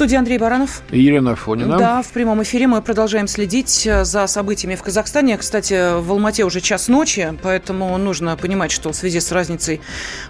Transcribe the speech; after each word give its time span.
Студии 0.00 0.16
Андрей 0.16 0.38
Баранов. 0.38 0.80
Елена 0.92 1.36
Фонина. 1.36 1.76
Да, 1.76 2.00
в 2.00 2.08
прямом 2.12 2.42
эфире 2.42 2.66
мы 2.66 2.80
продолжаем 2.80 3.28
следить 3.28 3.86
э, 3.86 4.06
за 4.06 4.26
событиями 4.28 4.74
в 4.74 4.82
Казахстане. 4.82 5.36
Кстати, 5.36 6.00
в 6.00 6.10
Алмате 6.10 6.46
уже 6.46 6.62
час 6.62 6.88
ночи, 6.88 7.38
поэтому 7.42 7.98
нужно 7.98 8.34
понимать, 8.38 8.70
что 8.70 8.92
в 8.92 8.96
связи 8.96 9.20
с 9.20 9.30
разницей 9.30 9.82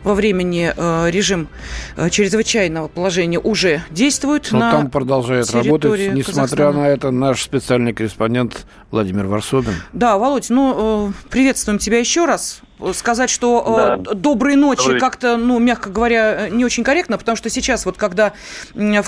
во 0.03 0.15
времени 0.15 0.75
э, 0.77 1.11
режим 1.13 1.47
э, 1.97 2.11
чрезвычайного 2.11 2.89
положения 2.89 3.39
уже 3.39 3.85
действует 3.91 4.49
Но 4.51 4.59
на 4.59 4.73
там 4.73 4.91
продолжает 4.91 5.49
работать, 5.53 6.15
несмотря 6.15 6.33
Казахстана. 6.33 6.73
на 6.73 6.89
это, 6.89 7.13
наш 7.13 7.41
специальный 7.41 7.93
корреспондент 7.93 8.67
Владимир 8.91 9.27
Варсобин. 9.27 9.75
Да, 9.93 10.19
Володь, 10.19 10.51
ну, 10.51 11.13
приветствуем 11.31 11.79
тебя 11.79 12.01
еще 12.01 12.25
раз. 12.25 12.61
Сказать, 12.95 13.31
что 13.31 13.65
э, 13.67 13.97
Да. 14.03 14.15
доброй 14.15 14.57
ночи 14.57 14.99
как-то, 14.99 15.37
ну, 15.37 15.59
мягко 15.59 15.91
говоря, 15.91 16.49
не 16.51 16.65
очень 16.65 16.85
корректно, 16.85 17.19
потому 17.19 17.37
что 17.37 17.51
сейчас 17.51 17.85
вот 17.87 17.97
когда 17.97 18.33
э, 18.75 19.03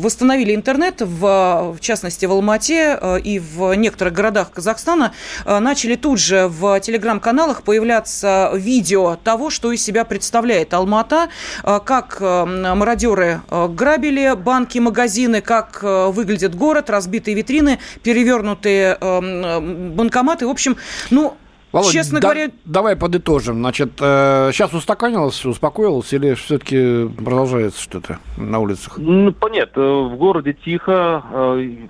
восстановили 0.00 0.54
интернет, 0.54 1.00
в, 1.00 1.74
в 1.76 1.80
частности 1.80 2.26
в 2.26 2.32
Алмате 2.32 2.98
э, 3.00 3.20
и 3.20 3.38
в 3.38 3.74
некоторых 3.74 4.12
городах 4.14 4.50
Казахстана, 4.52 5.12
э, 5.44 5.58
начали 5.58 5.96
тут 5.96 6.18
же 6.20 6.48
в 6.48 6.78
телеграм-каналах 6.80 7.62
появляться 7.62 8.50
видео 8.54 9.16
того, 9.22 9.50
что 9.50 9.72
из 9.72 9.82
себя 9.82 10.04
представляет 10.04 10.74
Алмата, 10.74 11.28
э, 11.64 11.80
как 11.84 12.18
э, 12.20 12.44
мародеры 12.74 13.40
э, 13.50 13.68
грабили 13.68 14.34
банки, 14.36 14.78
магазины, 14.78 15.40
как 15.40 15.80
э, 15.82 16.08
выглядит 16.10 16.54
город, 16.54 16.90
разбитые 16.90 17.34
витрины, 17.34 17.78
перевернутые 18.02 18.96
э, 19.00 19.60
банкоматы. 19.94 20.46
В 20.46 20.50
общем, 20.50 20.76
ну, 21.10 21.36
Володь, 21.72 21.92
честно 21.92 22.20
да- 22.20 22.28
говоря, 22.28 22.50
давай 22.64 22.96
подытожим. 22.96 23.56
Значит, 23.56 23.90
сейчас 23.98 24.72
устаканилось, 24.72 25.44
успокоилось 25.44 26.12
или 26.12 26.34
все-таки 26.34 27.08
продолжается 27.08 27.82
что-то 27.82 28.18
на 28.36 28.58
улицах? 28.60 28.94
Ну, 28.98 29.32
понятно, 29.32 30.02
в 30.04 30.16
городе 30.16 30.54
тихо. 30.54 31.22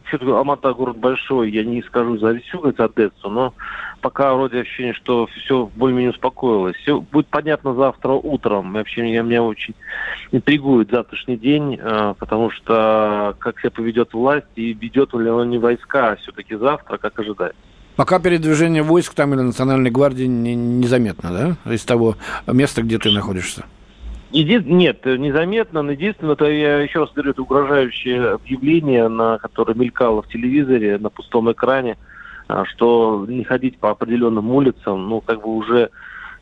Все-таки 0.09 0.31
Алмата 0.31 0.73
город 0.73 0.97
большой, 0.97 1.51
я 1.51 1.65
не 1.65 1.83
скажу 1.83 2.19
за 2.19 2.39
всю 2.41 2.67
Одессу, 2.67 3.29
но 3.31 3.55
пока 4.01 4.35
вроде 4.35 4.61
ощущение, 4.61 4.95
что 4.95 5.27
все 5.27 5.69
более-менее 5.75 6.11
успокоилось. 6.13 6.77
Все 6.77 7.01
будет 7.01 7.27
понятно 7.29 7.75
завтра 7.75 8.13
утром. 8.13 8.73
Вообще 8.73 9.03
меня, 9.03 9.23
меня 9.23 9.43
очень 9.43 9.75
интригует 10.33 10.91
завтрашний 10.91 11.37
день, 11.37 11.79
э, 11.81 12.15
потому 12.19 12.51
что 12.51 13.35
как 13.39 13.59
себя 13.61 13.71
поведет 13.71 14.13
власть 14.15 14.47
и 14.57 14.73
ведет 14.73 15.13
ли 15.15 15.29
он 15.31 15.51
не 15.51 15.59
войска 15.59 16.17
все-таки 16.17 16.55
завтра, 16.57 16.99
как 16.99 17.19
ожидать. 17.19 17.55
Пока 17.97 18.19
передвижение 18.19 18.83
войск 18.83 19.15
там 19.15 19.33
или 19.35 19.41
национальной 19.41 19.91
гвардии 19.91 20.25
не- 20.25 20.55
незаметно, 20.55 21.57
да? 21.65 21.73
Из 21.73 21.85
того 21.85 22.17
места, 22.47 22.83
где 22.83 22.99
ты 22.99 23.11
находишься. 23.11 23.65
Еди- 24.33 24.63
Нет, 24.65 25.05
незаметно. 25.07 25.83
Но 25.83 25.93
Единственное, 25.93 26.35
это 26.35 26.45
я 26.47 26.81
еще 26.81 27.01
раз 27.01 27.13
говорю, 27.15 27.31
это 27.31 27.43
угрожающее 27.43 28.33
объявление, 28.33 29.09
на 29.09 29.39
которое 29.39 29.75
мелькало 29.75 30.23
в 30.23 30.29
телевизоре 30.29 30.99
на 30.99 31.09
пустом 31.09 31.51
экране, 31.51 31.97
а, 32.49 32.65
что 32.67 33.25
не 33.29 33.45
ходить 33.45 33.79
по 33.79 33.91
определенным 33.91 34.51
улицам, 34.51 35.09
ну, 35.09 35.21
как 35.23 35.43
бы 35.43 35.55
уже 35.57 35.89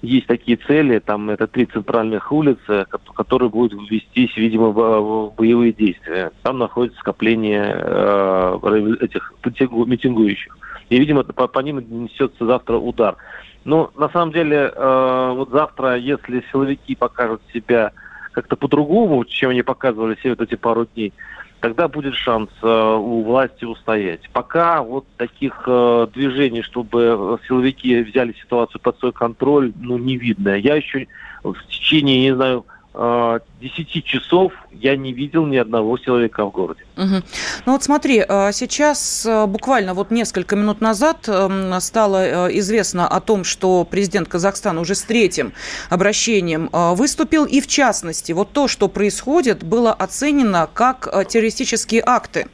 есть 0.03 0.27
такие 0.27 0.57
цели, 0.57 0.99
там 0.99 1.31
это 1.31 1.47
три 1.47 1.67
центральных 1.67 2.33
улицы, 2.33 2.85
ко- 2.89 2.99
которые 3.15 3.49
будут 3.49 3.89
вестись, 3.91 4.37
видимо, 4.37 4.71
в- 4.71 5.33
боевые 5.37 5.73
действия. 5.73 6.33
Там 6.43 6.59
находится 6.59 6.99
скопление 6.99 7.75
э, 7.77 8.97
этих 9.03 9.33
митингу- 9.45 9.87
митингующих. 9.87 10.59
И, 10.89 10.99
видимо, 10.99 11.23
по, 11.25 11.47
по 11.47 11.61
ним 11.61 11.85
несется 12.05 12.47
завтра 12.47 12.77
удар. 12.77 13.17
Ну, 13.65 13.91
на 13.97 14.09
самом 14.11 14.33
деле, 14.33 14.73
э, 14.75 15.33
вот 15.35 15.51
завтра, 15.51 15.97
если 15.97 16.45
силовики 16.53 16.95
покажут 16.95 17.41
себя 17.53 17.93
как-то 18.33 18.57
по-другому, 18.57 19.25
чем 19.25 19.51
они 19.51 19.63
показывали 19.63 20.17
все 20.17 20.31
вот 20.31 20.41
эти 20.43 20.57
пару 20.57 20.87
дней, 20.87 21.13
тогда 21.61 21.89
будет 21.89 22.15
шанс 22.15 22.51
э, 22.63 22.67
у 22.67 23.23
власти 23.23 23.65
устоять. 23.65 24.29
Пока 24.33 24.83
вот 24.83 25.07
таких 25.17 25.63
э, 25.67 26.07
движений, 26.13 26.61
чтобы 26.61 27.39
силовики 27.49 28.03
взяли 28.03 28.35
ситуацию 28.35 28.83
под 28.83 28.99
свой 28.99 29.13
контроль, 29.13 29.73
ну, 29.81 29.97
не 29.97 30.19
видно. 30.19 30.51
Я 30.57 30.75
еще 30.75 31.07
в 31.43 31.55
течение, 31.69 32.21
не 32.21 32.35
знаю, 32.35 32.67
э, 32.93 33.39
10 33.65 34.05
часов 34.05 34.53
я 34.73 34.97
не 34.97 35.13
видел 35.13 35.47
ни 35.47 35.57
одного 35.57 35.97
силовика 35.97 36.45
в 36.45 36.51
городе. 36.51 36.85
Мгм. 36.97 37.25
Ну 37.65 37.73
вот 37.73 37.83
смотри, 37.83 38.25
э, 38.27 38.53
сейчас 38.53 39.25
э, 39.27 39.47
буквально 39.47 39.95
вот 39.95 40.11
несколько 40.11 40.55
минут 40.57 40.81
назад 40.81 41.29
эм, 41.29 41.81
стало 41.81 42.49
э, 42.49 42.59
известно 42.59 43.09
о 43.09 43.21
том, 43.21 43.45
что 43.45 43.85
президент 43.85 44.29
Казахстана 44.29 44.81
уже 44.81 44.95
с 44.95 45.03
третьим 45.03 45.53
обращением 45.91 46.69
выступил, 46.73 47.45
и 47.45 47.61
в 47.61 47.67
частности, 47.67 48.33
вот 48.33 48.53
то, 48.53 48.69
что 48.69 48.89
происходит, 48.89 49.65
было 49.65 49.93
оценено 49.93 50.69
как 50.73 51.09
террористические 51.29 52.03
акты. 52.05 52.49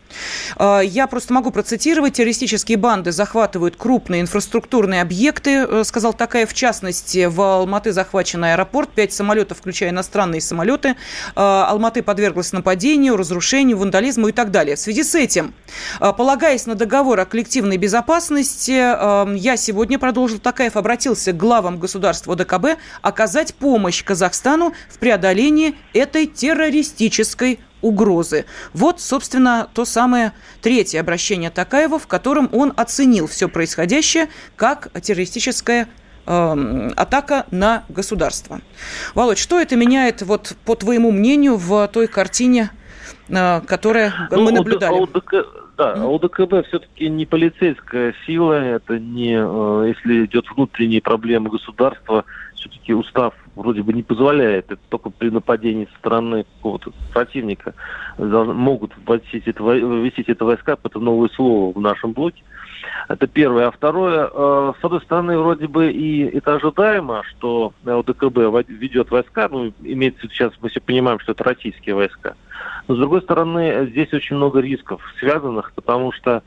Я 0.59 1.07
просто 1.09 1.33
могу 1.33 1.51
процитировать. 1.51 2.15
Террористические 2.15 2.77
банды 2.77 3.13
захватывают 3.13 3.77
крупные 3.77 4.21
инфраструктурные 4.23 5.03
объекты, 5.03 5.85
сказал 5.85 6.13
такая, 6.13 6.47
в 6.47 6.55
частности, 6.55 7.27
в 7.27 7.41
Алматы 7.41 7.93
захвачен 7.93 8.45
аэропорт, 8.45 8.91
пять 8.91 9.13
самолетов, 9.13 9.59
включая 9.59 9.91
иностранные 9.91 10.41
самолеты. 10.41 10.97
Э, 11.37 11.65
Алматы 11.69 12.03
подверглась 12.03 12.53
нападению, 12.53 13.17
разрушению, 13.17 13.79
вандализму 13.79 14.29
и 14.29 14.33
так 14.33 14.51
далее. 14.51 14.77
В 14.77 14.79
связи 14.79 15.03
с 15.03 15.15
этим, 15.15 15.55
э, 16.01 16.13
полагаясь 16.17 16.67
на 16.67 16.75
договор 16.75 17.21
о 17.21 17.25
коллективной 17.25 17.77
безопасности, 17.77 18.73
э, 18.73 19.37
я 19.37 19.57
сегодня, 19.57 19.99
продолжил 19.99 20.39
Такаев, 20.39 20.77
обратился 20.77 21.33
к 21.33 21.37
главам 21.37 21.79
государства 21.79 22.35
ОДКБ 22.35 22.79
оказать 23.03 23.55
помощь 23.55 24.03
Казахстану 24.05 24.73
в 24.89 24.99
преодолении 24.99 25.75
этой 25.93 26.27
террористической 26.27 27.61
угрозы. 27.83 28.45
Вот, 28.73 29.01
собственно, 29.01 29.69
то 29.73 29.85
самое 29.85 30.33
третье 30.61 31.01
обращение 31.01 31.51
Такаева, 31.51 31.99
в 31.99 32.07
котором 32.07 32.49
он 32.53 32.73
оценил 32.77 33.27
все 33.27 33.49
происходящее 33.49 34.29
как 34.57 34.89
террористическая 35.01 35.89
эм, 36.31 36.93
атака 36.97 37.47
на 37.51 37.85
государство. 37.89 38.61
Володь, 39.15 39.39
что 39.39 39.59
это 39.61 39.77
меняет, 39.77 40.23
вот 40.23 40.57
по 40.65 40.77
твоему 40.77 41.11
мнению, 41.11 41.57
в 41.57 41.89
той 41.89 42.07
картине, 42.07 42.71
э, 43.29 43.61
которая 43.67 44.29
Ну, 44.31 44.43
мы 44.43 44.53
наблюдали? 44.53 45.03
ОДК 45.03 45.35
да, 45.77 45.97
Мгм. 45.97 46.15
ОДКБ 46.17 46.69
все-таки 46.69 47.09
не 47.09 47.25
полицейская 47.25 48.15
сила, 48.27 48.53
это 48.53 48.99
не, 48.99 49.33
э, 49.33 49.89
если 49.97 50.27
идет 50.27 50.45
внутренние 50.55 51.01
проблемы 51.01 51.49
государства, 51.49 52.27
все-таки 52.55 52.93
устав 52.93 53.33
вроде 53.57 53.83
бы 53.83 53.95
не 53.95 54.03
позволяет, 54.03 54.67
это 54.71 54.81
только 54.91 55.09
при 55.09 55.31
нападении 55.31 55.89
со 55.91 55.99
стороны 55.99 56.45
какого-то 56.57 56.93
противника 57.15 57.73
должны- 58.19 58.53
могут 58.53 58.93
это, 59.07 59.63
ввести 59.63 60.23
это 60.27 60.45
войска, 60.45 60.77
это 60.83 60.99
новое 60.99 61.31
слово 61.31 61.73
в 61.73 61.81
нашем 61.81 62.13
блоке. 62.13 62.43
Это 63.09 63.27
первое. 63.27 63.69
А 63.69 63.71
второе, 63.71 64.29
э, 64.33 64.73
с 64.81 64.85
одной 64.85 65.01
стороны, 65.03 65.39
вроде 65.39 65.67
бы 65.67 65.91
и 65.91 66.23
это 66.37 66.55
ожидаемо, 66.55 67.23
что 67.25 67.73
ОДКБ 67.85 68.47
вод- 68.47 68.69
ведет 68.69 69.11
войска, 69.11 69.49
ну, 69.51 69.73
имеется 69.83 70.29
сейчас, 70.29 70.53
мы 70.61 70.69
все 70.69 70.81
понимаем, 70.81 71.19
что 71.21 71.33
это 71.33 71.45
российские 71.45 71.95
войска. 71.95 72.35
Но, 72.89 72.95
с 72.95 72.99
другой 72.99 73.23
стороны, 73.23 73.59
э, 73.61 73.87
здесь 73.87 74.13
очень 74.13 74.37
много 74.37 74.61
рисков 74.61 75.03
связанных, 75.19 75.73
потому 75.75 76.13
что 76.13 76.43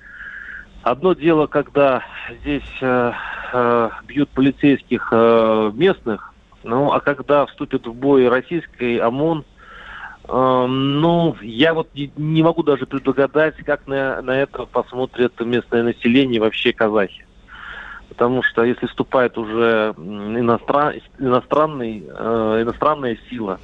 одно 0.84 1.14
дело, 1.14 1.47
когда 1.47 2.03
здесь 2.41 2.78
э, 2.81 3.12
э, 3.53 3.90
бьют 4.08 4.30
полицейских 4.30 5.09
э, 5.12 5.72
местных, 5.74 6.34
ну, 6.64 6.94
а 6.94 7.00
когда 7.00 7.46
вступит 7.46 7.85
в 7.85 7.94
бой 7.94 8.28
российский 8.30 8.97
ОМОН, 8.97 9.40
э, 9.40 9.44
ну, 10.28 11.35
я 11.41 11.73
вот 11.73 11.90
не, 11.93 12.43
могу 12.43 12.64
даже 12.64 12.85
предугадать, 12.85 13.58
как 13.66 13.87
на, 13.87 14.22
на 14.22 14.40
это 14.40 14.66
посмотрит 14.66 15.37
местное 15.40 15.84
население 15.84 16.40
вообще 16.40 16.72
казахи. 16.72 17.25
Потому 18.08 18.43
что 18.43 18.64
если 18.64 18.85
вступает 18.85 19.37
уже 19.37 19.93
иностран- 19.97 21.02
иностранный, 21.20 22.05
э, 22.08 22.59
иностранная 22.61 23.17
сила, 23.29 23.59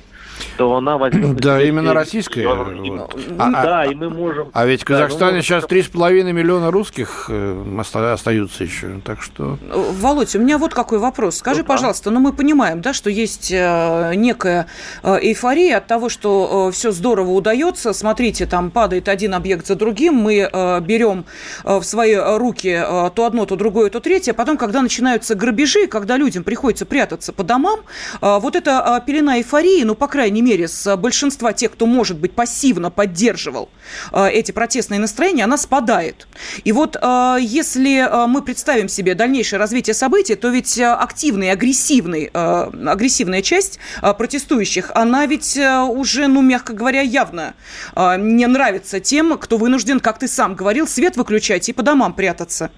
то 0.57 0.75
она 0.75 0.97
возьмет... 0.97 1.37
Да, 1.37 1.61
именно 1.61 1.93
российская. 1.93 2.47
вот. 2.47 2.67
Ну, 2.75 3.07
А- 3.37 3.51
да, 3.51 3.81
а- 3.81 3.85
и 3.85 3.95
мы 3.95 4.09
можем... 4.09 4.49
А 4.53 4.65
ведь 4.65 4.81
в 4.83 4.85
Да, 4.87 4.93
Казахстане 4.95 5.31
может, 5.37 5.45
сейчас 5.45 5.63
как- 5.63 5.71
3,5 5.71 6.31
миллиона 6.31 6.71
русских 6.71 7.25
э, 7.29 7.63
оста- 7.79 8.13
остаются 8.13 8.63
еще, 8.63 8.99
так 9.03 9.21
что... 9.21 9.57
Володь, 9.71 10.35
у 10.35 10.39
меня 10.39 10.57
вот 10.57 10.73
какой 10.73 10.99
вопрос. 10.99 11.37
Скажи, 11.37 11.59
Ну 11.61 11.63
да. 11.63 11.73
пожалуйста, 11.73 12.11
ну 12.11 12.19
мы 12.19 12.33
понимаем, 12.33 12.81
да, 12.81 12.93
что 12.93 13.09
есть 13.09 13.51
э, 13.51 14.13
некая 14.15 14.67
э, 15.03 15.17
эйфория 15.21 15.77
от 15.77 15.87
того, 15.87 16.09
что 16.09 16.69
все 16.71 16.91
здорово 16.91 17.31
удается. 17.31 17.93
Смотрите, 17.93 18.45
там 18.45 18.69
падает 18.71 19.07
один 19.07 19.33
объект 19.33 19.65
за 19.67 19.75
другим, 19.75 20.15
мы 20.15 20.49
берем 20.81 21.25
в 21.63 21.83
свои 21.83 22.15
руки 22.15 22.81
то 23.15 23.25
одно, 23.25 23.45
то 23.45 23.55
другое, 23.55 23.89
то 23.89 23.99
третье. 23.99 24.33
Потом, 24.33 24.57
когда 24.57 24.81
начинаются 24.81 25.35
грабежи, 25.35 25.87
когда 25.87 26.17
людям 26.17 26.43
приходится 26.43 26.85
прятаться 26.85 27.33
по 27.33 27.43
домам, 27.43 27.79
вот 28.21 28.55
эта 28.55 29.01
пелена 29.05 29.37
эйфории, 29.37 29.83
ну, 29.83 29.95
по 29.95 30.07
крайней 30.07 30.28
крайней 30.29 30.43
мере, 30.43 30.67
с 30.67 30.95
большинства 30.95 31.53
тех, 31.53 31.71
кто, 31.71 31.87
может 31.87 32.19
быть, 32.19 32.33
пассивно 32.33 32.91
поддерживал 32.91 33.69
эти 34.13 34.51
протестные 34.51 34.99
настроения, 34.99 35.45
она 35.45 35.57
спадает. 35.57 36.27
И 36.63 36.71
вот 36.71 36.95
если 37.39 38.27
мы 38.27 38.43
представим 38.43 38.89
себе 38.89 39.15
дальнейшее 39.15 39.57
развитие 39.57 39.95
событий, 39.95 40.35
то 40.35 40.49
ведь 40.49 40.79
активная, 40.79 41.53
агрессивный, 41.53 42.25
агрессивная 42.25 43.41
часть 43.41 43.79
протестующих, 44.01 44.91
она 44.93 45.25
ведь 45.25 45.57
уже, 45.57 46.27
ну, 46.27 46.43
мягко 46.43 46.73
говоря, 46.73 47.01
явно 47.01 47.55
не 47.95 48.45
нравится 48.45 48.99
тем, 48.99 49.35
кто 49.39 49.57
вынужден, 49.57 49.99
как 49.99 50.19
ты 50.19 50.27
сам 50.27 50.53
говорил, 50.53 50.87
свет 50.87 51.17
выключать 51.17 51.69
и 51.69 51.73
по 51.73 51.81
домам 51.81 52.13
прятаться. 52.13 52.69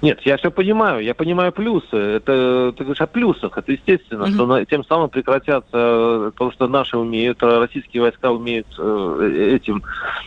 Нет, 0.00 0.20
я 0.22 0.36
все 0.36 0.52
понимаю, 0.52 1.02
я 1.02 1.12
понимаю 1.12 1.50
плюсы. 1.50 1.96
Это 1.96 2.72
ты 2.76 2.84
говоришь 2.84 3.00
о 3.00 3.08
плюсах, 3.08 3.58
это 3.58 3.72
естественно, 3.72 4.24
mm-hmm. 4.24 4.34
что 4.34 4.46
на, 4.46 4.64
тем 4.64 4.84
самым 4.84 5.10
прекратятся 5.10 6.32
то, 6.36 6.50
что 6.52 6.68
наши 6.68 6.96
умеют, 6.96 7.42
а 7.42 7.58
российские 7.58 8.02
войска 8.02 8.30
умеют 8.30 8.68
э, 8.78 9.56
этим 9.56 9.82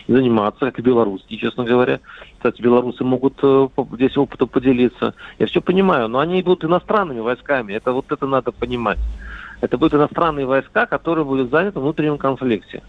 заниматься, 0.08 0.66
как 0.66 0.78
и 0.78 0.82
белорусские, 0.82 1.38
честно 1.38 1.64
говоря. 1.64 2.00
Кстати, 2.36 2.60
белорусы 2.60 3.02
могут 3.02 3.38
э, 3.42 3.68
здесь 3.94 4.16
опытом 4.18 4.48
поделиться. 4.48 5.14
Я 5.38 5.46
все 5.46 5.62
понимаю, 5.62 6.08
но 6.08 6.18
они 6.18 6.42
будут 6.42 6.64
иностранными 6.64 7.20
войсками. 7.20 7.72
Это 7.72 7.92
вот 7.92 8.12
это 8.12 8.26
надо 8.26 8.52
понимать. 8.52 8.98
Это 9.62 9.78
будут 9.78 9.94
иностранные 9.94 10.44
войска, 10.44 10.86
которые 10.86 11.24
будут 11.24 11.50
заняты 11.50 11.78
в 11.78 11.82
внутреннем 11.82 12.18
конфликте. 12.18 12.82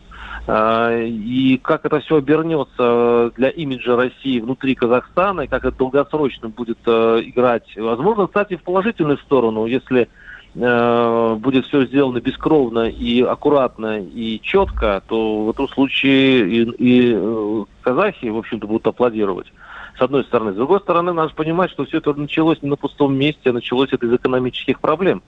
А, 0.48 0.92
и 0.92 1.58
как 1.58 1.86
это 1.86 2.00
все 2.00 2.18
обернется 2.18 3.31
для 3.38 3.50
имиджа 3.50 3.96
России 3.96 4.40
внутри 4.40 4.74
Казахстана, 4.74 5.42
и 5.42 5.48
как 5.48 5.66
это 5.66 5.78
долгосрочно 5.78 6.50
будет 6.50 6.80
э, 6.88 7.22
играть, 7.25 7.78
возможно, 7.78 8.25
кстати, 8.25 8.56
в 8.56 8.64
положительную 8.64 9.20
сторону, 9.20 9.68
если 9.68 10.10
э, 10.56 11.36
будет 11.36 11.68
все 11.68 11.86
сделано 11.86 12.20
бескровно 12.20 12.90
и 12.90 13.22
аккуратно 13.22 14.02
и 14.02 14.42
четко, 14.42 15.04
то 15.08 15.46
в 15.46 15.52
этом 15.52 15.70
случае 15.70 16.50
и, 16.50 16.62
и 16.72 17.14
э, 17.16 17.64
казахи, 17.84 18.25
в 18.25 18.38
общем-то, 18.38 18.66
будут 18.66 18.88
аплодировать. 18.88 19.54
С 19.96 20.02
одной 20.02 20.24
стороны. 20.24 20.54
С 20.54 20.56
другой 20.56 20.80
стороны, 20.80 21.14
надо 21.14 21.36
понимать, 21.36 21.70
что 21.70 21.86
все 21.86 22.00
это 22.00 22.16
началось 22.16 22.64
не 22.64 22.70
на 22.70 22.78
пустом 22.78 23.16
месте, 23.16 23.52
а 23.52 23.54
началось 23.54 23.94
это 23.94 24.08
из 24.08 24.14
экономических 24.14 24.80
проблем. 24.80 25.22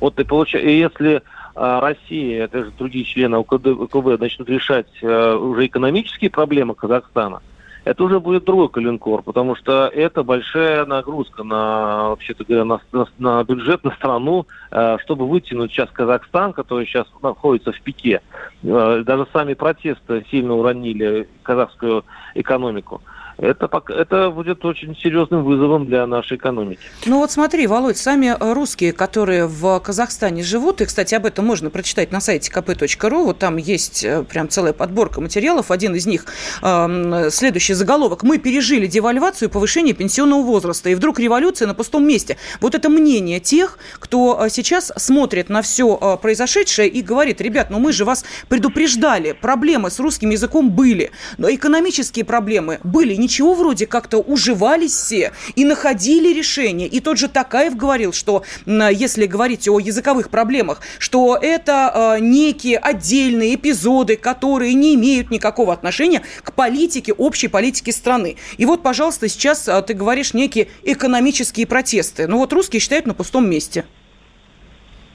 Вот 0.00 0.18
и, 0.18 0.24
получ... 0.24 0.54
если 0.54 1.22
а, 1.54 1.80
Россия, 1.80 2.44
это 2.44 2.64
же 2.64 2.72
другие 2.78 3.04
члены 3.04 3.38
УКБ 3.38 4.18
начнут 4.18 4.48
решать 4.48 4.86
э, 5.02 5.34
уже 5.34 5.66
экономические 5.66 6.30
проблемы 6.30 6.74
Казахстана, 6.74 7.42
это 7.84 8.04
уже 8.04 8.20
будет 8.20 8.44
другой 8.44 8.68
коленкор, 8.68 9.22
потому 9.22 9.56
что 9.56 9.86
это 9.88 10.22
большая 10.22 10.84
нагрузка 10.84 11.42
на, 11.42 12.10
вообще-то 12.10 12.44
говоря, 12.44 12.64
на, 12.64 12.80
на, 12.92 13.06
на 13.18 13.44
бюджет, 13.44 13.84
на 13.84 13.90
страну, 13.92 14.46
э, 14.70 14.98
чтобы 15.02 15.26
вытянуть 15.26 15.72
сейчас 15.72 15.90
Казахстан, 15.90 16.52
который 16.52 16.86
сейчас 16.86 17.06
находится 17.22 17.72
в 17.72 17.80
пике. 17.80 18.20
Э, 18.62 19.02
даже 19.04 19.26
сами 19.32 19.54
протесты 19.54 20.24
сильно 20.30 20.54
уронили 20.54 21.28
казахскую 21.42 22.04
экономику 22.34 23.02
это, 23.40 23.70
это 23.88 24.30
будет 24.30 24.64
очень 24.64 24.96
серьезным 24.96 25.44
вызовом 25.44 25.86
для 25.86 26.06
нашей 26.06 26.36
экономики. 26.36 26.80
Ну 27.06 27.18
вот 27.18 27.30
смотри, 27.30 27.66
Володь, 27.66 27.96
сами 27.96 28.36
русские, 28.38 28.92
которые 28.92 29.46
в 29.46 29.80
Казахстане 29.80 30.42
живут, 30.42 30.80
и, 30.80 30.84
кстати, 30.84 31.14
об 31.14 31.24
этом 31.24 31.46
можно 31.46 31.70
прочитать 31.70 32.12
на 32.12 32.20
сайте 32.20 32.52
kp.ru, 32.52 33.24
вот 33.24 33.38
там 33.38 33.56
есть 33.56 34.04
э, 34.04 34.24
прям 34.24 34.48
целая 34.48 34.72
подборка 34.72 35.20
материалов, 35.20 35.70
один 35.70 35.94
из 35.94 36.06
них 36.06 36.26
э, 36.62 37.28
следующий 37.30 37.74
заголовок. 37.74 38.22
«Мы 38.22 38.38
пережили 38.38 38.86
девальвацию 38.86 39.48
и 39.48 39.52
повышение 39.52 39.94
пенсионного 39.94 40.42
возраста, 40.42 40.90
и 40.90 40.94
вдруг 40.94 41.18
революция 41.18 41.66
на 41.66 41.74
пустом 41.74 42.06
месте». 42.06 42.36
Вот 42.60 42.74
это 42.74 42.88
мнение 42.90 43.40
тех, 43.40 43.78
кто 43.98 44.38
э, 44.44 44.50
сейчас 44.50 44.92
смотрит 44.96 45.48
на 45.48 45.62
все 45.62 45.98
э, 46.00 46.16
произошедшее 46.20 46.88
и 46.88 47.00
говорит, 47.00 47.40
ребят, 47.40 47.70
ну 47.70 47.78
мы 47.78 47.92
же 47.92 48.04
вас 48.04 48.24
предупреждали, 48.48 49.32
проблемы 49.32 49.90
с 49.90 49.98
русским 49.98 50.30
языком 50.30 50.70
были, 50.70 51.10
но 51.38 51.50
экономические 51.50 52.24
проблемы 52.26 52.80
были, 52.84 53.14
не 53.14 53.29
ничего 53.30 53.54
вроде 53.54 53.86
как-то 53.86 54.18
уживались 54.18 54.92
все 54.92 55.32
и 55.54 55.64
находили 55.64 56.34
решение. 56.34 56.88
И 56.88 56.98
тот 56.98 57.16
же 57.16 57.28
Такаев 57.28 57.76
говорил, 57.76 58.12
что 58.12 58.42
если 58.66 59.26
говорить 59.26 59.68
о 59.68 59.78
языковых 59.78 60.30
проблемах, 60.30 60.80
что 60.98 61.38
это 61.40 62.16
э, 62.16 62.20
некие 62.20 62.76
отдельные 62.78 63.54
эпизоды, 63.54 64.16
которые 64.16 64.74
не 64.74 64.96
имеют 64.96 65.30
никакого 65.30 65.72
отношения 65.72 66.22
к 66.42 66.52
политике, 66.52 67.12
общей 67.12 67.46
политике 67.46 67.92
страны. 67.92 68.36
И 68.58 68.66
вот, 68.66 68.82
пожалуйста, 68.82 69.28
сейчас 69.28 69.68
э, 69.68 69.80
ты 69.82 69.94
говоришь 69.94 70.34
некие 70.34 70.66
экономические 70.82 71.68
протесты. 71.68 72.26
Ну 72.26 72.38
вот 72.38 72.52
русские 72.52 72.80
считают 72.80 73.06
на 73.06 73.14
пустом 73.14 73.48
месте. 73.48 73.84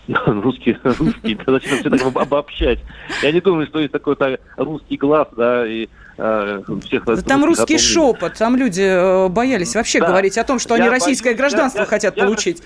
Русские, 0.25 0.79
русские, 0.83 1.37
зачем 1.45 1.79
все 1.79 1.89
так 1.89 2.15
обобщать? 2.15 2.79
Я 3.23 3.31
не 3.31 3.41
думаю, 3.41 3.67
что 3.67 3.79
есть 3.79 3.91
такой 3.91 4.15
русский 4.57 4.97
глаз, 4.97 5.27
да, 5.35 5.65
и 5.65 5.87
Э, 6.17 6.61
всех 6.85 7.03
да 7.03 7.17
там 7.17 7.43
русский 7.43 7.77
шепот, 7.77 8.35
там 8.35 8.55
люди 8.55 8.81
э, 8.81 9.27
боялись 9.27 9.75
вообще 9.75 9.99
да. 9.99 10.07
говорить 10.07 10.37
о 10.37 10.45
том, 10.45 10.59
что 10.59 10.75
я 10.75 10.83
они 10.83 10.89
российское 10.89 11.29
боюсь, 11.29 11.39
гражданство 11.39 11.81
я, 11.81 11.85
хотят 11.85 12.15
я, 12.15 12.23
получить. 12.23 12.63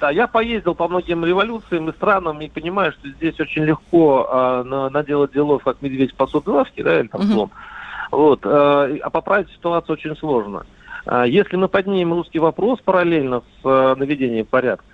Да, 0.00 0.10
я 0.10 0.26
поездил 0.26 0.74
по 0.74 0.88
многим 0.88 1.24
революциям 1.24 1.88
и 1.88 1.92
странам 1.92 2.40
и 2.40 2.48
понимаю, 2.48 2.92
что 2.92 3.08
здесь 3.08 3.38
очень 3.38 3.62
легко 3.62 4.26
а, 4.28 4.64
на, 4.64 4.90
наделать 4.90 5.32
делов, 5.32 5.62
как 5.62 5.80
медведь 5.80 6.12
по 6.14 6.28
лавки, 6.46 6.82
да, 6.82 6.98
или 6.98 7.06
там 7.06 7.22
слом. 7.22 7.50
Вот, 8.10 8.40
а, 8.44 8.90
а 9.00 9.10
поправить 9.10 9.50
ситуацию 9.50 9.92
очень 9.92 10.16
сложно. 10.16 10.66
А, 11.06 11.24
если 11.24 11.54
мы 11.54 11.68
поднимем 11.68 12.12
русский 12.14 12.40
вопрос 12.40 12.80
параллельно 12.80 13.40
с 13.40 13.60
а, 13.64 13.94
наведением 13.94 14.46
порядка, 14.46 14.84
Э, 14.84 14.87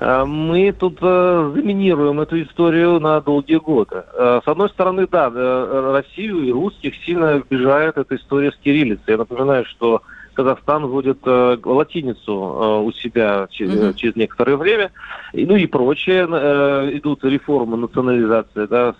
мы 0.00 0.72
тут 0.72 0.98
э, 1.00 1.52
заминируем 1.54 2.20
эту 2.20 2.40
историю 2.42 3.00
на 3.00 3.20
долгие 3.20 3.56
годы. 3.56 4.04
Э, 4.14 4.40
с 4.44 4.48
одной 4.48 4.68
стороны, 4.70 5.08
да, 5.10 5.28
Россию 5.92 6.42
и 6.44 6.52
русских 6.52 6.94
сильно 7.04 7.32
обижает 7.32 7.98
эта 7.98 8.14
история 8.14 8.52
с 8.52 8.56
кириллицей. 8.56 9.04
Я 9.08 9.16
напоминаю, 9.16 9.64
что 9.64 10.02
Казахстан 10.34 10.86
вводит 10.86 11.18
латиницу 11.26 12.32
у 12.84 12.92
себя 12.92 13.48
через, 13.50 13.96
через 13.96 14.14
некоторое 14.14 14.56
время. 14.56 14.92
И, 15.32 15.44
ну 15.44 15.56
и 15.56 15.66
прочее. 15.66 16.26
идут 16.96 17.24
реформы, 17.24 17.76
национализация 17.76 18.68
да, 18.68 18.94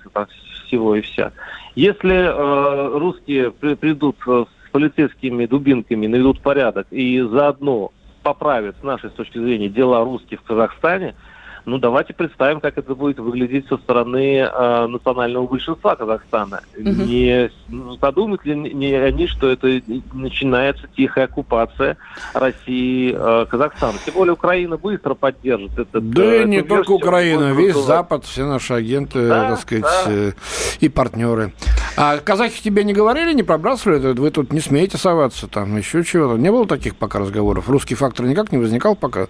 всего 0.67 0.97
и 0.97 1.01
вся. 1.03 1.31
Если 1.77 2.99
русские 2.99 3.53
придут 3.53 4.17
с 4.27 4.71
полицейскими 4.73 5.47
дубинками, 5.47 6.09
наведут 6.09 6.41
порядок 6.41 6.89
и 6.91 7.21
заодно 7.21 7.93
поправит 8.23 8.77
с 8.81 8.83
нашей 8.83 9.11
точки 9.11 9.39
зрения 9.39 9.69
дела 9.69 10.05
русских 10.05 10.41
в 10.41 10.45
Казахстане, 10.45 11.15
ну, 11.69 11.79
давайте 11.79 12.15
представим, 12.15 12.61
как 12.61 12.79
это 12.79 12.95
будет 12.95 13.19
выглядеть 13.19 13.69
со 13.69 13.77
стороны 13.77 14.39
э, 14.39 14.87
национального 14.87 15.47
большинства 15.47 15.95
Казахстана. 15.97 16.63
Угу. 16.77 16.89
Не 16.89 17.51
ну, 17.69 17.97
подумают 17.99 18.45
ли 18.45 18.57
не 18.57 18.95
они, 18.95 19.27
что 19.27 19.51
это 19.51 19.81
начинается 20.13 20.87
тихая 20.97 21.27
оккупация 21.27 21.97
России 22.33 23.15
э, 23.15 23.47
Казахстана? 23.47 23.99
Тем 24.05 24.15
более 24.15 24.33
Украина 24.33 24.77
быстро 24.77 25.15
поддержит 25.15 25.79
этот. 25.79 26.11
Да 26.11 26.25
э, 26.25 26.45
не 26.45 26.63
только 26.63 26.93
Украина, 26.93 27.53
весь 27.53 27.77
Запад, 27.77 28.25
все 28.25 28.47
наши 28.47 28.73
агенты, 28.73 29.29
да, 29.29 29.51
так 29.51 29.61
сказать, 29.61 29.85
да. 29.85 30.05
э, 30.07 30.33
и 30.81 30.89
партнеры. 30.89 31.53
А 31.97 32.19
казахи 32.19 32.63
тебе 32.63 32.85
не 32.85 32.95
говорили, 32.95 33.35
не 33.35 33.43
пробрасывали? 33.43 34.13
Вы 34.15 34.31
тут 34.31 34.53
не 34.53 34.61
смеете 34.61 34.97
соваться, 34.97 35.47
там 35.47 35.77
еще 35.77 36.03
чего-то. 36.03 36.39
Не 36.39 36.51
было 36.51 36.67
таких 36.67 36.97
пока 36.97 37.19
разговоров? 37.19 37.69
Русский 37.69 37.95
фактор 37.95 38.27
никак 38.27 38.53
не 38.53 38.59
возникал 38.59 38.97
пока? 38.97 39.27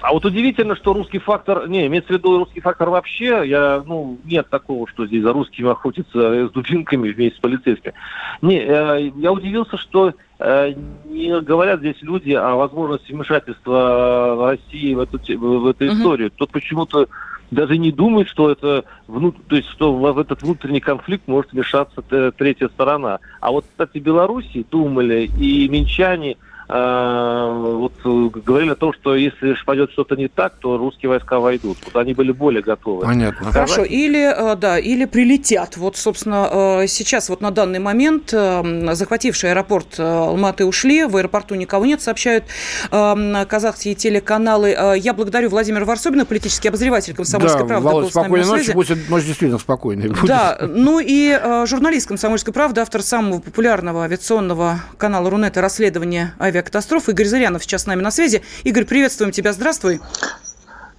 А 0.00 0.12
вот 0.12 0.24
удивительно, 0.24 0.76
что 0.76 0.92
русский 0.92 1.18
фактор, 1.18 1.68
не, 1.68 1.86
имеется 1.86 2.12
в 2.12 2.16
виду 2.16 2.38
русский 2.38 2.60
фактор 2.60 2.88
вообще, 2.90 3.42
я, 3.46 3.82
ну, 3.84 4.18
нет 4.24 4.48
такого, 4.48 4.86
что 4.86 5.06
здесь 5.06 5.22
за 5.22 5.32
русскими 5.32 5.70
охотятся 5.70 6.48
с 6.48 6.50
дубинками 6.52 7.10
вместе 7.10 7.36
с 7.36 7.40
полицейскими. 7.40 7.94
Не, 8.40 8.58
э, 8.58 9.10
я 9.16 9.32
удивился, 9.32 9.76
что 9.76 10.14
э, 10.38 10.74
не 11.06 11.40
говорят 11.40 11.80
здесь 11.80 12.00
люди 12.02 12.32
о 12.32 12.54
возможности 12.54 13.12
вмешательства 13.12 14.50
России 14.50 14.94
в 14.94 15.00
эту, 15.00 15.18
в 15.18 15.66
эту 15.66 15.88
историю. 15.88 16.30
Тут 16.30 16.50
почему-то 16.52 17.08
даже 17.50 17.76
не 17.76 17.90
думает, 17.90 18.28
что 18.28 18.50
это 18.50 18.84
внут... 19.08 19.36
то 19.48 19.56
есть, 19.56 19.68
что 19.70 19.92
в 19.92 20.18
этот 20.18 20.42
внутренний 20.42 20.80
конфликт 20.80 21.26
может 21.26 21.52
вмешаться 21.52 22.02
третья 22.36 22.68
сторона. 22.68 23.18
А 23.40 23.50
вот, 23.50 23.64
кстати, 23.68 23.98
Беларуси 23.98 24.64
думали 24.70 25.28
и 25.38 25.68
минчане– 25.68 26.36
Э, 26.46 26.47
вот 26.68 27.92
э, 28.04 28.28
говорили 28.44 28.72
о 28.72 28.74
том, 28.74 28.92
что 28.92 29.16
если 29.16 29.56
пойдет 29.64 29.90
что-то 29.92 30.16
не 30.16 30.28
так, 30.28 30.56
то 30.58 30.76
русские 30.76 31.08
войска 31.08 31.40
войдут. 31.40 31.78
Вот 31.86 31.96
они 31.96 32.12
были 32.12 32.30
более 32.30 32.62
готовы. 32.62 33.06
Понятно. 33.06 33.50
Хорошо, 33.52 33.84
или, 33.84 34.52
э, 34.52 34.54
да, 34.56 34.78
или 34.78 35.06
прилетят. 35.06 35.78
Вот, 35.78 35.96
собственно, 35.96 36.84
сейчас 36.86 37.30
вот 37.30 37.40
на 37.40 37.50
данный 37.50 37.78
момент 37.78 38.30
захвативший 38.30 39.52
аэропорт 39.52 39.98
Алматы 39.98 40.66
ушли, 40.66 41.04
в 41.04 41.16
аэропорту 41.16 41.54
никого 41.54 41.86
нет, 41.86 42.02
сообщают 42.02 42.44
казахские 42.90 43.94
телеканалы. 43.94 44.76
Я 44.98 45.14
благодарю 45.14 45.48
Владимира 45.48 45.86
Варсобина, 45.86 46.26
политический 46.26 46.68
обозреватель 46.68 47.14
«Комсомольской 47.14 47.62
да, 47.62 47.66
правды». 47.66 47.88
Володь, 47.88 48.10
спокойной 48.10 48.46
ночи, 48.46 48.72
пусть, 48.72 48.90
может, 49.08 49.26
действительно 49.26 49.58
спокойной 49.58 50.08
будет. 50.08 50.26
Да, 50.26 50.58
ну 50.60 51.00
и 51.02 51.64
журналист 51.64 52.08
«Комсомольской 52.08 52.52
правды», 52.52 52.82
автор 52.82 53.00
самого 53.02 53.40
популярного 53.40 54.04
авиационного 54.04 54.80
канала 54.98 55.30
«Рунета» 55.30 55.62
расследования 55.62 56.34
авиа 56.38 56.57
авиакатастроф. 56.58 57.08
Игорь 57.08 57.26
Зырянов 57.26 57.62
сейчас 57.62 57.84
с 57.84 57.86
нами 57.86 58.02
на 58.02 58.10
связи. 58.10 58.42
Игорь, 58.64 58.84
приветствуем 58.84 59.32
тебя, 59.32 59.52
здравствуй. 59.52 60.00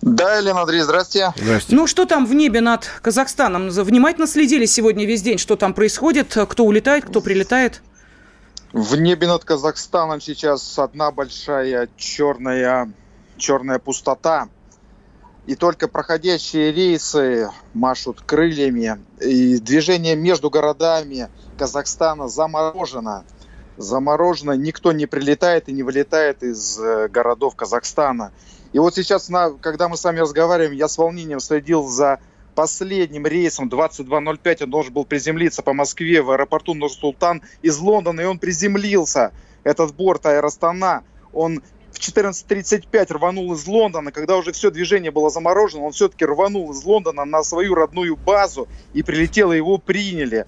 Да, 0.01 0.37
Елена 0.37 0.61
Андрей, 0.61 0.81
здрасте. 0.81 1.33
Здрасте. 1.35 1.75
Ну, 1.75 1.85
что 1.85 2.05
там 2.05 2.25
в 2.25 2.33
небе 2.33 2.61
над 2.61 2.85
Казахстаном? 3.01 3.69
Внимательно 3.69 4.27
следили 4.27 4.65
сегодня 4.65 5.05
весь 5.05 5.21
день, 5.21 5.37
что 5.37 5.57
там 5.57 5.73
происходит, 5.73 6.37
кто 6.49 6.63
улетает, 6.63 7.05
кто 7.05 7.19
прилетает? 7.19 7.81
В 8.71 8.95
небе 8.95 9.27
над 9.27 9.43
Казахстаном 9.43 10.21
сейчас 10.21 10.79
одна 10.79 11.11
большая 11.11 11.89
черная, 11.97 12.91
черная 13.37 13.79
пустота. 13.79 14.47
И 15.47 15.55
только 15.55 15.87
проходящие 15.87 16.71
рейсы 16.71 17.49
машут 17.73 18.21
крыльями. 18.21 18.99
И 19.19 19.57
движение 19.57 20.15
между 20.15 20.49
городами 20.49 21.27
Казахстана 21.57 22.29
заморожено. 22.29 23.25
Заморожено. 23.79 24.51
Никто 24.51 24.91
не 24.91 25.05
прилетает 25.05 25.69
и 25.69 25.71
не 25.71 25.83
вылетает 25.83 26.43
из 26.43 26.77
э, 26.77 27.07
городов 27.07 27.55
Казахстана. 27.55 28.33
И 28.73 28.79
вот 28.79 28.93
сейчас, 28.93 29.31
когда 29.61 29.87
мы 29.87 29.95
с 29.95 30.03
вами 30.03 30.19
разговариваем, 30.19 30.73
я 30.73 30.87
с 30.89 30.97
волнением 30.97 31.39
следил 31.39 31.87
за 31.87 32.19
последним 32.55 33.25
рейсом 33.25 33.69
22.05. 33.69 34.63
Он 34.65 34.69
должен 34.69 34.93
был 34.93 35.05
приземлиться 35.05 35.63
по 35.63 35.73
Москве 35.73 36.21
в 36.21 36.29
аэропорту 36.29 36.73
Нур-Султан 36.73 37.41
из 37.61 37.79
Лондона, 37.79 38.19
и 38.19 38.25
он 38.25 38.37
приземлился. 38.37 39.31
Этот 39.63 39.95
борт 39.95 40.25
Аэростана, 40.25 41.03
он 41.31 41.61
в 41.91 41.99
14.35 41.99 43.13
рванул 43.13 43.53
из 43.53 43.65
Лондона, 43.65 44.11
когда 44.11 44.35
уже 44.35 44.51
все 44.51 44.71
движение 44.71 45.11
было 45.11 45.29
заморожено, 45.29 45.83
он 45.83 45.93
все-таки 45.93 46.25
рванул 46.25 46.71
из 46.71 46.83
Лондона 46.83 47.23
на 47.23 47.43
свою 47.43 47.75
родную 47.75 48.15
базу 48.17 48.67
и 48.93 49.03
прилетел, 49.03 49.51
и 49.53 49.57
его 49.57 49.77
приняли. 49.77 50.45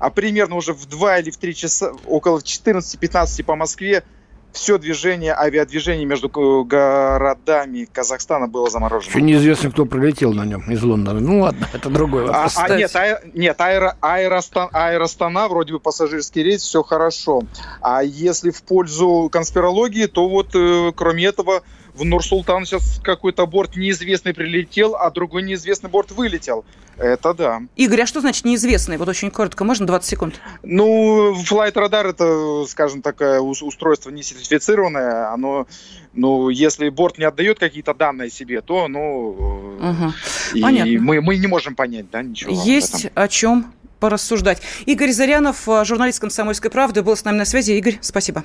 А 0.00 0.10
примерно 0.10 0.56
уже 0.56 0.72
в 0.72 0.86
2 0.86 1.18
или 1.18 1.30
в 1.30 1.36
3 1.36 1.54
часа, 1.54 1.92
около 2.06 2.38
14-15 2.38 3.44
по 3.44 3.54
Москве, 3.54 4.02
все 4.52 4.78
движение, 4.78 5.32
авиадвижение 5.32 6.04
между 6.04 6.28
городами 6.28 7.86
Казахстана 7.92 8.48
было 8.48 8.68
заморожено. 8.68 9.10
Еще 9.10 9.22
неизвестно, 9.22 9.70
кто 9.70 9.84
прилетел 9.84 10.32
на 10.32 10.44
нем 10.44 10.62
из 10.70 10.82
Лондона. 10.82 11.20
Ну 11.20 11.40
ладно, 11.40 11.68
это 11.72 11.88
другой 11.88 12.24
вопрос. 12.26 12.56
А, 12.56 12.64
а 12.64 12.76
нет, 12.76 12.96
а, 12.96 13.20
нет 13.34 13.60
аэро, 13.60 13.96
аэростан, 14.00 14.68
аэростана, 14.72 15.48
вроде 15.48 15.74
бы 15.74 15.80
пассажирский 15.80 16.42
рейс, 16.42 16.62
все 16.62 16.82
хорошо. 16.82 17.42
А 17.80 18.02
если 18.02 18.50
в 18.50 18.62
пользу 18.62 19.28
конспирологии, 19.30 20.06
то 20.06 20.28
вот 20.28 20.54
э, 20.54 20.92
кроме 20.96 21.26
этого 21.26 21.62
в 21.94 22.04
Нур-Султан 22.04 22.64
сейчас 22.64 23.00
какой-то 23.02 23.46
борт 23.46 23.76
неизвестный 23.76 24.34
прилетел, 24.34 24.96
а 24.96 25.10
другой 25.10 25.42
неизвестный 25.42 25.90
борт 25.90 26.10
вылетел. 26.12 26.64
Это 26.96 27.32
да. 27.32 27.62
Игорь, 27.76 28.02
а 28.02 28.06
что 28.06 28.20
значит 28.20 28.44
неизвестный? 28.44 28.98
Вот 28.98 29.08
очень 29.08 29.30
коротко, 29.30 29.64
можно 29.64 29.86
20 29.86 30.08
секунд? 30.08 30.40
Ну, 30.62 31.34
Flight 31.34 31.72
Radar 31.72 32.10
это, 32.10 32.66
скажем 32.68 33.00
так, 33.00 33.20
устройство 33.40 34.10
не 34.10 34.22
сертифицированное. 34.22 35.32
Оно, 35.32 35.66
ну, 36.12 36.50
если 36.50 36.90
борт 36.90 37.18
не 37.18 37.24
отдает 37.24 37.58
какие-то 37.58 37.94
данные 37.94 38.30
себе, 38.30 38.60
то, 38.60 38.86
ну, 38.88 39.28
угу. 39.78 40.12
и 40.54 40.98
мы, 40.98 41.20
мы 41.22 41.38
не 41.38 41.46
можем 41.46 41.74
понять, 41.74 42.10
да, 42.10 42.22
ничего. 42.22 42.52
Есть 42.52 43.06
о 43.14 43.28
чем 43.28 43.72
порассуждать. 43.98 44.60
Игорь 44.86 45.12
Зарянов, 45.12 45.68
журналист 45.84 46.20
«Комсомольской 46.20 46.70
правды», 46.70 47.02
был 47.02 47.16
с 47.16 47.24
нами 47.24 47.38
на 47.38 47.44
связи. 47.44 47.72
Игорь, 47.72 47.98
спасибо. 48.00 48.44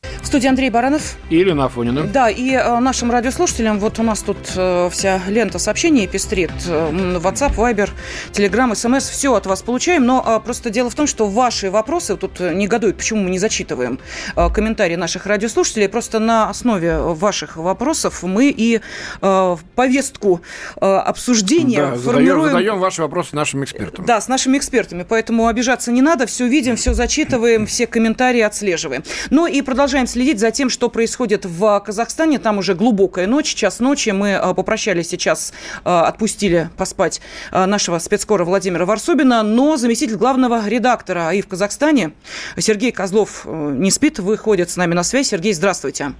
Студии 0.31 0.47
Андрей 0.47 0.69
Баранов. 0.69 1.17
И 1.29 1.41
Ирина 1.41 1.65
Афонина. 1.65 2.03
Да, 2.03 2.29
и 2.29 2.51
э, 2.51 2.79
нашим 2.79 3.11
радиослушателям, 3.11 3.79
вот 3.79 3.99
у 3.99 4.03
нас 4.03 4.21
тут 4.21 4.37
э, 4.55 4.89
вся 4.89 5.19
лента 5.27 5.59
сообщений 5.59 6.07
пестрит. 6.07 6.51
Э, 6.69 6.89
WhatsApp, 7.17 7.55
Viber, 7.55 7.89
Telegram, 8.31 8.71
SMS, 8.71 9.11
все 9.11 9.35
от 9.35 9.45
вас 9.45 9.61
получаем. 9.61 10.05
Но 10.05 10.23
э, 10.25 10.39
просто 10.39 10.69
дело 10.69 10.89
в 10.89 10.95
том, 10.95 11.05
что 11.05 11.27
ваши 11.27 11.69
вопросы, 11.69 12.15
тут 12.15 12.39
негодуют, 12.39 12.95
почему 12.95 13.23
мы 13.23 13.29
не 13.29 13.39
зачитываем 13.39 13.99
э, 14.37 14.49
комментарии 14.49 14.95
наших 14.95 15.25
радиослушателей. 15.25 15.89
Просто 15.89 16.19
на 16.19 16.49
основе 16.49 16.99
ваших 16.99 17.57
вопросов 17.57 18.23
мы 18.23 18.53
и 18.55 18.79
э, 19.21 19.57
повестку 19.75 20.39
э, 20.77 20.85
обсуждения 20.85 21.87
да, 21.87 21.95
формируем. 21.97 22.43
Задаем, 22.43 22.51
задаем 22.51 22.79
ваши 22.79 23.01
вопросы 23.01 23.35
нашим 23.35 23.65
экспертам. 23.65 24.05
Да, 24.05 24.21
с 24.21 24.29
нашими 24.29 24.57
экспертами. 24.57 25.05
Поэтому 25.07 25.47
обижаться 25.47 25.91
не 25.91 26.01
надо. 26.01 26.25
Все 26.25 26.47
видим, 26.47 26.77
все 26.77 26.93
зачитываем, 26.93 27.65
все 27.65 27.85
комментарии 27.85 28.39
отслеживаем. 28.39 29.03
Ну 29.29 29.45
и 29.45 29.61
продолжаем 29.61 30.07
следить 30.07 30.20
за 30.39 30.51
тем, 30.51 30.69
что 30.69 30.89
происходит 30.89 31.45
в 31.45 31.79
Казахстане. 31.79 32.39
Там 32.39 32.57
уже 32.57 32.75
глубокая 32.75 33.27
ночь, 33.27 33.53
час 33.53 33.79
ночи. 33.79 34.09
Мы 34.09 34.29
э, 34.29 34.53
попрощались 34.53 35.09
сейчас, 35.09 35.53
э, 35.83 35.89
отпустили 35.89 36.69
поспать 36.77 37.21
э, 37.51 37.65
нашего 37.65 37.99
спецкора 37.99 38.45
Владимира 38.45 38.85
Варсобина, 38.85 39.43
но 39.43 39.77
заместитель 39.77 40.15
главного 40.15 40.67
редактора 40.67 41.29
АИ 41.29 41.41
в 41.41 41.47
Казахстане 41.47 42.13
Сергей 42.57 42.91
Козлов 42.91 43.45
не 43.45 43.91
спит, 43.91 44.19
выходит 44.19 44.69
с 44.69 44.77
нами 44.77 44.93
на 44.93 45.03
связь. 45.03 45.29
Сергей, 45.29 45.53
здравствуйте. 45.53 46.13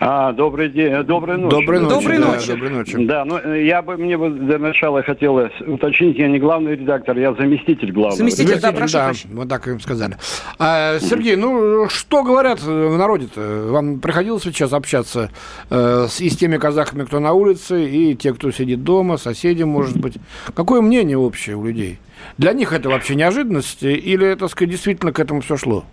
А, 0.00 0.32
добрый 0.32 0.68
день, 0.68 0.92
э, 0.92 1.02
доброй 1.02 1.38
ночи. 1.38 1.56
Доброй 1.56 1.80
ночи. 1.80 1.94
Доброй 1.94 2.18
да, 2.18 2.26
ночи. 2.26 2.46
Доброй 2.48 2.70
ночи. 2.70 3.06
Да, 3.06 3.24
ну 3.24 3.38
э, 3.38 3.64
я 3.64 3.82
бы 3.82 3.96
мне 3.96 4.16
бы 4.16 4.30
для 4.30 4.58
начала 4.58 5.02
хотелось 5.02 5.52
уточнить, 5.60 6.18
я 6.18 6.28
не 6.28 6.38
главный 6.38 6.72
редактор, 6.72 7.16
я 7.18 7.32
заместитель 7.34 7.92
главного. 7.92 8.16
Заместитель, 8.16 8.60
да, 8.60 8.72
прошу. 8.72 8.92
Да, 8.92 9.12
вот 9.32 9.48
так 9.48 9.68
им 9.68 9.80
сказали. 9.80 10.16
А, 10.58 10.98
Сергей, 10.98 11.36
ну 11.36 11.88
что 11.88 12.22
говорят 12.22 12.62
в 12.62 12.96
народе-то? 12.96 13.68
Вам 13.70 14.00
приходилось 14.00 14.42
сейчас 14.42 14.72
общаться 14.72 15.30
э, 15.70 16.06
с, 16.08 16.20
и 16.20 16.28
с 16.28 16.36
теми 16.36 16.56
казахами, 16.56 17.04
кто 17.04 17.20
на 17.20 17.32
улице, 17.32 17.88
и 17.88 18.14
те, 18.14 18.34
кто 18.34 18.50
сидит 18.50 18.82
дома, 18.82 19.16
соседи, 19.16 19.62
может 19.62 19.96
быть. 19.96 20.14
Какое 20.54 20.80
мнение 20.80 21.16
общее 21.16 21.56
у 21.56 21.64
людей? 21.64 21.98
Для 22.38 22.52
них 22.52 22.72
это 22.72 22.88
вообще 22.88 23.14
неожиданность 23.14 23.82
или, 23.82 24.34
так 24.34 24.50
сказать, 24.50 24.70
действительно 24.70 25.12
к 25.12 25.20
этому 25.20 25.40
все 25.40 25.56
шло? 25.56 25.84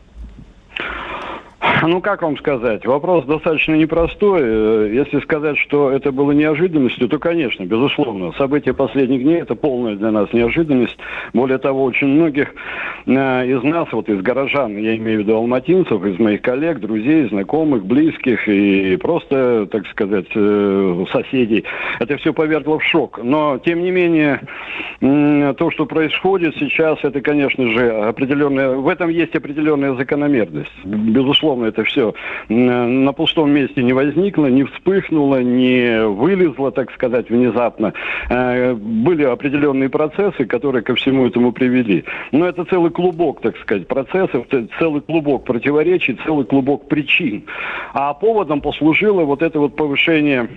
Ну, 1.84 2.02
как 2.02 2.22
вам 2.22 2.38
сказать? 2.38 2.86
Вопрос 2.86 3.26
достаточно 3.26 3.76
непростой. 3.76 4.42
Э, 4.44 4.92
если 4.94 5.20
сказать, 5.20 5.58
что 5.58 5.92
это 5.92 6.12
было 6.12 6.32
неожиданностью, 6.32 7.08
то, 7.08 7.20
конечно, 7.20 7.64
безусловно. 7.64 8.32
События 8.38 8.74
последних 8.74 9.24
дней– 9.24 9.42
это 9.42 9.56
полная 9.56 9.96
для 9.96 10.12
нас 10.12 10.32
неожиданность. 10.34 10.98
Более 11.34 11.58
того, 11.58 11.84
очень 11.84 12.08
многих 12.08 12.54
э, 13.06 13.12
из 13.48 13.64
нас, 13.64 13.88
вот 13.92 14.10
из 14.10 14.22
горожан, 14.22 14.78
я 14.78 14.96
имею 14.98 15.20
в 15.20 15.22
виду 15.24 15.36
алматинцев, 15.36 16.04
из 16.04 16.20
моих 16.20 16.42
коллег, 16.42 16.80
друзей, 16.80 17.28
знакомых, 17.30 17.86
близких 17.86 18.48
и 18.48 18.96
просто, 18.98 19.68
так 19.72 19.88
сказать, 19.88 20.28
э, 20.36 21.06
соседей, 21.12 21.64
это 22.00 22.18
все 22.18 22.34
повергло 22.34 22.80
в 22.80 22.84
шок. 22.84 23.20
Но, 23.24 23.60
тем 23.60 23.82
не 23.82 23.92
менее, 23.92 24.42
то, 25.00 25.72
что 25.72 25.86
происходит 25.86 26.56
сейчас, 26.58 27.00
это, 27.04 27.22
конечно 27.22 27.68
же, 27.72 27.90
определенная... 27.92 28.76
В 28.76 28.88
этом 28.88 29.10
есть 29.10 29.36
определенная 29.36 29.96
закономерность. 29.96 30.72
Безусловно, 30.84 31.51
это 31.64 31.84
все 31.84 32.14
на 32.52 33.14
пустом 33.14 33.52
месте 33.52 33.84
не 33.84 33.94
возникло, 33.94 34.48
не 34.48 34.64
вспыхнуло, 34.64 35.42
не 35.42 36.06
вылезло, 36.06 36.72
так 36.72 36.92
сказать, 36.92 37.30
внезапно. 37.30 37.94
Э, 38.30 38.74
были 38.74 39.24
определенные 39.24 39.90
процессы, 39.90 40.46
которые 40.46 40.84
ко 40.84 40.96
всему 40.96 41.28
этому 41.28 41.52
привели. 41.52 42.04
Но 42.32 42.48
это 42.48 42.66
целый 42.66 42.92
клубок, 42.92 43.42
так 43.42 43.58
сказать, 43.58 43.88
процессов, 43.88 44.46
целый 44.80 45.02
клубок 45.02 45.46
противоречий, 45.46 46.18
целый 46.26 46.46
клубок 46.46 46.88
причин. 46.88 47.44
А 47.94 48.14
поводом 48.14 48.62
послужило 48.62 49.24
вот 49.24 49.42
это 49.42 49.60
вот 49.60 49.76
повышение 49.76 50.48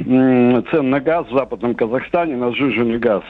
цен 0.71 0.91
на 0.91 1.01
газ 1.01 1.27
в 1.29 1.35
Западном 1.35 1.75
Казахстане, 1.75 2.37
на 2.37 2.53
сжиженный 2.53 2.99
газ. 2.99 3.23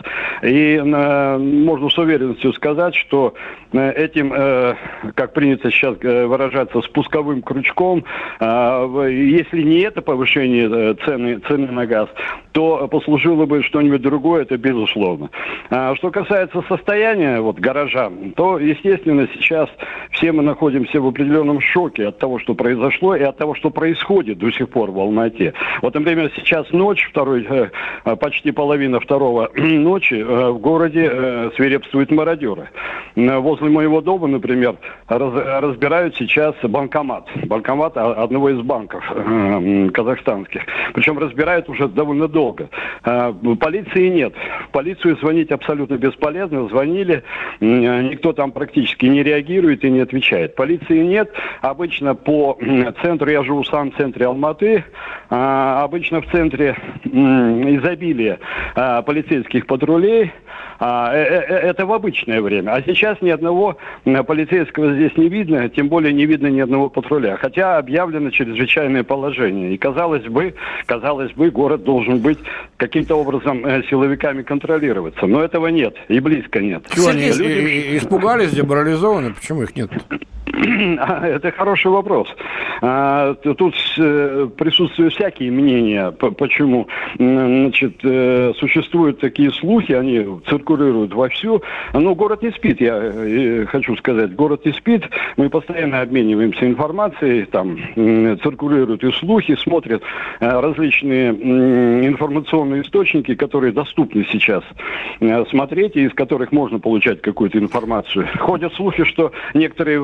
И 0.42 0.80
э, 0.82 1.38
можно 1.38 1.88
с 1.88 1.98
уверенностью 1.98 2.52
сказать, 2.54 2.94
что 2.94 3.34
э, 3.72 3.92
этим, 3.92 4.32
как 5.14 5.32
принято 5.32 5.70
сейчас 5.70 5.96
выражаться, 6.00 6.80
спусковым 6.82 7.42
крючком. 7.54 8.04
А, 8.40 8.86
если 9.06 9.62
не 9.62 9.80
это 9.80 10.02
повышение 10.02 10.68
э, 10.70 10.94
цены, 11.04 11.38
цены 11.48 11.70
на 11.70 11.86
газ, 11.86 12.08
то 12.52 12.86
послужило 12.88 13.46
бы 13.46 13.62
что-нибудь 13.62 14.02
другое, 14.02 14.42
это 14.42 14.56
безусловно. 14.56 15.30
А 15.70 15.94
что 15.96 16.10
касается 16.10 16.62
состояния 16.68 17.40
вот, 17.40 17.58
горожан, 17.58 18.32
то, 18.36 18.58
естественно, 18.58 19.28
сейчас 19.34 19.68
все 20.10 20.32
мы 20.32 20.42
находимся 20.42 21.00
в 21.00 21.06
определенном 21.06 21.60
шоке 21.60 22.08
от 22.08 22.18
того, 22.18 22.38
что 22.38 22.54
произошло, 22.54 23.16
и 23.16 23.22
от 23.22 23.36
того, 23.36 23.54
что 23.54 23.70
происходит 23.70 24.38
до 24.38 24.50
сих 24.50 24.68
пор 24.68 24.90
в 24.90 24.98
Алмате. 24.98 25.52
Вот, 25.82 25.94
например, 25.94 26.30
сейчас 26.36 26.70
ночь, 26.70 27.08
второй, 27.10 27.46
э, 27.48 28.16
почти 28.16 28.52
половина 28.52 29.00
второго 29.00 29.50
ночи, 29.56 30.14
э, 30.14 30.50
в 30.50 30.58
городе 30.58 31.50
свирепствуют 31.56 32.10
мародеры. 32.10 32.68
Возле 33.16 33.68
моего 33.68 34.00
дома, 34.00 34.26
например, 34.26 34.76
разбирают 35.08 36.16
сейчас 36.16 36.54
банкомат 36.62 37.28
банкомат 37.44 37.96
одного 37.96 38.50
из 38.50 38.60
банков 38.60 39.04
э, 39.14 39.90
казахстанских. 39.92 40.62
Причем 40.92 41.18
разбирают 41.18 41.68
уже 41.68 41.88
довольно 41.88 42.28
долго. 42.28 42.68
Э, 43.04 43.32
полиции 43.60 44.08
нет. 44.08 44.34
В 44.68 44.72
полицию 44.72 45.16
звонить 45.18 45.50
абсолютно 45.50 45.96
бесполезно. 45.96 46.68
Звонили, 46.68 47.22
никто 47.60 48.32
там 48.32 48.52
практически 48.52 49.06
не 49.06 49.22
реагирует 49.22 49.84
и 49.84 49.90
не 49.90 50.00
отвечает. 50.00 50.54
Полиции 50.54 51.02
нет. 51.02 51.32
Обычно 51.60 52.14
по 52.14 52.58
центру, 53.02 53.30
я 53.30 53.42
живу 53.42 53.64
сам 53.64 53.90
в 53.90 53.96
центре 53.96 54.26
Алматы, 54.26 54.84
обычно 55.28 56.20
в 56.20 56.26
центре 56.30 56.76
полицейских 59.04 59.66
патрулей, 59.66 60.24
а, 60.24 60.30
э, 60.30 60.32
э, 60.32 60.32
э, 60.32 60.73
это 60.78 61.86
в 61.86 61.92
обычное 61.92 62.40
время. 62.40 62.72
А 62.72 62.82
сейчас 62.82 63.20
ни 63.20 63.30
одного 63.30 63.76
полицейского 64.04 64.94
здесь 64.94 65.16
не 65.16 65.28
видно, 65.28 65.68
тем 65.68 65.88
более 65.88 66.12
не 66.12 66.26
видно 66.26 66.48
ни 66.48 66.60
одного 66.60 66.88
патруля. 66.88 67.36
Хотя 67.36 67.78
объявлено 67.78 68.30
чрезвычайное 68.30 69.04
положение. 69.04 69.74
И 69.74 69.78
казалось 69.78 70.24
бы, 70.24 70.54
казалось 70.86 71.32
бы, 71.32 71.50
город 71.50 71.84
должен 71.84 72.18
быть 72.18 72.38
каким-то 72.76 73.16
образом 73.16 73.64
силовиками 73.88 74.42
контролироваться. 74.42 75.26
Но 75.26 75.42
этого 75.42 75.68
нет, 75.68 75.96
и 76.08 76.20
близко 76.20 76.60
нет. 76.60 76.84
Чего 76.94 77.08
они 77.08 77.26
люди... 77.26 77.96
испугались, 77.98 78.50
деморализованы? 78.50 79.32
Почему 79.34 79.62
их 79.62 79.76
нет? 79.76 79.90
Это 80.46 81.50
хороший 81.52 81.90
вопрос. 81.90 82.28
А, 82.82 83.34
тут 83.34 83.74
э, 83.98 84.48
присутствуют 84.56 85.14
всякие 85.14 85.50
мнения. 85.50 86.10
Почему? 86.10 86.86
Значит, 87.18 87.96
э, 88.02 88.52
существуют 88.58 89.20
такие 89.20 89.50
слухи, 89.52 89.92
они 89.92 90.26
циркулируют 90.48 91.14
вовсю. 91.14 91.62
Но 91.92 92.14
город 92.14 92.42
не 92.42 92.50
спит, 92.50 92.80
я 92.80 92.94
э, 92.96 93.66
хочу 93.66 93.96
сказать. 93.96 94.34
Город 94.34 94.64
не 94.66 94.72
спит. 94.72 95.08
Мы 95.36 95.48
постоянно 95.48 96.02
обмениваемся 96.02 96.66
информацией. 96.66 97.44
Там 97.46 97.78
циркулируют 98.42 99.02
и 99.02 99.12
слухи, 99.12 99.56
смотрят 99.56 100.02
различные 100.40 101.30
информационные 101.30 102.82
источники, 102.82 103.34
которые 103.34 103.72
доступны 103.72 104.26
сейчас 104.30 104.62
смотреть, 105.50 105.96
и 105.96 106.04
из 106.04 106.12
которых 106.12 106.52
можно 106.52 106.78
получать 106.78 107.22
какую-то 107.22 107.58
информацию. 107.58 108.28
Ходят 108.38 108.74
слухи, 108.74 109.04
что 109.04 109.32
некоторые 109.54 110.00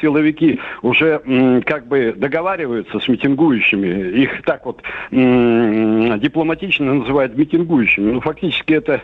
силовики 0.00 0.60
уже 0.82 1.62
как 1.64 1.86
бы 1.86 2.14
договариваются 2.16 2.98
с 2.98 3.08
митингующими. 3.08 4.20
Их 4.22 4.42
так 4.42 4.64
вот 4.66 4.82
дипломатично 5.10 6.94
называют 6.94 7.36
митингующими. 7.36 8.12
Но 8.12 8.20
фактически 8.20 8.72
это 8.72 9.02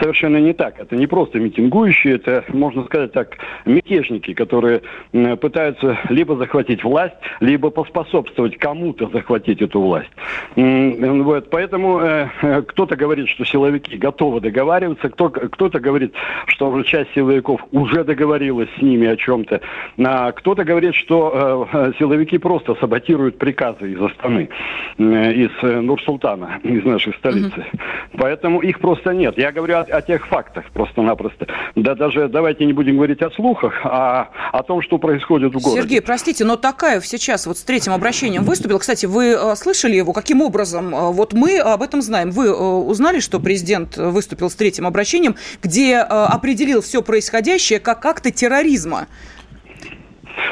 совершенно 0.00 0.38
не 0.38 0.52
так. 0.52 0.78
Это 0.78 0.96
не 0.96 1.06
просто 1.06 1.38
митингующие, 1.38 2.16
это, 2.16 2.44
можно 2.48 2.84
сказать 2.84 3.12
так, 3.12 3.36
мятежники, 3.64 4.34
которые 4.34 4.82
пытаются 5.40 5.98
либо 6.08 6.36
захватить 6.36 6.84
власть, 6.84 7.14
либо 7.40 7.70
поспособствовать 7.70 8.56
кому-то 8.58 9.08
захватить 9.12 9.62
эту 9.62 9.80
власть. 9.80 10.10
Вот. 10.54 11.50
Поэтому 11.50 12.00
э, 12.00 12.28
э, 12.42 12.62
кто-то 12.62 12.96
говорит, 12.96 13.28
что 13.28 13.44
силовики 13.44 13.96
готовы 13.96 14.40
договариваться, 14.40 15.08
кто, 15.08 15.30
кто-то 15.30 15.80
говорит, 15.80 16.14
что 16.46 16.70
уже 16.70 16.84
часть 16.84 17.12
силовиков 17.14 17.60
уже 17.72 18.04
договорилась 18.04 18.68
с 18.78 18.82
ними 18.82 19.06
о 19.06 19.16
чем-то. 19.16 19.60
А 20.18 20.32
кто-то 20.32 20.64
говорит, 20.64 20.94
что 20.94 21.68
э, 21.70 21.92
силовики 21.98 22.38
просто 22.38 22.74
саботируют 22.80 23.36
приказы 23.36 23.92
из 23.92 24.00
Астаны, 24.00 24.48
э, 24.96 25.02
из 25.32 25.50
э, 25.62 25.80
Нур-Султана, 25.80 26.58
из 26.62 26.84
нашей 26.84 27.12
столицы. 27.14 27.58
Mm-hmm. 27.58 28.16
Поэтому 28.16 28.60
их 28.60 28.80
просто 28.80 29.10
нет. 29.10 29.36
Я 29.36 29.52
говорю 29.52 29.76
о, 29.76 29.80
о 29.80 30.00
тех 30.00 30.26
фактах 30.28 30.64
просто-напросто. 30.72 31.46
Да 31.74 31.94
даже 31.94 32.28
давайте 32.28 32.64
не 32.64 32.72
будем 32.72 32.96
говорить 32.96 33.20
о 33.20 33.30
слухах, 33.32 33.74
а 33.84 34.30
о 34.52 34.62
том, 34.62 34.80
что 34.80 34.96
происходит 34.96 35.54
в 35.54 35.60
городе. 35.60 35.82
Сергей, 35.82 36.00
простите, 36.00 36.46
но 36.46 36.56
Такаев 36.56 37.06
сейчас 37.06 37.46
вот 37.46 37.58
с 37.58 37.62
третьим 37.62 37.92
обращением 37.92 38.44
выступил. 38.44 38.78
Кстати, 38.78 39.04
вы 39.04 39.32
э, 39.32 39.54
слышали 39.56 39.96
его? 39.96 40.14
Каким 40.14 40.40
образом? 40.40 40.94
Э, 40.94 41.12
вот 41.12 41.34
мы 41.34 41.58
об 41.58 41.82
этом 41.82 42.00
знаем. 42.00 42.30
Вы 42.30 42.46
э, 42.46 42.52
узнали, 42.52 43.20
что 43.20 43.38
президент 43.38 43.98
выступил 43.98 44.48
с 44.48 44.54
третьим 44.54 44.86
обращением, 44.86 45.36
где 45.62 45.98
определил 45.98 46.80
все 46.80 47.02
происходящее 47.02 47.80
как 47.80 48.06
акты 48.06 48.30
терроризма? 48.30 49.08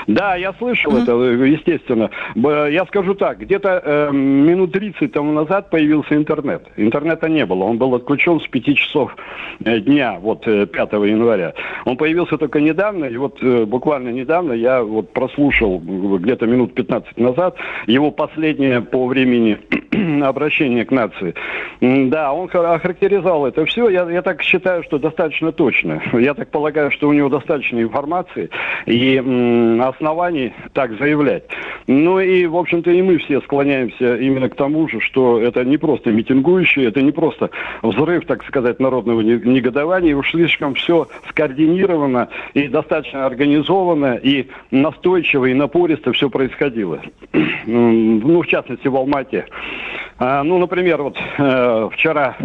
Да, 0.06 0.36
я 0.36 0.52
слышал 0.54 0.92
mm-hmm. 0.92 1.02
это, 1.02 1.44
естественно. 1.44 2.10
Я 2.34 2.84
скажу 2.86 3.14
так, 3.14 3.38
где-то 3.38 3.82
э, 3.84 4.10
минут 4.12 4.72
30 4.72 5.12
тому 5.12 5.32
назад 5.32 5.70
появился 5.70 6.14
интернет. 6.14 6.66
Интернета 6.76 7.28
не 7.28 7.46
было, 7.46 7.64
он 7.64 7.78
был 7.78 7.94
отключен 7.94 8.40
с 8.40 8.46
5 8.48 8.76
часов 8.76 9.16
э, 9.64 9.80
дня, 9.80 10.18
вот 10.20 10.44
5 10.44 10.74
э, 10.74 11.08
января. 11.08 11.54
Он 11.84 11.96
появился 11.96 12.38
только 12.38 12.60
недавно, 12.60 13.06
и 13.06 13.16
вот 13.16 13.38
э, 13.42 13.64
буквально 13.64 14.10
недавно 14.10 14.52
я 14.52 14.82
вот 14.82 15.12
прослушал 15.12 15.78
где-то 15.78 16.46
минут 16.46 16.74
15 16.74 17.16
назад 17.18 17.56
его 17.86 18.10
последнее 18.10 18.80
по 18.80 19.06
времени 19.06 19.58
обращение 20.22 20.84
к 20.84 20.90
нации. 20.90 21.34
Да, 21.80 22.32
он 22.32 22.48
охарактеризовал 22.52 23.46
это 23.46 23.64
все. 23.66 23.88
Я, 23.88 24.08
я 24.10 24.22
так 24.22 24.42
считаю, 24.42 24.82
что 24.82 24.98
достаточно 24.98 25.52
точно. 25.52 26.02
Я 26.12 26.34
так 26.34 26.50
полагаю, 26.50 26.90
что 26.90 27.08
у 27.08 27.12
него 27.12 27.28
достаточно 27.28 27.80
информации 27.80 28.50
и 28.86 29.20
оснований 29.82 30.52
так 30.72 30.98
заявлять. 30.98 31.44
Ну 31.86 32.20
и, 32.20 32.46
в 32.46 32.56
общем-то, 32.56 32.90
и 32.90 33.02
мы 33.02 33.18
все 33.18 33.40
склоняемся 33.42 34.16
именно 34.16 34.48
к 34.48 34.54
тому 34.54 34.88
же, 34.88 35.00
что 35.00 35.40
это 35.40 35.64
не 35.64 35.76
просто 35.76 36.10
митингующие, 36.10 36.88
это 36.88 37.02
не 37.02 37.12
просто 37.12 37.50
взрыв, 37.82 38.26
так 38.26 38.44
сказать, 38.44 38.80
народного 38.80 39.20
негодования. 39.20 40.16
Уж 40.16 40.30
слишком 40.30 40.74
все 40.74 41.08
скоординировано 41.28 42.28
и 42.54 42.68
достаточно 42.68 43.26
организовано, 43.26 44.14
и 44.14 44.48
настойчиво, 44.70 45.46
и 45.46 45.54
напористо 45.54 46.12
все 46.12 46.30
происходило. 46.30 47.00
Ну, 47.66 48.42
в 48.42 48.46
частности, 48.46 48.88
в 48.88 48.96
Алмате. 48.96 49.46
А, 50.18 50.42
ну, 50.44 50.58
например, 50.58 51.02
вот 51.02 51.16
э, 51.38 51.88
вчера, 51.92 52.36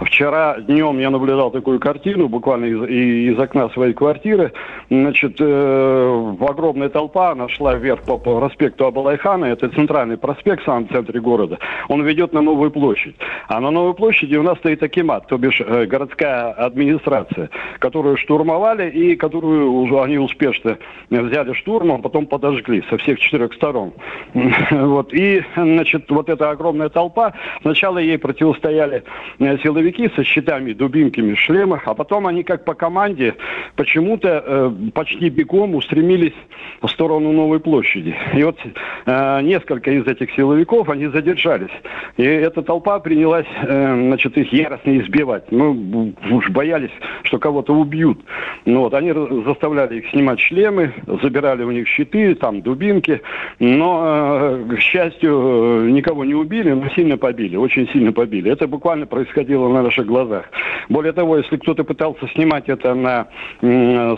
вчера 0.00 0.60
днем 0.60 0.98
я 0.98 1.10
наблюдал 1.10 1.50
такую 1.50 1.80
картину, 1.80 2.28
буквально 2.28 2.66
из, 2.66 3.34
из 3.34 3.38
окна 3.38 3.68
своей 3.70 3.92
квартиры. 3.94 4.52
Значит, 4.90 5.36
э, 5.40 6.34
огромная 6.40 6.88
толпа, 6.88 7.32
она 7.32 7.48
шла 7.48 7.74
вверх 7.74 8.02
по, 8.02 8.18
по 8.18 8.38
проспекту 8.38 8.86
Абалайхана, 8.86 9.46
это 9.46 9.68
центральный 9.68 10.16
проспект 10.16 10.62
в 10.62 10.66
самом 10.66 10.88
центре 10.88 11.20
города. 11.20 11.58
Он 11.88 12.02
ведет 12.02 12.32
на 12.32 12.40
Новую 12.40 12.70
площадь. 12.70 13.16
А 13.48 13.60
на 13.60 13.70
Новой 13.70 13.94
площади 13.94 14.36
у 14.36 14.42
нас 14.42 14.58
стоит 14.58 14.82
Акимат, 14.82 15.26
то 15.28 15.38
бишь 15.38 15.60
э, 15.60 15.86
городская 15.86 16.52
администрация, 16.52 17.50
которую 17.78 18.16
штурмовали 18.16 18.90
и 18.90 19.16
которую 19.16 19.72
уже 19.72 20.00
они 20.00 20.18
успешно 20.18 20.78
взяли 21.10 21.52
штурмом, 21.54 22.02
потом 22.02 22.26
подожгли 22.26 22.84
со 22.90 22.98
всех 22.98 23.18
четырех 23.20 23.52
сторон. 23.54 23.92
Вот. 24.70 25.12
И, 25.12 25.42
значит, 25.56 26.10
вот 26.10 26.28
эта 26.28 26.50
огромная 26.50 26.88
толпа. 26.88 27.34
Сначала 27.62 27.98
ей 27.98 28.18
противостояли 28.18 29.02
э, 29.38 29.58
силовики 29.86 30.10
со 30.14 30.24
щитами, 30.24 30.72
дубинками, 30.72 31.34
шлемах, 31.34 31.82
а 31.86 31.94
потом 31.94 32.26
они 32.26 32.42
как 32.42 32.64
по 32.64 32.74
команде 32.74 33.34
почему-то 33.76 34.42
э, 34.44 34.72
почти 34.92 35.28
бегом 35.28 35.74
устремились 35.74 36.34
в 36.82 36.88
сторону 36.88 37.32
Новой 37.32 37.60
площади. 37.60 38.14
И 38.34 38.42
вот 38.42 38.58
э, 39.06 39.40
несколько 39.42 39.90
из 39.90 40.06
этих 40.06 40.30
силовиков, 40.32 40.88
они 40.88 41.06
задержались. 41.06 41.70
И 42.16 42.22
эта 42.22 42.62
толпа 42.62 42.98
принялась, 42.98 43.46
э, 43.62 44.06
значит, 44.08 44.36
их 44.36 44.52
яростно 44.52 44.98
избивать. 44.98 45.50
Ну, 45.50 46.14
уж 46.30 46.50
боялись, 46.50 46.90
что 47.22 47.38
кого-то 47.38 47.74
убьют. 47.74 48.18
Ну, 48.64 48.80
вот, 48.80 48.94
они 48.94 49.12
заставляли 49.44 49.98
их 49.98 50.10
снимать 50.10 50.40
шлемы, 50.40 50.92
забирали 51.22 51.62
у 51.62 51.70
них 51.70 51.88
щиты, 51.88 52.34
там, 52.34 52.62
дубинки. 52.62 53.20
Но, 53.58 54.02
э, 54.04 54.76
к 54.76 54.80
счастью, 54.80 55.86
э, 55.86 55.90
никого 55.90 56.24
не 56.24 56.34
убили, 56.34 56.72
но 56.72 56.88
сильно 56.90 57.16
побили, 57.16 57.56
очень 57.56 57.88
сильно 57.88 58.12
побили. 58.12 58.50
Это 58.50 58.66
буквально 58.66 59.06
происходило 59.06 59.68
на 59.76 59.82
наших 59.82 60.06
глазах. 60.06 60.46
Более 60.88 61.12
того, 61.12 61.36
если 61.38 61.56
кто-то 61.56 61.84
пытался 61.84 62.28
снимать 62.34 62.68
это 62.68 62.94
на 62.94 63.28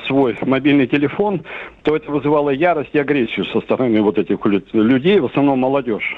свой 0.07 0.37
мобильный 0.43 0.87
телефон, 0.87 1.43
то 1.83 1.97
это 1.97 2.11
вызывало 2.11 2.51
ярость 2.51 2.91
и 2.93 2.99
агрессию 2.99 3.47
со 3.47 3.61
стороны 3.61 4.03
вот 4.03 4.19
этих 4.19 4.39
людей, 4.73 5.21
в 5.21 5.27
основном 5.27 5.61
молодежь. 5.61 6.17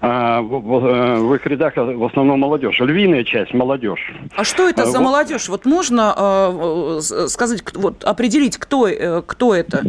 А, 0.00 0.40
в, 0.40 0.60
в, 0.60 0.86
э, 0.86 1.16
в 1.16 1.34
их 1.34 1.46
рядах 1.46 1.74
в 1.76 2.04
основном 2.04 2.40
молодежь, 2.40 2.78
львиная 2.78 3.24
часть 3.24 3.52
молодежь. 3.52 4.12
А 4.36 4.44
что 4.44 4.68
это 4.68 4.86
за 4.86 4.98
вот. 4.98 5.04
молодежь? 5.04 5.48
Вот 5.48 5.64
можно 5.64 6.14
э, 6.16 7.00
сказать, 7.28 7.62
вот 7.74 8.04
определить, 8.04 8.58
кто, 8.58 8.86
э, 8.86 9.22
кто 9.26 9.54
это? 9.54 9.82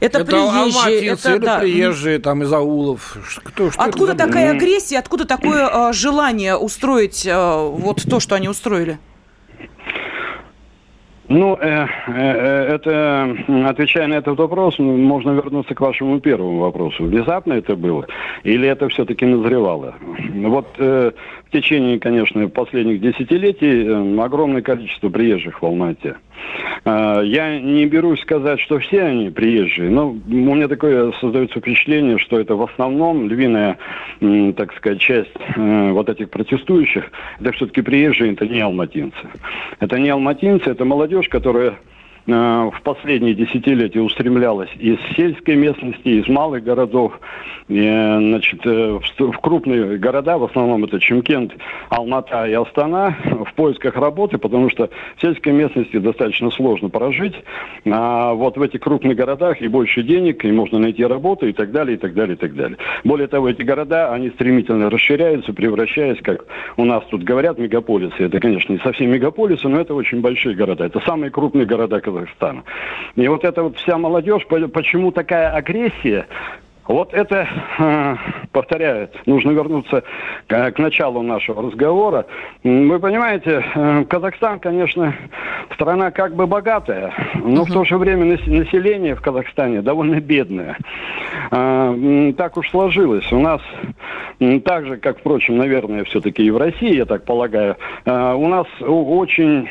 Это, 0.00 0.18
это 0.20 0.24
приезжие, 0.24 1.06
это 1.06 1.38
да. 1.38 1.58
приезжие 1.60 2.18
там 2.18 2.42
из 2.42 2.52
аулов. 2.52 3.16
Кто, 3.44 3.70
что 3.70 3.80
откуда 3.80 4.14
такая 4.14 4.50
агрессия, 4.50 4.98
откуда 4.98 5.26
такое 5.26 5.68
э, 5.68 5.92
желание 5.92 6.56
устроить 6.56 7.24
э, 7.24 7.32
вот 7.32 8.02
то, 8.02 8.18
что 8.18 8.34
они 8.34 8.48
устроили? 8.48 8.98
Ну, 11.32 11.56
э, 11.58 11.86
э, 12.08 12.74
это, 12.74 13.36
отвечая 13.66 14.06
на 14.06 14.14
этот 14.14 14.38
вопрос, 14.38 14.78
можно 14.78 15.30
вернуться 15.30 15.74
к 15.74 15.80
вашему 15.80 16.20
первому 16.20 16.58
вопросу. 16.58 17.04
Внезапно 17.04 17.54
это 17.54 17.74
было 17.74 18.06
или 18.42 18.68
это 18.68 18.90
все-таки 18.90 19.24
назревало? 19.24 19.94
Вот 20.34 20.66
э, 20.76 21.12
в 21.52 21.54
течение, 21.54 22.00
конечно, 22.00 22.48
последних 22.48 23.02
десятилетий 23.02 23.84
э, 23.84 24.22
огромное 24.22 24.62
количество 24.62 25.10
приезжих 25.10 25.60
в 25.60 25.66
Алмате– 25.66 26.16
Э, 26.84 27.22
я 27.24 27.60
не 27.60 27.86
берусь 27.86 28.20
сказать, 28.20 28.60
что 28.60 28.78
все 28.78 29.02
они 29.02 29.30
приезжие, 29.30 29.90
но 29.90 30.10
у 30.10 30.14
меня 30.26 30.68
такое 30.68 31.12
создается 31.20 31.60
впечатление, 31.60 32.18
что 32.18 32.38
это 32.38 32.56
в 32.56 32.62
основном 32.62 33.28
львиная, 33.28 33.78
так 34.56 34.74
сказать, 34.74 35.00
часть 35.00 35.30
э, 35.56 35.90
вот 35.92 36.08
этих 36.08 36.30
протестующих, 36.30 37.10
это 37.40 37.52
все-таки 37.52 37.82
приезжие, 37.82 38.32
это 38.32 38.46
не 38.46 38.60
алматинцы. 38.60 39.28
Это 39.80 39.98
не 39.98 40.10
алматинцы, 40.10 40.70
это 40.70 40.84
молодежь, 40.84 41.28
которая 41.28 41.74
в 42.26 42.80
последние 42.84 43.34
десятилетия 43.34 44.00
устремлялась 44.00 44.70
из 44.78 44.98
сельской 45.16 45.56
местности, 45.56 46.08
из 46.08 46.28
малых 46.28 46.62
городов, 46.62 47.18
э, 47.68 48.18
значит, 48.18 48.60
э, 48.64 48.98
в 49.18 49.38
крупные 49.38 49.98
города, 49.98 50.38
в 50.38 50.44
основном 50.44 50.84
это 50.84 51.00
Чемкент, 51.00 51.52
Алмата 51.88 52.46
и 52.46 52.52
Астана, 52.52 53.16
в 53.24 53.52
поисках 53.54 53.96
работы, 53.96 54.38
потому 54.38 54.70
что 54.70 54.88
в 55.16 55.20
сельской 55.20 55.52
местности 55.52 55.98
достаточно 55.98 56.50
сложно 56.50 56.90
прожить, 56.90 57.34
а 57.86 58.34
вот 58.34 58.56
в 58.56 58.62
этих 58.62 58.80
крупных 58.80 59.16
городах 59.16 59.60
и 59.60 59.68
больше 59.68 60.02
денег, 60.02 60.44
и 60.44 60.52
можно 60.52 60.78
найти 60.78 61.04
работу, 61.04 61.48
и 61.48 61.52
так 61.52 61.72
далее, 61.72 61.96
и 61.96 61.98
так 61.98 62.14
далее, 62.14 62.34
и 62.34 62.38
так 62.38 62.54
далее. 62.54 62.78
Более 63.04 63.26
того, 63.26 63.48
эти 63.48 63.62
города, 63.62 64.12
они 64.12 64.30
стремительно 64.30 64.90
расширяются, 64.90 65.52
превращаясь, 65.52 66.20
как 66.22 66.44
у 66.76 66.84
нас 66.84 67.02
тут 67.10 67.24
говорят, 67.24 67.58
мегаполисы. 67.58 68.14
Это, 68.18 68.38
конечно, 68.38 68.72
не 68.72 68.78
совсем 68.78 69.10
мегаполисы, 69.10 69.68
но 69.68 69.80
это 69.80 69.94
очень 69.94 70.20
большие 70.20 70.54
города. 70.54 70.84
Это 70.84 71.00
самые 71.00 71.30
крупные 71.30 71.66
города, 71.66 72.00
Казахстана. 72.12 72.64
И 73.16 73.28
вот 73.28 73.44
эта 73.44 73.62
вот 73.62 73.76
вся 73.76 73.98
молодежь, 73.98 74.46
почему 74.46 75.12
такая 75.12 75.50
агрессия, 75.50 76.26
вот 76.86 77.14
это, 77.14 77.46
э, 77.78 78.16
повторяю, 78.50 79.08
нужно 79.26 79.52
вернуться 79.52 80.02
к, 80.48 80.78
началу 80.78 81.22
нашего 81.22 81.62
разговора. 81.62 82.26
Вы 82.64 82.98
понимаете, 82.98 83.64
э, 83.74 84.04
Казахстан, 84.08 84.58
конечно, 84.58 85.14
страна 85.74 86.10
как 86.10 86.34
бы 86.34 86.46
богатая, 86.46 87.12
но 87.34 87.64
в 87.64 87.70
то 87.70 87.84
же 87.84 87.96
время 87.98 88.24
население 88.24 89.14
в 89.14 89.20
Казахстане 89.20 89.80
довольно 89.80 90.20
бедное. 90.20 90.76
Э, 91.52 92.32
так 92.36 92.56
уж 92.56 92.68
сложилось. 92.70 93.30
У 93.32 93.38
нас, 93.38 93.60
так 94.64 94.86
же, 94.86 94.96
как, 94.96 95.20
впрочем, 95.20 95.58
наверное, 95.58 96.04
все-таки 96.04 96.44
и 96.44 96.50
в 96.50 96.56
России, 96.56 96.96
я 96.96 97.04
так 97.04 97.24
полагаю, 97.24 97.76
у 98.04 98.48
нас 98.48 98.66
очень 98.80 99.68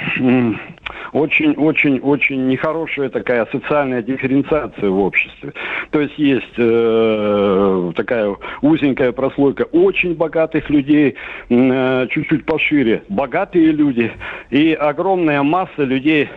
очень, 1.13 1.53
очень, 1.53 1.99
очень 1.99 2.47
нехорошая 2.47 3.09
такая 3.09 3.45
социальная 3.51 4.01
дифференциация 4.01 4.89
в 4.89 4.99
обществе. 4.99 5.53
То 5.91 5.99
есть 5.99 6.17
есть 6.17 6.57
э, 7.01 7.91
такая 7.95 8.35
узенькая 8.61 9.11
прослойка 9.11 9.63
очень 9.71 10.15
богатых 10.15 10.69
людей, 10.69 11.15
э, 11.49 12.07
чуть-чуть 12.09 12.45
пошире, 12.45 13.03
богатые 13.09 13.71
люди 13.71 14.11
и 14.49 14.73
огромная 14.73 15.43
масса 15.43 15.83
людей 15.83 16.29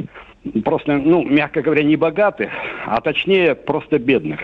просто, 0.64 0.98
ну, 0.98 1.24
мягко 1.24 1.62
говоря, 1.62 1.82
не 1.82 1.96
богатых, 1.96 2.50
а 2.86 3.00
точнее 3.00 3.54
просто 3.54 3.98
бедных. 3.98 4.40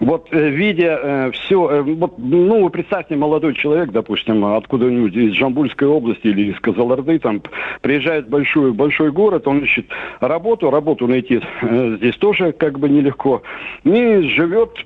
Вот 0.00 0.28
э, 0.32 0.50
видя 0.50 0.98
э, 1.02 1.30
все, 1.32 1.70
э, 1.70 1.82
вот, 1.82 2.18
ну, 2.18 2.64
вы 2.64 2.70
представьте, 2.70 3.16
молодой 3.16 3.54
человек, 3.54 3.90
допустим, 3.90 4.44
откуда-нибудь 4.44 5.14
из 5.14 5.32
Жамбульской 5.34 5.86
области 5.86 6.26
или 6.26 6.52
из 6.52 6.60
Казаларды, 6.60 7.18
там, 7.18 7.42
приезжает 7.80 8.26
в 8.26 8.30
большой, 8.30 8.72
большой 8.72 9.12
город, 9.12 9.46
он 9.46 9.60
ищет 9.60 9.86
работу, 10.20 10.70
работу 10.70 11.06
найти 11.06 11.40
э, 11.62 11.96
здесь 11.98 12.16
тоже 12.16 12.52
как 12.52 12.78
бы 12.78 12.88
нелегко, 12.88 13.42
и 13.84 14.20
живет, 14.34 14.82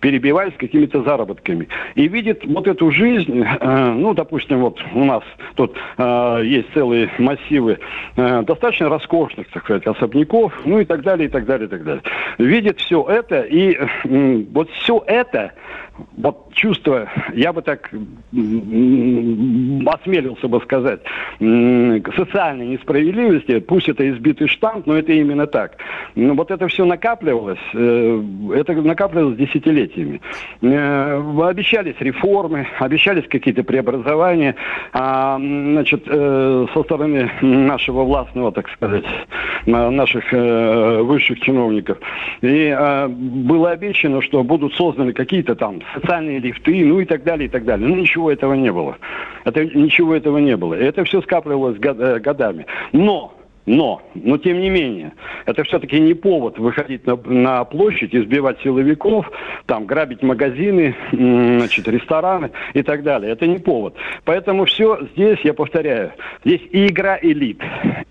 перебиваясь 0.00 0.54
какими-то 0.56 1.02
заработками. 1.02 1.68
И 1.94 2.08
видит 2.08 2.44
вот 2.46 2.66
эту 2.66 2.90
жизнь, 2.90 3.42
э, 3.42 3.92
ну, 3.92 4.14
допустим, 4.14 4.60
вот 4.60 4.82
у 4.94 5.04
нас 5.04 5.22
тут 5.54 5.76
э, 5.98 6.40
есть 6.44 6.72
целые 6.72 7.10
массивы 7.18 7.78
э, 8.16 8.42
достаточно 8.42 8.88
роскошных, 8.88 9.48
так 9.50 9.62
сказать, 9.62 9.75
особняков, 9.84 10.52
ну 10.64 10.80
и 10.80 10.84
так 10.84 11.02
далее, 11.02 11.28
и 11.28 11.30
так 11.30 11.44
далее, 11.44 11.66
и 11.66 11.70
так 11.70 11.84
далее. 11.84 12.02
Видит 12.38 12.80
все 12.80 13.04
это 13.08 13.40
и 13.40 13.78
вот 14.04 14.70
все 14.70 15.02
это 15.06 15.52
вот 16.16 16.52
чувство, 16.54 17.08
я 17.34 17.52
бы 17.52 17.62
так 17.62 17.90
осмелился 18.32 20.48
бы 20.48 20.60
сказать, 20.62 21.00
социальной 21.38 22.66
несправедливости, 22.66 23.60
пусть 23.60 23.88
это 23.88 24.08
избитый 24.10 24.48
штамп, 24.48 24.86
но 24.86 24.96
это 24.96 25.12
именно 25.12 25.46
так. 25.46 25.76
Но 26.14 26.34
вот 26.34 26.50
это 26.50 26.68
все 26.68 26.84
накапливалось, 26.84 27.58
э, 27.74 28.22
это 28.54 28.74
накапливалось 28.74 29.36
десятилетиями. 29.36 30.20
Э, 30.62 31.22
обещались 31.42 31.96
реформы, 32.00 32.66
обещались 32.78 33.26
какие-то 33.28 33.64
преобразования, 33.64 34.56
а, 34.92 35.38
значит, 35.38 36.04
э, 36.06 36.66
со 36.72 36.82
стороны 36.82 37.30
нашего 37.40 38.04
властного, 38.04 38.52
так 38.52 38.68
сказать, 38.70 39.04
наших 39.66 40.32
высших 40.32 41.40
чиновников. 41.40 41.98
И 42.40 42.76
было 43.08 43.70
обещано, 43.70 44.22
что 44.22 44.42
будут 44.42 44.74
созданы 44.74 45.12
какие-то 45.12 45.54
там 45.54 45.80
социальные 45.94 46.40
лифты, 46.40 46.84
ну 46.84 47.00
и 47.00 47.04
так 47.04 47.24
далее, 47.24 47.46
и 47.46 47.50
так 47.50 47.64
далее. 47.64 47.88
Ну, 47.88 47.96
ничего 47.96 48.30
этого 48.30 48.54
не 48.54 48.72
было. 48.72 48.96
Это, 49.44 49.64
ничего 49.64 50.14
этого 50.14 50.38
не 50.38 50.56
было. 50.56 50.74
Это 50.74 51.04
все 51.04 51.22
скапливалось 51.22 51.78
э, 51.80 52.18
годами. 52.18 52.66
Но 52.92 53.35
но, 53.66 54.00
но 54.14 54.38
тем 54.38 54.60
не 54.60 54.70
менее, 54.70 55.12
это 55.44 55.64
все-таки 55.64 56.00
не 56.00 56.14
повод 56.14 56.58
выходить 56.58 57.06
на, 57.06 57.16
на 57.16 57.64
площадь, 57.64 58.14
избивать 58.14 58.60
силовиков, 58.62 59.30
там, 59.66 59.86
грабить 59.86 60.22
магазины, 60.22 60.94
значит, 61.12 61.88
рестораны 61.88 62.50
и 62.74 62.82
так 62.82 63.02
далее. 63.02 63.32
Это 63.32 63.46
не 63.46 63.58
повод. 63.58 63.94
Поэтому 64.24 64.64
все 64.64 64.98
здесь, 65.12 65.40
я 65.40 65.52
повторяю, 65.52 66.12
здесь 66.44 66.62
и 66.70 66.86
игра 66.86 67.18
элит, 67.20 67.60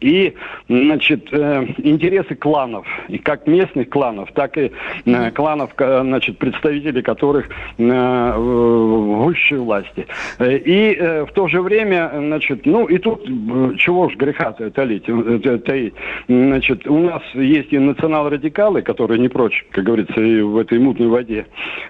и, 0.01 0.33
значит, 0.67 1.29
э, 1.31 1.65
интересы 1.77 2.35
кланов, 2.35 2.85
и 3.07 3.17
как 3.17 3.47
местных 3.47 3.89
кланов, 3.89 4.29
так 4.33 4.57
и 4.57 4.71
э, 5.05 5.31
кланов, 5.31 5.71
значит, 5.77 6.37
представителей 6.37 7.01
которых 7.01 7.47
э, 7.77 8.33
высшей 8.37 9.59
власти. 9.59 10.07
Э, 10.39 10.57
и 10.57 10.95
э, 10.95 11.25
в 11.25 11.31
то 11.31 11.47
же 11.47 11.61
время, 11.61 12.11
значит, 12.13 12.65
ну 12.65 12.85
и 12.87 12.97
тут 12.97 13.25
э, 13.27 13.75
чего 13.77 14.09
ж 14.09 14.15
греха-то 14.15 14.69
талить? 14.71 15.05
Этой, 15.45 15.93
значит, 16.27 16.87
у 16.87 16.97
нас 16.99 17.21
есть 17.33 17.71
и 17.71 17.79
национал-радикалы, 17.79 18.81
которые 18.81 19.19
не 19.19 19.29
прочь, 19.29 19.65
как 19.71 19.83
говорится, 19.83 20.19
и 20.19 20.41
в 20.41 20.57
этой 20.57 20.79
мутной 20.79 21.07
воде 21.07 21.47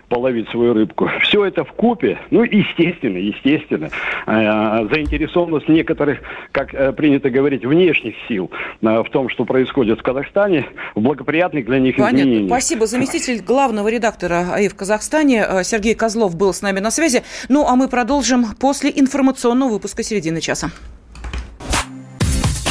половить 0.10 0.50
свою 0.50 0.74
рыбку. 0.74 1.10
Все 1.22 1.46
это 1.46 1.63
в 1.63 1.72
купе, 1.74 2.18
ну, 2.32 2.44
естественно, 2.44 3.18
естественно, 3.18 3.89
э, 4.26 4.88
заинтересованность 4.91 5.68
некоторых, 5.68 6.20
как 6.52 6.74
э, 6.74 6.94
принято 6.94 7.30
говорить, 7.30 7.65
внешних 7.65 8.15
сил 8.28 8.52
э, 8.82 8.86
в 9.04 9.10
том, 9.12 9.30
что 9.30 9.46
происходит 9.46 10.00
в 10.00 10.04
Казахстане, 10.04 10.65
в 10.96 11.02
благоприятных 11.02 11.65
для 11.65 11.80
них 11.80 11.96
Понятно. 11.96 12.18
изменениях. 12.18 12.50
Спасибо. 12.50 12.86
Заместитель 12.86 13.41
главного 13.41 13.88
редактора 13.88 14.54
АИ 14.54 14.68
в 14.68 14.76
Казахстане 14.76 15.46
Сергей 15.63 15.96
Козлов 15.96 16.36
был 16.36 16.54
с 16.54 16.62
нами 16.62 16.80
на 16.80 16.91
связи. 16.91 17.24
Ну, 17.50 17.65
а 17.68 17.76
мы 17.76 17.88
продолжим 17.88 18.46
после 18.60 18.91
информационного 18.96 19.72
выпуска 19.72 20.04
середины 20.04 20.41
часа. 20.41 20.70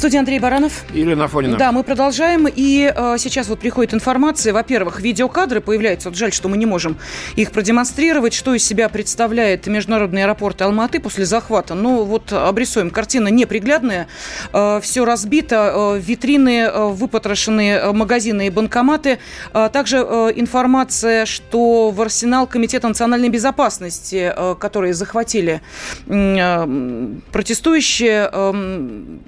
Студии 0.00 0.16
Андрей 0.16 0.38
Баранов. 0.38 0.86
Или 0.94 1.12
на 1.12 1.28
фоне. 1.28 1.58
Да, 1.58 1.72
мы 1.72 1.84
продолжаем. 1.84 2.48
И 2.48 2.90
э, 2.90 3.16
сейчас 3.18 3.48
вот 3.48 3.58
приходит 3.58 3.92
информация. 3.92 4.54
Во-первых, 4.54 5.02
видеокадры 5.02 5.60
появляются. 5.60 6.08
Вот 6.08 6.16
жаль, 6.16 6.32
что 6.32 6.48
мы 6.48 6.56
не 6.56 6.64
можем 6.64 6.96
их 7.36 7.50
продемонстрировать. 7.52 8.32
Что 8.32 8.54
из 8.54 8.64
себя 8.64 8.88
представляет 8.88 9.66
международный 9.66 10.22
аэропорт 10.22 10.62
Алматы 10.62 11.00
после 11.00 11.26
захвата. 11.26 11.74
Ну, 11.74 12.04
вот 12.04 12.32
обрисуем. 12.32 12.88
Картина 12.88 13.28
неприглядная. 13.28 14.08
Э, 14.54 14.80
все 14.82 15.04
разбито. 15.04 15.70
Э, 15.74 16.00
витрины 16.00 16.60
э, 16.60 16.86
выпотрошены, 16.86 17.68
э, 17.72 17.92
магазины 17.92 18.46
и 18.46 18.50
банкоматы. 18.50 19.18
Э, 19.52 19.68
также 19.70 19.98
э, 19.98 20.32
информация, 20.34 21.26
что 21.26 21.90
в 21.90 22.00
арсенал 22.00 22.46
Комитета 22.46 22.88
национальной 22.88 23.28
безопасности, 23.28 24.32
э, 24.34 24.54
которые 24.58 24.94
захватили 24.94 25.60
э, 26.06 27.16
протестующие, 27.32 28.30
э, 28.32 29.18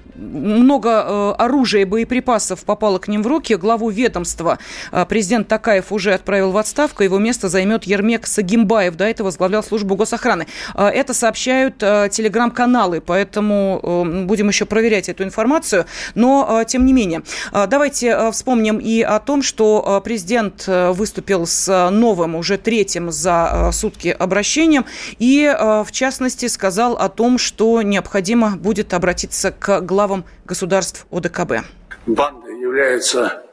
много 0.63 0.89
э, 0.89 1.33
оружия 1.37 1.81
и 1.81 1.85
боеприпасов 1.85 2.63
попало 2.63 2.97
к 2.97 3.07
ним 3.07 3.21
в 3.21 3.27
руки. 3.27 3.55
Главу 3.55 3.89
ведомства 3.89 4.57
э, 4.91 5.05
президент 5.07 5.47
Такаев 5.47 5.91
уже 5.91 6.13
отправил 6.13 6.51
в 6.51 6.57
отставку. 6.57 7.03
Его 7.03 7.19
место 7.19 7.49
займет 7.49 7.83
Ермек 7.83 8.25
Сагимбаев. 8.25 8.95
До 8.95 9.05
этого 9.05 9.27
возглавлял 9.27 9.63
службу 9.63 9.95
госохраны. 9.95 10.47
Э, 10.73 10.87
это 10.87 11.13
сообщают 11.13 11.77
телеграм-каналы, 11.77 13.01
поэтому 13.01 14.25
будем 14.25 14.47
еще 14.47 14.65
проверять 14.65 15.09
эту 15.09 15.23
информацию. 15.23 15.85
Но, 16.15 16.63
тем 16.67 16.85
не 16.85 16.93
менее, 16.93 17.23
давайте 17.51 18.31
вспомним 18.31 18.77
и 18.77 19.01
о 19.01 19.19
том, 19.19 19.41
что 19.41 20.01
президент 20.03 20.65
выступил 20.67 21.45
с 21.45 21.89
новым, 21.89 22.35
уже 22.35 22.57
третьим 22.57 23.11
за 23.11 23.71
сутки 23.73 24.07
обращением. 24.07 24.85
И, 25.19 25.53
в 25.59 25.91
частности, 25.91 26.47
сказал 26.47 26.93
о 26.93 27.09
том, 27.09 27.37
что 27.37 27.81
необходимо 27.81 28.51
будет 28.51 28.93
обратиться 28.93 29.51
к 29.51 29.81
главам 29.81 30.25
государств 30.53 31.07
ОДКБ. 31.11 31.65
Банды 32.05 32.51
являются, 32.51 33.43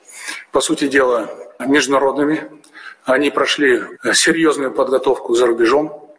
по 0.53 0.61
сути 0.61 0.87
дела, 0.87 1.31
международными 1.59 2.37
Они 3.05 3.31
прошли 3.31 3.83
серьезную 4.13 4.71
подготовку 4.71 5.35
за 5.35 5.47
рубежом. 5.47 6.15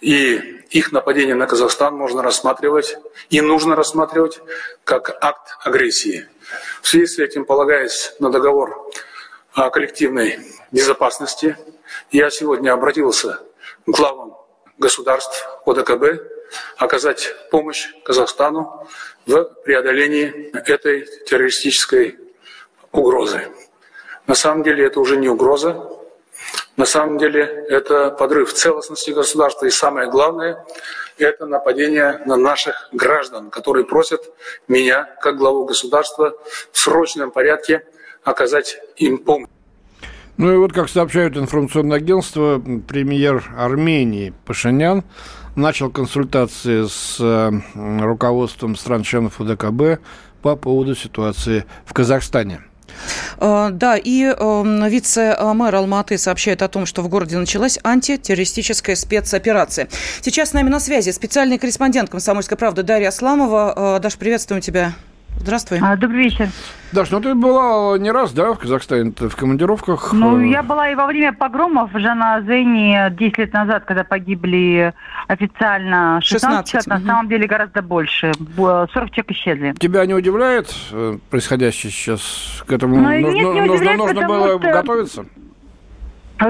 И 0.00 0.34
их 0.70 0.90
нападение 0.90 1.36
на 1.36 1.46
Казахстан 1.46 1.94
можно 1.94 2.22
рассматривать 2.22 2.98
и 3.28 3.40
нужно 3.40 3.76
рассматривать 3.76 4.40
как 4.82 5.16
акт 5.20 5.46
агрессии. 5.64 6.26
В 6.82 6.88
связи 6.88 7.06
с 7.06 7.18
этим, 7.20 7.44
полагаясь 7.44 8.12
на 8.18 8.30
договор 8.30 8.90
о 9.52 9.70
коллективной 9.70 10.40
безопасности, 10.72 11.56
я 12.10 12.30
сегодня 12.30 12.72
обратился 12.72 13.38
к 13.86 13.90
главам 13.96 14.36
государств 14.78 15.46
ОДКБ 15.66 16.04
оказать 16.76 17.34
помощь 17.50 17.88
Казахстану 18.04 18.86
в 19.26 19.44
преодолении 19.64 20.50
этой 20.68 21.06
террористической 21.26 22.18
угрозы. 22.92 23.48
На 24.26 24.34
самом 24.34 24.62
деле 24.62 24.86
это 24.86 25.00
уже 25.00 25.16
не 25.16 25.28
угроза, 25.28 25.88
на 26.76 26.86
самом 26.86 27.18
деле 27.18 27.42
это 27.68 28.10
подрыв 28.10 28.52
целостности 28.52 29.10
государства 29.10 29.66
и 29.66 29.70
самое 29.70 30.10
главное– 30.10 30.64
это 31.18 31.46
нападение 31.46 32.22
на 32.24 32.36
наших 32.36 32.88
граждан, 32.92 33.50
которые 33.50 33.84
просят 33.84 34.22
меня, 34.68 35.04
как 35.20 35.36
главу 35.36 35.66
государства, 35.66 36.34
в 36.72 36.78
срочном 36.78 37.30
порядке 37.30 37.84
оказать 38.24 38.78
им 38.96 39.18
помощь. 39.18 39.50
Ну 40.36 40.52
и 40.54 40.56
вот, 40.56 40.72
как 40.72 40.88
сообщают 40.88 41.36
информационное 41.36 41.98
агентство, 41.98 42.62
премьер 42.88 43.44
Армении 43.58 44.32
Пашинян 44.46 45.04
начал 45.60 45.90
консультации 45.90 46.86
с 46.86 47.16
э, 47.20 47.50
руководством 48.00 48.76
стран-членов 48.76 49.40
УДКБ 49.40 50.00
по 50.42 50.56
поводу 50.56 50.94
ситуации 50.94 51.64
в 51.84 51.92
Казахстане. 51.92 52.62
Э, 53.38 53.68
да, 53.70 53.96
и 53.96 54.24
эм, 54.24 54.86
вице-мэр 54.88 55.74
Алматы 55.74 56.18
сообщает 56.18 56.62
о 56.62 56.68
том, 56.68 56.86
что 56.86 57.02
в 57.02 57.08
городе 57.08 57.38
началась 57.38 57.78
антитеррористическая 57.82 58.96
спецоперация. 58.96 59.88
Сейчас 60.20 60.50
с 60.50 60.52
нами 60.52 60.68
на 60.68 60.80
связи 60.80 61.10
специальный 61.10 61.58
корреспондент 61.58 62.10
«Комсомольской 62.10 62.56
правды» 62.56 62.82
Дарья 62.82 63.08
Асламова. 63.08 63.96
Э, 63.96 64.00
Даш, 64.00 64.16
приветствуем 64.16 64.60
тебя. 64.60 64.94
Здравствуй. 65.38 65.78
А, 65.82 65.96
добрый 65.96 66.24
вечер. 66.24 66.48
Даш, 66.92 67.10
ну 67.10 67.20
ты 67.20 67.34
была 67.34 67.96
не 67.98 68.10
раз, 68.10 68.32
да, 68.32 68.52
в 68.52 68.58
Казахстане, 68.58 69.12
в 69.16 69.36
командировках? 69.36 70.12
Ну, 70.12 70.40
я 70.40 70.62
была 70.62 70.90
и 70.90 70.94
во 70.94 71.06
время 71.06 71.32
погромов 71.32 71.92
в 71.94 71.98
Жаназене 71.98 73.10
10 73.16 73.38
лет 73.38 73.52
назад, 73.52 73.84
когда 73.84 74.04
погибли 74.04 74.92
официально 75.28 76.20
16, 76.22 76.68
16 76.68 76.86
на 76.88 77.00
самом 77.00 77.28
деле 77.28 77.46
гораздо 77.46 77.80
больше. 77.80 78.32
40 78.56 78.90
человек 78.90 79.30
исчезли. 79.30 79.74
Тебя 79.78 80.04
не 80.04 80.14
удивляет 80.14 80.74
э, 80.92 81.18
происходящее 81.30 81.92
сейчас? 81.92 82.62
К 82.66 82.72
этому 82.72 82.96
ну, 82.96 83.02
нужно, 83.02 83.28
нет, 83.28 83.54
не 83.54 83.60
нужно, 83.62 83.92
нужно 83.94 84.26
было 84.26 84.58
что... 84.58 84.72
готовиться? 84.72 85.24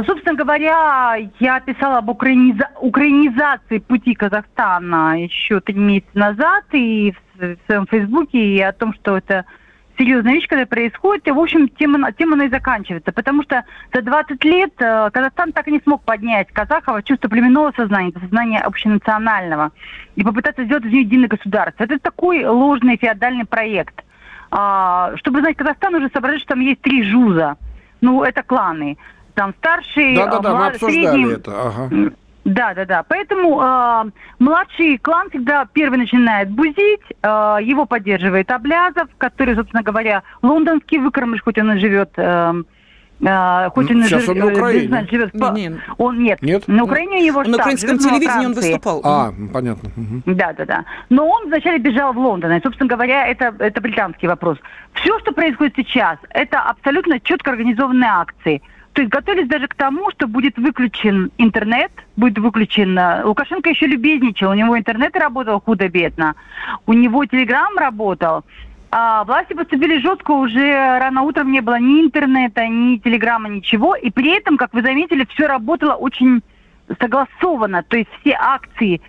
Собственно 0.06 0.36
говоря, 0.36 1.16
я 1.40 1.60
писала 1.60 1.98
об 1.98 2.08
украиниза... 2.08 2.68
украинизации 2.80 3.78
пути 3.78 4.14
Казахстана 4.14 5.20
еще 5.20 5.60
три 5.60 5.74
месяца 5.74 6.10
назад 6.14 6.64
и 6.72 7.12
в 7.12 7.29
своем 7.66 7.86
фейсбуке, 7.86 8.38
и 8.38 8.60
о 8.60 8.72
том, 8.72 8.94
что 8.94 9.16
это 9.16 9.44
серьезная 9.98 10.34
вещь, 10.34 10.48
когда 10.48 10.64
происходит, 10.66 11.28
и, 11.28 11.30
в 11.30 11.38
общем, 11.38 11.68
тема, 11.68 12.10
тема 12.12 12.34
она 12.34 12.46
и 12.46 12.48
заканчивается. 12.48 13.12
Потому 13.12 13.42
что 13.42 13.64
за 13.92 14.02
20 14.02 14.42
лет 14.44 14.72
э, 14.78 15.10
Казахстан 15.12 15.52
так 15.52 15.68
и 15.68 15.72
не 15.72 15.80
смог 15.80 16.02
поднять 16.04 16.48
казахов 16.52 17.04
чувство 17.04 17.28
племенного 17.28 17.72
сознания, 17.76 18.12
сознания 18.18 18.60
общенационального, 18.60 19.72
и 20.16 20.24
попытаться 20.24 20.64
сделать 20.64 20.84
из 20.86 20.92
нее 20.92 21.02
единое 21.02 21.28
государство. 21.28 21.84
Это 21.84 21.98
такой 21.98 22.44
ложный 22.44 22.96
феодальный 22.96 23.44
проект. 23.44 24.02
А, 24.50 25.12
чтобы 25.16 25.40
знать, 25.40 25.56
Казахстан 25.56 25.94
уже 25.94 26.08
сообразил, 26.12 26.40
что 26.40 26.48
там 26.48 26.60
есть 26.60 26.80
три 26.80 27.02
жуза. 27.02 27.56
Ну, 28.00 28.24
это 28.24 28.42
кланы 28.42 28.96
там 29.40 29.54
старший, 29.58 30.16
Да-да-да, 30.16 30.54
мы 30.54 30.66
обсуждали 30.66 31.06
средний... 31.06 31.32
это. 31.32 31.50
Ага. 31.50 32.12
Да, 32.44 32.74
да, 32.74 32.84
да. 32.84 33.02
Поэтому 33.06 33.60
э, 33.60 34.10
младший 34.38 34.98
клан 34.98 35.28
всегда 35.30 35.66
первый 35.72 35.98
начинает 35.98 36.50
бузить, 36.50 37.00
э, 37.22 37.58
его 37.62 37.84
поддерживает 37.84 38.50
Аблязов, 38.50 39.08
который, 39.18 39.54
собственно 39.54 39.82
говоря, 39.82 40.22
лондонский 40.42 40.98
выкормыш, 40.98 41.42
хоть 41.42 41.58
он 41.58 41.72
и 41.72 41.78
живет 41.78 42.10
э, 42.16 42.62
а, 43.22 43.68
хоть 43.70 43.90
он 43.90 44.02
Сейчас 44.02 44.22
жив, 44.22 44.30
он 44.30 44.38
на 44.38 44.46
Украине. 44.46 45.06
живет 45.10 45.32
по... 45.32 45.52
не, 45.52 45.68
не. 45.68 45.80
Он 45.98 46.22
нет. 46.22 46.40
Нет? 46.40 46.66
На 46.66 46.84
Украине 46.84 47.26
его 47.26 47.42
штаб. 47.42 47.56
На 47.56 47.62
украинском 47.62 47.98
телевидении 47.98 48.46
он 48.46 48.54
выступал. 48.54 49.00
А, 49.04 49.32
понятно. 49.52 49.90
Да, 50.26 50.52
да, 50.54 50.64
да. 50.64 50.84
Но 51.10 51.28
он 51.28 51.48
вначале 51.48 51.78
бежал 51.78 52.12
в 52.14 52.18
Лондон. 52.18 52.52
И, 52.52 52.62
собственно 52.62 52.88
говоря, 52.88 53.26
это, 53.26 53.54
это 53.58 53.80
британский 53.80 54.26
вопрос. 54.26 54.58
Все, 54.94 55.18
что 55.20 55.32
происходит 55.32 55.74
сейчас, 55.76 56.18
это 56.30 56.60
абсолютно 56.60 57.20
четко 57.20 57.50
организованные 57.50 58.10
акции. 58.10 58.62
Есть 59.00 59.12
готовились 59.12 59.48
даже 59.48 59.66
к 59.66 59.74
тому, 59.74 60.10
что 60.10 60.26
будет 60.26 60.58
выключен 60.58 61.30
интернет, 61.38 61.90
будет 62.16 62.38
выключен... 62.38 62.98
Э, 62.98 63.24
Лукашенко 63.24 63.70
еще 63.70 63.86
любезничал, 63.86 64.50
у 64.50 64.54
него 64.54 64.78
интернет 64.78 65.16
работал 65.16 65.58
худо-бедно, 65.60 66.34
у 66.86 66.92
него 66.92 67.24
телеграм 67.24 67.76
работал, 67.78 68.44
а 68.90 69.24
власти 69.24 69.54
поступили 69.54 69.98
жестко, 70.00 70.32
уже 70.32 70.98
рано 70.98 71.22
утром 71.22 71.50
не 71.50 71.60
было 71.60 71.78
ни 71.78 72.02
интернета, 72.02 72.66
ни 72.66 72.98
телеграмма, 72.98 73.48
ничего. 73.48 73.94
И 73.94 74.10
при 74.10 74.36
этом, 74.36 74.58
как 74.58 74.74
вы 74.74 74.82
заметили, 74.82 75.26
все 75.30 75.46
работало 75.46 75.94
очень 75.94 76.42
согласованно. 77.00 77.82
То 77.82 77.96
есть 77.96 78.10
все 78.20 78.36
акции, 78.38 79.00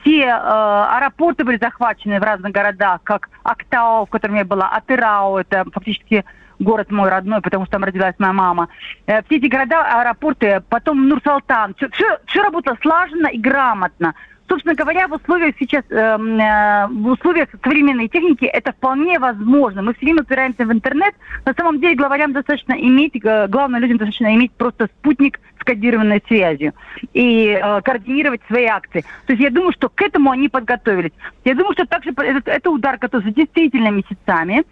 все 0.00 0.26
э, 0.26 0.32
аэропорты 0.32 1.42
были 1.42 1.56
захвачены 1.56 2.20
в 2.20 2.22
разных 2.22 2.52
городах, 2.52 3.00
как 3.02 3.30
Актау, 3.42 4.06
в 4.06 4.10
котором 4.10 4.36
я 4.36 4.44
была, 4.44 4.68
Атырау, 4.68 5.38
это 5.38 5.64
фактически 5.72 6.24
город 6.60 6.90
мой 6.90 7.08
родной, 7.08 7.40
потому 7.40 7.64
что 7.64 7.72
там 7.72 7.84
родилась 7.84 8.14
моя 8.18 8.32
мама. 8.32 8.68
Э, 9.06 9.22
все 9.22 9.36
эти 9.36 9.46
города, 9.46 9.82
аэропорты, 9.82 10.62
потом 10.68 11.08
Нур-Салтан, 11.08 11.74
все, 11.74 11.88
все, 11.90 12.18
все 12.26 12.42
работало 12.42 12.76
слаженно 12.80 13.26
и 13.26 13.38
грамотно. 13.38 14.14
Собственно 14.50 14.74
говоря, 14.74 15.06
в 15.06 15.12
условиях 15.12 15.54
сейчас, 15.60 15.84
э, 15.90 15.94
э, 15.94 16.86
в 16.88 17.06
условиях 17.06 17.48
современной 17.62 18.08
техники 18.08 18.44
это 18.46 18.72
вполне 18.72 19.20
возможно. 19.20 19.80
Мы 19.80 19.94
все 19.94 20.06
время 20.06 20.22
упираемся 20.22 20.64
в 20.64 20.72
интернет. 20.72 21.14
На 21.46 21.54
самом 21.54 21.80
деле 21.80 21.94
главарям 21.94 22.32
достаточно 22.32 22.72
иметь, 22.72 23.12
э, 23.22 23.46
главным 23.46 23.80
людям 23.80 23.98
достаточно 23.98 24.34
иметь 24.34 24.50
просто 24.52 24.86
спутник 24.86 25.38
с 25.60 25.62
кодированной 25.62 26.20
связью 26.26 26.72
и 27.12 27.46
э, 27.46 27.80
координировать 27.82 28.40
свои 28.48 28.64
акции. 28.64 29.04
То 29.26 29.34
есть 29.34 29.42
я 29.42 29.50
думаю, 29.50 29.72
что 29.72 29.88
к 29.88 30.02
этому 30.02 30.32
они 30.32 30.48
подготовились. 30.48 31.12
Я 31.44 31.54
думаю, 31.54 31.74
что 31.74 31.86
также 31.86 32.10
это, 32.10 32.50
это 32.50 32.70
удар, 32.70 32.98
который 32.98 33.22
за 33.22 33.30
действительно 33.30 33.90
месяцами. 33.90 34.64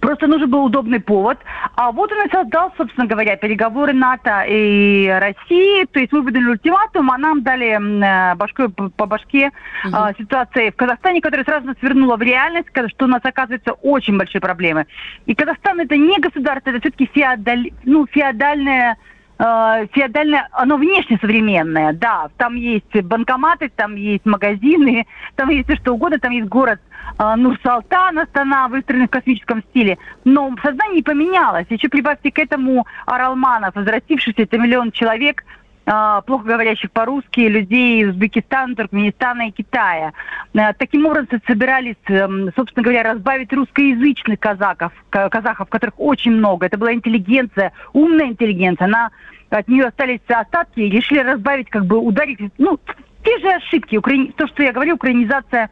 Просто 0.00 0.26
нужен 0.26 0.50
был 0.50 0.64
удобный 0.64 1.00
повод. 1.00 1.38
А 1.76 1.92
вот 1.92 2.10
он 2.12 2.26
и 2.26 2.30
создал, 2.30 2.72
собственно 2.76 3.06
говоря, 3.06 3.36
переговоры 3.36 3.92
НАТО 3.92 4.44
и 4.48 5.08
России. 5.08 5.84
То 5.86 6.00
есть 6.00 6.12
мы 6.12 6.22
выдали 6.22 6.44
ультиматум, 6.44 7.10
а 7.10 7.18
нам 7.18 7.42
дали 7.42 7.78
э, 7.78 8.34
башкой 8.34 8.68
по 8.70 9.06
башке 9.06 9.50
угу. 9.84 9.94
а, 9.94 10.12
ситуации 10.14 10.70
в 10.70 10.76
Казахстане, 10.76 11.20
которая 11.20 11.44
сразу 11.44 11.66
нас 11.66 11.76
вернула 11.82 12.16
в 12.16 12.22
реальность, 12.22 12.68
что 12.88 13.04
у 13.04 13.08
нас 13.08 13.20
оказывается 13.22 13.72
очень 13.72 14.16
большие 14.16 14.40
проблемы. 14.40 14.86
И 15.26 15.34
Казахстан 15.34 15.80
это 15.80 15.96
не 15.96 16.18
государство, 16.18 16.70
это 16.70 16.80
все-таки 16.80 17.10
феодаль, 17.12 17.70
ну, 17.84 18.06
феодальное 18.06 18.92
э, 18.92 19.11
феодальное, 19.38 20.48
оно 20.52 20.76
внешне 20.76 21.18
современное, 21.20 21.92
да, 21.92 22.28
там 22.36 22.54
есть 22.54 22.94
банкоматы, 23.02 23.70
там 23.74 23.96
есть 23.96 24.24
магазины, 24.24 25.06
там 25.34 25.48
есть 25.48 25.68
все 25.68 25.76
что 25.76 25.94
угодно, 25.94 26.18
там 26.18 26.32
есть 26.32 26.48
город 26.48 26.80
э, 27.18 27.34
Нур-Салтан, 27.34 28.18
Астана, 28.18 28.68
выстроенный 28.68 29.08
в 29.08 29.10
космическом 29.10 29.62
стиле. 29.70 29.98
Но 30.24 30.54
сознание 30.62 30.96
не 30.96 31.02
поменялось. 31.02 31.66
Еще 31.70 31.88
прибавьте 31.88 32.30
к 32.30 32.38
этому 32.38 32.86
Аралманов, 33.06 33.74
возвратившийся, 33.74 34.42
это 34.42 34.58
миллион 34.58 34.92
человек, 34.92 35.42
э, 35.42 35.61
плохо 35.84 36.44
говорящих 36.44 36.90
по-русски, 36.92 37.40
людей 37.40 38.02
из 38.02 38.10
Узбекистана, 38.10 38.74
Туркменистана 38.76 39.48
и 39.48 39.50
Китая. 39.50 40.12
Э, 40.54 40.72
таким 40.74 41.06
образом 41.06 41.40
собирались, 41.46 41.96
э, 42.08 42.28
собственно 42.54 42.84
говоря, 42.84 43.02
разбавить 43.02 43.52
русскоязычных 43.52 44.38
казаков, 44.38 44.92
казахов, 45.10 45.68
которых 45.68 45.98
очень 45.98 46.32
много. 46.32 46.66
Это 46.66 46.78
была 46.78 46.92
интеллигенция, 46.92 47.72
умная 47.92 48.26
интеллигенция. 48.26 48.86
Она 48.86 49.10
от 49.50 49.68
нее 49.68 49.86
остались 49.86 50.20
остатки 50.28 50.80
и 50.80 50.90
решили 50.90 51.18
разбавить, 51.18 51.68
как 51.68 51.84
бы 51.84 51.98
ударить, 51.98 52.38
ну, 52.58 52.78
те 53.24 53.38
же 53.38 53.48
ошибки. 53.48 53.96
Украини... 53.96 54.32
То, 54.36 54.46
что 54.48 54.62
я 54.62 54.72
говорю, 54.72 54.94
украинизация 54.94 55.70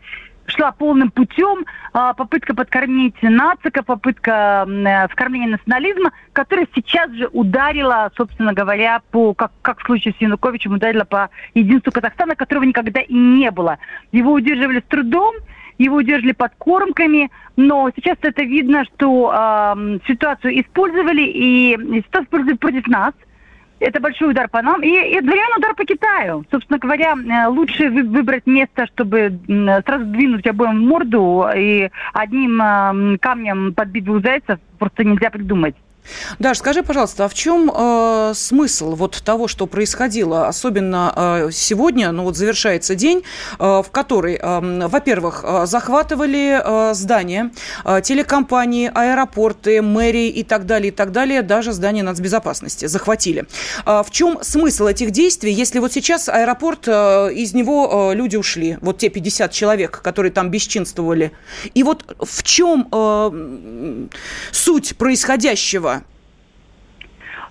шла 0.51 0.73
полным 0.73 1.11
путем, 1.11 1.65
а, 1.93 2.15
попытка 2.15 2.55
подкормить 2.55 3.21
нацика, 3.23 3.83
попытка 3.83 4.67
э, 4.69 5.09
вкормления 5.09 5.49
национализма, 5.49 6.13
которая 6.33 6.67
сейчас 6.75 7.11
же 7.13 7.29
ударила, 7.33 8.11
собственно 8.17 8.53
говоря, 8.53 9.01
по, 9.11 9.35
как, 9.35 9.53
как 9.63 9.81
в 9.81 9.87
случае 9.87 10.15
с 10.17 10.21
Януковичем, 10.21 10.75
ударила 10.75 11.05
по 11.05 11.31
единству 11.55 11.93
Казахстана, 11.93 12.37
которого 12.37 12.65
никогда 12.65 13.01
и 13.01 13.15
не 13.15 13.51
было. 13.51 13.79
Его 14.13 14.33
удерживали 14.33 14.81
с 14.81 14.85
трудом, 14.85 15.35
его 15.79 15.97
удержали 15.97 16.33
подкормками, 16.33 17.31
но 17.57 17.91
сейчас 17.97 18.19
это 18.23 18.43
видно, 18.43 18.85
что 18.85 19.33
э, 19.33 19.99
ситуацию 20.07 20.61
использовали, 20.61 21.23
и 21.23 21.77
ситуацию 21.79 22.25
использовали 22.25 22.57
против 22.57 22.87
нас– 22.87 23.15
это 23.81 24.01
большой 24.01 24.31
удар 24.31 24.49
по 24.49 24.63
нам 24.63 24.83
и, 24.83 24.89
и 24.89 25.19
одновременно 25.19 25.57
удар 25.59 25.75
по 25.75 25.85
Китаю. 25.85 26.45
Собственно 26.51 26.79
говоря, 26.79 27.15
э, 27.15 27.47
лучше 27.49 27.91
выбрать 27.91 28.47
место, 28.47 28.87
чтобы 28.87 29.39
сразу 29.85 30.05
двинуть 30.05 30.47
обоим 30.47 30.79
в 30.79 30.89
морду 30.89 31.47
и 31.57 31.91
одним 32.13 33.19
камнем 33.19 33.75
подбить 33.75 34.05
двух 34.05 34.23
зайцев 34.23 34.59
просто 34.79 35.05
нельзя 35.05 35.31
придумать. 35.31 35.75
Даш, 36.39 36.59
скажи, 36.59 36.83
пожалуйста, 36.83 37.25
а 37.25 37.29
в 37.29 37.35
чем 37.35 37.71
э, 37.75 38.33
смысл 38.35 38.95
вот 38.95 39.23
того, 39.25 39.49
что 39.49 39.67
происходило, 39.67 40.49
особенно 40.49 41.13
э, 41.15 41.51
сегодня, 41.53 42.13
ну 42.13 42.25
вот 42.25 42.37
завершается 42.37 42.95
день, 42.95 43.23
э, 43.59 43.65
в 43.65 43.87
который, 43.91 44.39
э, 44.41 44.89
во-первых, 44.89 45.45
захватывали 45.65 46.61
э, 46.63 46.95
здания, 46.95 47.51
э, 47.85 48.01
телекомпании, 48.03 48.91
аэропорты, 48.93 49.83
мэрии 49.83 50.29
и 50.29 50.43
так 50.43 50.67
далее, 50.67 50.89
и 50.89 50.95
так 50.95 51.13
далее, 51.13 51.43
даже 51.43 51.73
здание 51.73 52.03
нацбезопасности 52.03 52.87
захватили. 52.87 53.47
Э, 53.87 54.03
в 54.05 54.11
чем 54.11 54.39
смысл 54.43 54.87
этих 54.87 55.11
действий, 55.11 55.53
если 55.53 55.79
вот 55.79 55.93
сейчас 55.93 56.29
аэропорт, 56.29 56.85
э, 56.87 57.33
из 57.35 57.55
него 57.55 58.11
э, 58.13 58.15
люди 58.15 58.37
ушли, 58.37 58.79
вот 58.81 58.99
те 58.99 59.09
50 59.09 59.53
человек, 59.53 60.01
которые 60.03 60.33
там 60.33 60.51
бесчинствовали, 60.51 61.33
и 61.75 61.83
вот 61.83 62.05
в 62.19 62.43
чем 62.43 62.89
э, 62.91 64.07
суть 64.53 64.97
происходящего? 64.97 66.00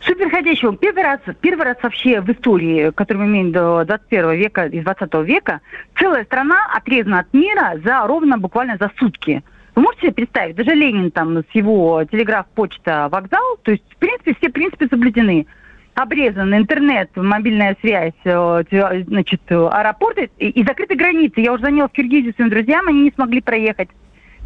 Суть 0.10 0.18
происходящего. 0.18 0.76
Первый 0.76 1.04
раз, 1.04 1.20
первый 1.40 1.66
раз 1.66 1.78
вообще 1.84 2.20
в 2.20 2.32
истории, 2.32 2.90
которую 2.96 3.28
мы 3.28 3.32
имеем 3.32 3.52
до 3.52 3.86
21 3.86 4.32
века 4.32 4.66
и 4.66 4.82
20 4.82 5.14
века, 5.24 5.62
целая 6.00 6.24
страна 6.24 6.58
отрезана 6.76 7.20
от 7.20 7.32
мира 7.32 7.80
за 7.86 8.08
ровно 8.08 8.40
буквально 8.40 8.78
за 8.78 8.90
сутки. 8.98 9.44
Вы 9.76 9.84
можете 9.84 10.08
себе 10.08 10.14
представить, 10.14 10.56
даже 10.56 10.72
Ленин 10.72 11.12
там 11.12 11.38
с 11.38 11.46
его 11.54 12.04
телеграф, 12.06 12.48
почта, 12.56 13.08
вокзал, 13.12 13.58
то 13.62 13.70
есть, 13.72 13.84
в 13.88 13.98
принципе, 13.98 14.34
все 14.34 14.50
принципы 14.50 14.88
соблюдены. 14.88 15.46
Обрезан 15.94 16.56
интернет, 16.56 17.12
мобильная 17.16 17.78
связь, 17.80 18.14
э, 18.24 18.64
значит, 19.06 19.42
аэропорты 19.52 20.32
и, 20.40 20.50
и 20.50 20.64
закрыты 20.64 20.96
границы. 20.96 21.42
Я 21.42 21.54
уже 21.54 21.62
звонила 21.62 21.88
в 21.88 21.92
Киргизию 21.92 22.34
своим 22.34 22.50
друзьям, 22.50 22.88
они 22.88 23.04
не 23.04 23.12
смогли 23.12 23.42
проехать 23.42 23.90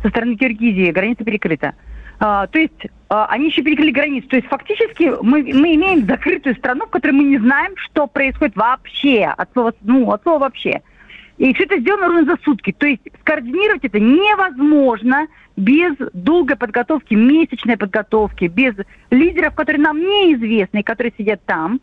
со 0.01 0.09
стороны 0.09 0.35
Киргизии, 0.35 0.91
граница 0.91 1.23
перекрыта. 1.23 1.73
А, 2.19 2.47
то 2.47 2.59
есть 2.59 2.87
а, 3.09 3.27
они 3.27 3.47
еще 3.47 3.61
перекрыли 3.61 3.91
границу. 3.91 4.27
То 4.27 4.37
есть 4.37 4.47
фактически 4.47 5.11
мы, 5.21 5.43
мы 5.43 5.75
имеем 5.75 6.05
закрытую 6.05 6.55
страну, 6.55 6.85
в 6.85 6.89
которой 6.89 7.11
мы 7.11 7.23
не 7.23 7.37
знаем, 7.37 7.75
что 7.77 8.07
происходит 8.07 8.55
вообще, 8.55 9.25
от 9.25 9.51
слова, 9.53 9.73
ну, 9.81 10.11
от 10.11 10.23
слова 10.23 10.39
вообще. 10.39 10.81
И 11.37 11.53
все 11.53 11.63
это 11.65 11.79
сделано 11.79 12.07
ровно 12.07 12.25
за 12.25 12.37
сутки. 12.43 12.71
То 12.71 12.87
есть 12.87 13.01
скоординировать 13.21 13.83
это 13.83 13.99
невозможно 13.99 15.27
без 15.55 15.93
долгой 16.13 16.55
подготовки, 16.55 17.13
месячной 17.13 17.77
подготовки, 17.77 18.45
без 18.45 18.73
лидеров, 19.11 19.55
которые 19.55 19.81
нам 19.81 19.99
неизвестны, 19.99 20.83
которые 20.83 21.13
сидят 21.17 21.43
там. 21.45 21.81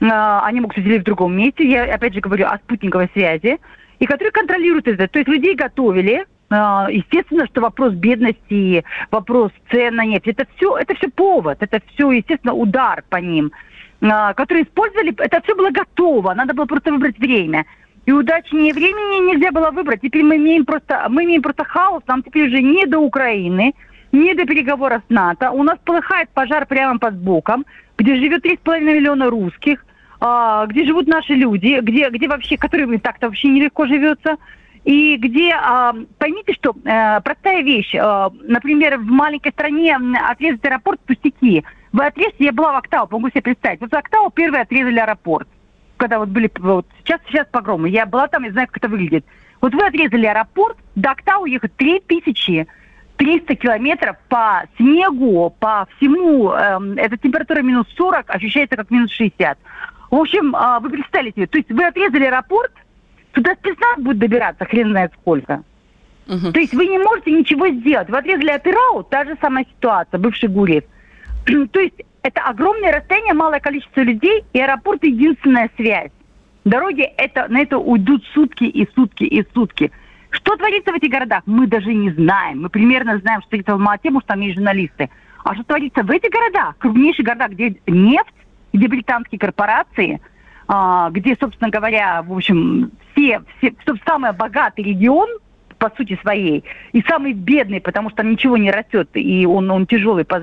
А, 0.00 0.44
они 0.44 0.60
могут 0.60 0.76
сидеть 0.76 1.02
в 1.02 1.04
другом 1.04 1.36
месте. 1.36 1.68
Я 1.68 1.84
опять 1.84 2.14
же 2.14 2.20
говорю 2.20 2.46
о 2.46 2.58
спутниковой 2.58 3.10
связи. 3.12 3.58
И 3.98 4.06
которые 4.06 4.32
контролируют 4.32 4.88
это. 4.88 5.08
То 5.08 5.18
есть 5.18 5.28
людей 5.28 5.54
готовили, 5.54 6.26
естественно, 6.50 7.46
что 7.46 7.60
вопрос 7.60 7.92
бедности, 7.92 8.84
вопрос 9.10 9.52
цен 9.70 9.96
на 9.96 10.04
нефть, 10.04 10.28
это 10.28 10.46
все, 10.56 10.76
это 10.76 10.94
все 10.96 11.08
повод, 11.08 11.58
это 11.60 11.80
все, 11.94 12.10
естественно, 12.10 12.54
удар 12.54 13.04
по 13.08 13.16
ним, 13.16 13.52
а, 14.00 14.34
которые 14.34 14.64
использовали, 14.64 15.14
это 15.18 15.40
все 15.42 15.54
было 15.54 15.70
готово, 15.70 16.34
надо 16.34 16.54
было 16.54 16.66
просто 16.66 16.90
выбрать 16.90 17.18
время. 17.18 17.66
И 18.06 18.12
удачнее 18.12 18.72
времени 18.72 19.30
нельзя 19.30 19.52
было 19.52 19.70
выбрать. 19.70 20.00
Теперь 20.00 20.24
мы 20.24 20.36
имеем 20.36 20.64
просто, 20.64 21.06
мы 21.08 21.24
имеем 21.24 21.42
просто 21.42 21.64
хаос, 21.64 22.02
нам 22.08 22.22
теперь 22.22 22.48
уже 22.48 22.62
не 22.62 22.86
до 22.86 22.98
Украины, 22.98 23.74
не 24.10 24.34
до 24.34 24.44
переговоров 24.46 25.02
с 25.06 25.10
НАТО. 25.10 25.50
У 25.52 25.62
нас 25.62 25.78
полыхает 25.84 26.30
пожар 26.30 26.66
прямо 26.66 26.98
под 26.98 27.16
боком, 27.16 27.64
где 27.98 28.16
живет 28.16 28.44
3,5 28.44 28.80
миллиона 28.80 29.30
русских, 29.30 29.84
а, 30.18 30.66
где 30.66 30.84
живут 30.84 31.06
наши 31.06 31.34
люди, 31.34 31.78
где, 31.80 32.08
где 32.08 32.26
вообще, 32.26 32.56
которым 32.56 32.98
так-то 32.98 33.28
вообще 33.28 33.48
нелегко 33.48 33.86
живется 33.86 34.36
и 34.84 35.16
где, 35.16 35.52
а, 35.52 35.94
поймите, 36.18 36.54
что 36.54 36.74
э, 36.84 37.20
простая 37.20 37.62
вещь, 37.62 37.94
э, 37.94 38.30
например, 38.44 38.98
в 38.98 39.04
маленькой 39.04 39.52
стране 39.52 39.96
отрезать 40.28 40.64
аэропорт 40.64 41.00
пустяки. 41.00 41.64
Вы 41.92 42.06
отрежете, 42.06 42.44
я 42.44 42.52
была 42.52 42.72
в 42.72 42.76
Октау, 42.76 43.06
могу 43.10 43.28
себе 43.28 43.42
представить. 43.42 43.80
Вот 43.80 43.90
в 43.90 43.94
Октау 43.94 44.30
первые 44.30 44.62
отрезали 44.62 44.98
аэропорт, 44.98 45.48
когда 45.98 46.18
вот 46.18 46.30
были, 46.30 46.50
вот 46.58 46.86
сейчас, 47.00 47.20
сейчас 47.26 47.46
погромы. 47.50 47.90
Я 47.90 48.06
была 48.06 48.26
там 48.28 48.46
и 48.46 48.50
знаю, 48.50 48.68
как 48.68 48.78
это 48.78 48.88
выглядит. 48.88 49.26
Вот 49.60 49.74
вы 49.74 49.84
отрезали 49.84 50.26
аэропорт, 50.26 50.78
до 50.94 51.10
Октау 51.10 51.44
ехать 51.44 51.76
3000 51.76 52.66
300 53.20 53.54
километров 53.56 54.16
по 54.30 54.62
снегу, 54.78 55.54
по 55.60 55.86
всему, 55.96 56.52
э, 56.52 56.94
эта 56.96 57.18
температура 57.18 57.60
минус 57.60 57.86
40 57.94 58.30
ощущается 58.30 58.76
как 58.76 58.90
минус 58.90 59.10
60. 59.10 59.58
В 60.10 60.14
общем, 60.14 60.56
э, 60.56 60.78
вы 60.80 60.88
представили 60.88 61.32
себе, 61.32 61.46
то 61.46 61.58
есть 61.58 61.70
вы 61.70 61.84
отрезали 61.84 62.24
аэропорт, 62.24 62.72
Туда 63.32 63.54
спецназ 63.54 63.98
будет 63.98 64.18
добираться, 64.18 64.64
хрен 64.64 64.90
знает 64.90 65.12
сколько. 65.20 65.62
Угу. 66.26 66.52
То 66.52 66.60
есть 66.60 66.74
вы 66.74 66.86
не 66.86 66.98
можете 66.98 67.32
ничего 67.32 67.68
сделать. 67.68 68.08
Вы 68.08 68.18
отрезали 68.18 68.50
от 68.50 68.66
Ирау, 68.66 69.02
та 69.02 69.24
же 69.24 69.36
самая 69.40 69.64
ситуация, 69.64 70.18
бывший 70.18 70.48
Гурьев. 70.48 70.84
То 71.44 71.80
есть 71.80 72.02
это 72.22 72.42
огромное 72.42 72.92
расстояние, 72.92 73.34
малое 73.34 73.60
количество 73.60 74.00
людей, 74.00 74.44
и 74.52 74.60
аэропорт 74.60 75.02
единственная 75.04 75.70
связь. 75.76 76.10
Дороги 76.64 77.02
это, 77.02 77.46
на 77.48 77.60
это 77.60 77.78
уйдут 77.78 78.24
сутки 78.34 78.64
и 78.64 78.88
сутки 78.94 79.24
и 79.24 79.44
сутки. 79.54 79.90
Что 80.30 80.56
творится 80.56 80.92
в 80.92 80.94
этих 80.94 81.10
городах, 81.10 81.42
мы 81.46 81.66
даже 81.66 81.92
не 81.92 82.10
знаем. 82.10 82.62
Мы 82.62 82.68
примерно 82.68 83.18
знаем, 83.18 83.40
что 83.40 83.50
творится 83.50 83.72
в 83.72 83.74
Алмате, 83.74 84.02
потому 84.04 84.20
что 84.20 84.28
там 84.28 84.40
есть 84.40 84.56
журналисты. 84.56 85.10
А 85.42 85.54
что 85.54 85.64
творится 85.64 86.02
в 86.02 86.10
этих 86.10 86.30
городах, 86.30 86.76
крупнейших 86.78 87.24
городах, 87.24 87.50
где 87.50 87.74
нефть, 87.86 88.34
где 88.72 88.86
британские 88.86 89.38
корпорации, 89.38 90.20
где, 91.10 91.36
собственно 91.40 91.70
говоря, 91.70 92.22
в 92.22 92.32
общем, 92.32 92.92
все, 93.12 93.42
все 93.58 93.72
самый 94.06 94.32
богатый 94.32 94.84
регион, 94.84 95.28
по 95.78 95.90
сути 95.96 96.16
своей, 96.20 96.62
и 96.92 97.02
самый 97.08 97.32
бедный, 97.32 97.80
потому 97.80 98.10
что 98.10 98.18
там 98.18 98.30
ничего 98.30 98.56
не 98.56 98.70
растет, 98.70 99.08
и 99.14 99.46
он, 99.46 99.70
он 99.70 99.86
тяжелый, 99.86 100.24
по, 100.24 100.38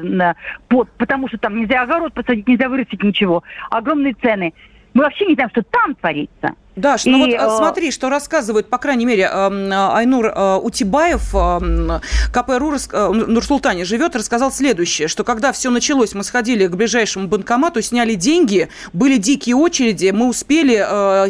по, 0.67 0.85
потому 0.97 1.27
что 1.27 1.37
там 1.37 1.57
нельзя 1.57 1.83
огород 1.83 2.13
посадить, 2.13 2.47
нельзя 2.47 2.67
вырастить 2.67 3.03
ничего, 3.03 3.43
огромные 3.69 4.15
цены. 4.15 4.53
Мы 4.95 5.03
вообще 5.03 5.27
не 5.27 5.35
знаем, 5.35 5.51
что 5.51 5.61
там 5.61 5.93
творится. 5.93 6.55
Даш, 6.77 7.05
ну 7.05 7.17
вот 7.17 7.29
э, 7.29 7.57
смотри, 7.57 7.89
что 7.89 8.07
рассказывает, 8.09 8.69
по 8.69 8.77
крайней 8.77 9.05
мере, 9.05 9.23
эм, 9.23 9.71
Айнур 9.73 10.27
э, 10.27 10.59
Утибаев, 10.61 11.33
эм, 11.33 12.01
КПРУ 12.31 12.75
э, 12.75 13.07
Нурсултане 13.09 13.83
живет, 13.83 14.15
рассказал 14.15 14.51
следующее, 14.51 15.07
что 15.07 15.23
когда 15.23 15.51
все 15.51 15.71
началось, 15.71 16.13
мы 16.13 16.23
сходили 16.23 16.67
к 16.67 16.75
ближайшему 16.75 17.27
банкомату, 17.27 17.81
сняли 17.81 18.13
деньги, 18.13 18.69
были 18.93 19.17
дикие 19.17 19.55
очереди, 19.55 20.11
мы 20.11 20.27
успели, 20.27 20.77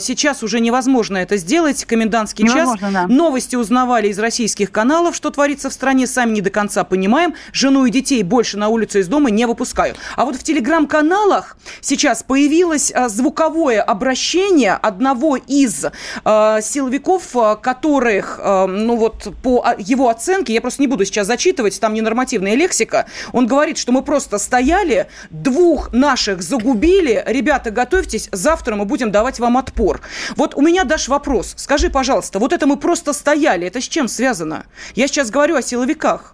сейчас 0.02 0.44
уже 0.44 0.60
невозможно 0.60 1.18
это 1.18 1.38
сделать, 1.38 1.86
комендантский 1.86 2.44
невозможно, 2.44 2.92
час, 2.92 2.94
да. 2.94 3.08
новости 3.08 3.56
узнавали 3.56 4.10
из 4.10 4.20
российских 4.20 4.72
каналов, 4.72 5.16
что 5.16 5.30
творится 5.30 5.70
в 5.70 5.74
стране, 5.74 6.08
сами 6.08 6.34
не 6.34 6.42
до 6.42 6.50
конца 6.50 6.84
понимаем, 6.84 7.36
жену 7.54 7.86
и 7.86 7.90
детей 7.90 8.22
больше 8.24 8.58
на 8.58 8.68
улицу 8.68 9.00
из 9.00 9.08
дома 9.08 9.32
не 9.32 9.46
выпускаю. 9.46 9.96
А 10.18 10.26
вот 10.26 10.36
в 10.36 10.44
телеграм-каналах 10.44 11.58
сейчас 11.80 12.22
появилось 12.24 12.92
звуковое 13.08 13.82
обращение 13.82 14.74
одного 14.74 15.37
из 15.48 15.86
э, 15.86 16.60
силовиков, 16.62 17.36
э, 17.36 17.56
которых, 17.62 18.40
э, 18.42 18.66
ну 18.66 18.96
вот 18.96 19.34
по 19.44 19.66
его 19.78 20.10
оценке, 20.10 20.54
я 20.54 20.62
просто 20.62 20.82
не 20.82 20.88
буду 20.88 21.06
сейчас 21.06 21.28
зачитывать, 21.28 21.80
там 21.80 21.94
ненормативная 21.94 22.56
лексика, 22.56 23.08
он 23.34 23.48
говорит, 23.48 23.78
что 23.78 23.92
мы 23.92 24.02
просто 24.02 24.38
стояли, 24.38 25.08
двух 25.30 25.94
наших 25.94 26.42
загубили, 26.42 27.24
ребята, 27.28 27.72
готовьтесь, 27.72 28.30
завтра 28.32 28.76
мы 28.76 28.86
будем 28.86 29.12
давать 29.12 29.40
вам 29.40 29.58
отпор. 29.58 30.02
Вот 30.36 30.56
у 30.56 30.62
меня, 30.62 30.84
Даш, 30.84 31.08
вопрос. 31.08 31.54
Скажи, 31.58 31.90
пожалуйста, 31.90 32.40
вот 32.40 32.54
это 32.54 32.68
мы 32.68 32.78
просто 32.78 33.14
стояли, 33.14 33.68
это 33.68 33.82
с 33.82 33.88
чем 33.88 34.08
связано? 34.08 34.66
Я 34.96 35.08
сейчас 35.08 35.30
говорю 35.30 35.56
о 35.56 35.62
силовиках. 35.62 36.34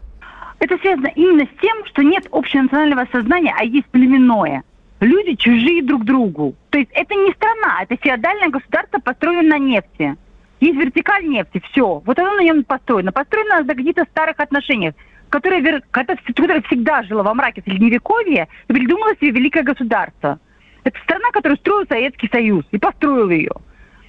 Это 0.59 0.77
связано 0.77 1.11
именно 1.15 1.45
с 1.45 1.61
тем, 1.61 1.85
что 1.87 2.03
нет 2.03 2.25
общенационального 2.31 3.07
сознания, 3.11 3.53
а 3.57 3.65
есть 3.65 3.87
племенное 3.87 4.63
люди 5.03 5.35
чужие 5.35 5.83
друг 5.83 6.03
другу. 6.03 6.55
То 6.69 6.79
есть 6.79 6.91
это 6.93 7.13
не 7.15 7.31
страна, 7.31 7.83
это 7.83 7.95
феодальное 7.97 8.49
государство, 8.49 8.99
построено 8.99 9.41
на 9.41 9.57
нефти. 9.57 10.15
Есть 10.59 10.79
вертикаль 10.79 11.27
нефти, 11.27 11.61
все. 11.71 12.01
Вот 12.05 12.17
оно 12.19 12.35
на 12.35 12.41
нем 12.41 12.63
построено. 12.63 13.11
Построено 13.11 13.63
на 13.63 13.75
каких-то 13.75 14.05
старых 14.05 14.39
отношениях, 14.39 14.93
которые, 15.29 15.81
которое 15.91 16.61
всегда 16.61 17.03
жило 17.03 17.23
во 17.23 17.33
мраке 17.33 17.61
Средневековья 17.65 18.47
и 18.67 18.73
придумало 18.73 19.15
себе 19.15 19.31
великое 19.31 19.63
государство. 19.63 20.39
Это 20.83 20.99
страна, 20.99 21.31
которую 21.31 21.57
строил 21.57 21.85
Советский 21.87 22.29
Союз 22.31 22.65
и 22.71 22.77
построил 22.77 23.29
ее. 23.29 23.51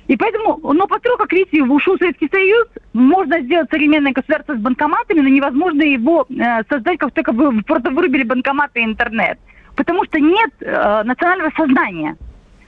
И 0.07 0.16
поэтому, 0.16 0.61
но 0.74 0.87
построил, 0.87 1.16
как 1.16 1.33
видите, 1.33 1.62
ушел 1.62 1.96
Советский 1.98 2.28
Союз, 2.30 2.68
можно 2.92 3.40
сделать 3.40 3.70
современное 3.70 4.12
государство 4.12 4.54
с 4.54 4.59
банкоматами, 4.59 5.20
но 5.20 5.28
невозможно 5.28 5.83
его 5.83 6.26
э, 6.28 6.62
создать, 6.68 6.98
как 6.98 7.12
только 7.12 7.33
вы 7.33 7.62
просто 7.62 7.90
вырубили 7.90 8.24
банкоматы 8.24 8.80
и 8.80 8.85
интернет. 8.85 9.38
Потому 9.77 10.05
что 10.05 10.21
нет 10.21 10.51
э, 10.61 11.03
национального 11.05 11.51
сознания, 11.57 12.17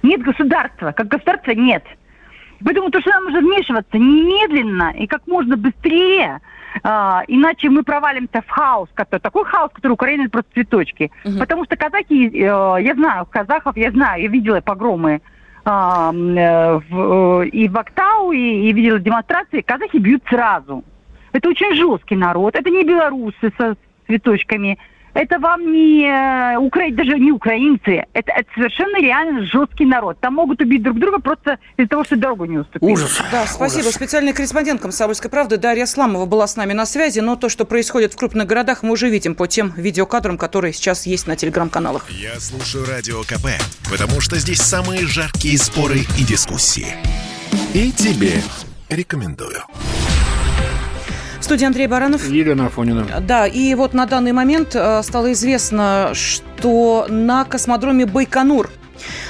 нет 0.03 0.23
государства, 0.23 0.93
как 0.93 1.09
государства 1.09 1.53
нет. 1.53 1.85
Поэтому 2.65 2.91
то, 2.91 3.01
что 3.01 3.11
нам 3.11 3.25
нужно 3.25 3.41
вмешиваться 3.41 3.99
немедленно 3.99 4.93
и 4.97 5.07
как 5.07 5.27
можно 5.27 5.57
быстрее, 5.57 6.41
э, 6.83 6.89
иначе 7.29 7.69
мы 7.71 7.83
провалимся 7.83 8.43
в 8.43 8.49
хаос, 8.49 8.89
который, 8.95 9.21
такой 9.21 9.45
хаос, 9.45 9.71
который 9.73 9.93
Украина 9.93 10.29
просто 10.29 10.51
цветочки. 10.55 11.11
Угу. 11.25 11.39
Потому 11.39 11.65
что 11.65 11.77
казаки, 11.77 12.29
э, 12.29 12.39
я 12.41 12.95
знаю, 12.95 13.27
казахов 13.27 13.77
я 13.77 13.91
знаю, 13.91 14.23
я 14.23 14.29
видела 14.29 14.61
погромы 14.61 15.21
э, 15.65 15.69
э, 15.69 16.81
в, 16.89 17.43
э, 17.43 17.49
и 17.49 17.69
в 17.69 17.77
Актау, 17.77 18.33
и, 18.33 18.39
и 18.39 18.73
видела 18.73 18.99
демонстрации, 18.99 19.61
казахи 19.61 19.99
бьют 19.99 20.23
сразу. 20.29 20.83
Это 21.33 21.51
очень 21.51 21.75
жесткий 21.75 22.17
народ, 22.17 22.57
это 22.57 22.71
не 22.71 22.85
белорусы 22.85 23.53
со 23.59 23.77
цветочками, 24.07 24.79
Это 25.17 25.39
вам 25.39 25.73
не 25.73 26.05
э, 26.05 26.59
укра... 26.59 26.91
даже 26.91 27.19
не 27.19 27.33
украинцы. 27.33 28.05
Это, 28.13 28.33
это 28.33 28.49
совершенно 28.55 29.01
реально 29.01 29.47
жесткий 29.47 29.87
народ. 29.87 30.19
Там 30.21 30.35
могут 30.35 30.61
убить 30.61 30.83
друг 30.83 30.99
друга 30.99 31.21
просто 31.21 31.59
из-за 31.79 31.89
того, 31.89 32.05
что 32.05 32.17
дорогу 32.17 32.45
не 32.45 32.59
уступили. 32.59 32.93
Ужас. 32.93 33.23
Да, 33.33 33.47
спасибо. 33.47 33.81
Ужас. 33.81 33.95
Специальный 33.95 34.35
корреспондент 34.35 34.83
«Комсомольской 34.83 35.31
правды» 35.31 35.57
Дарья 35.57 35.87
Сламова 35.87 36.27
была 36.27 36.47
с 36.47 36.57
нами 36.57 36.75
на 36.75 36.85
связи. 36.85 37.21
Но 37.21 37.37
то, 37.37 37.49
что 37.49 37.65
происходит 37.65 38.13
в 38.13 38.17
крупных 38.17 38.47
городах, 38.47 38.83
мы 38.83 38.93
уже 38.93 39.09
видим 39.09 39.35
по 39.35 39.49
тем 39.49 39.73
видеокадрам, 39.75 40.37
которые 40.37 40.75
сейчас 40.75 41.07
есть 41.07 41.27
на 41.27 41.35
телеграм-каналах. 41.35 42.11
Я 42.11 42.39
слушаю 42.39 42.87
Радио 42.87 43.23
КП, 43.23 43.49
потому 43.91 44.21
что 44.21 44.37
здесь 44.37 44.61
самые 44.61 45.07
жаркие 45.07 45.57
споры 45.57 46.01
и 46.19 46.25
дискуссии. 46.25 46.95
И 47.73 47.91
тебе 47.91 48.43
рекомендую. 48.91 49.63
Студии 51.47 51.65
Андрей 51.65 51.87
Баранов. 51.87 52.29
Елена 52.29 52.67
Афонина. 52.67 53.07
Да, 53.21 53.47
и 53.47 53.73
вот 53.77 53.95
на 53.95 54.07
данный 54.07 54.33
момент 54.33 54.75
э, 54.75 55.01
стало 55.05 55.31
известно, 55.31 56.11
что 56.13 57.07
на 57.09 57.45
космодроме 57.45 58.05
Байконур 58.05 58.69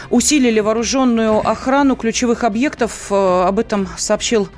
усилили 0.08 0.60
вооруженную 0.60 1.46
охрану 1.46 1.94
ключевых 1.94 2.42
объектов. 2.44 3.08
Э, 3.10 3.44
об 3.46 3.58
этом 3.58 3.86
сообщил 3.98 4.48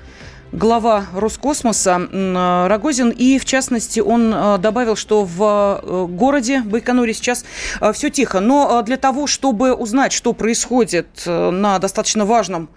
глава 0.53 1.07
Роскосмоса 1.13 2.01
э, 2.01 2.67
Рогозин. 2.69 3.11
И, 3.11 3.41
в 3.41 3.45
частности, 3.45 3.99
он 3.99 4.31
добавил, 4.61 4.95
что 4.95 5.25
в 5.25 6.07
городе 6.13 6.61
Байконуре 6.61 7.13
сейчас 7.13 7.45
все 7.93 8.09
тихо. 8.09 8.39
Но 8.39 8.83
для 8.83 8.99
того, 8.99 9.27
чтобы 9.27 9.75
узнать, 9.75 10.13
что 10.13 10.33
происходит 10.33 11.09
на 11.27 11.81
достаточно 11.81 12.25
важном 12.25 12.69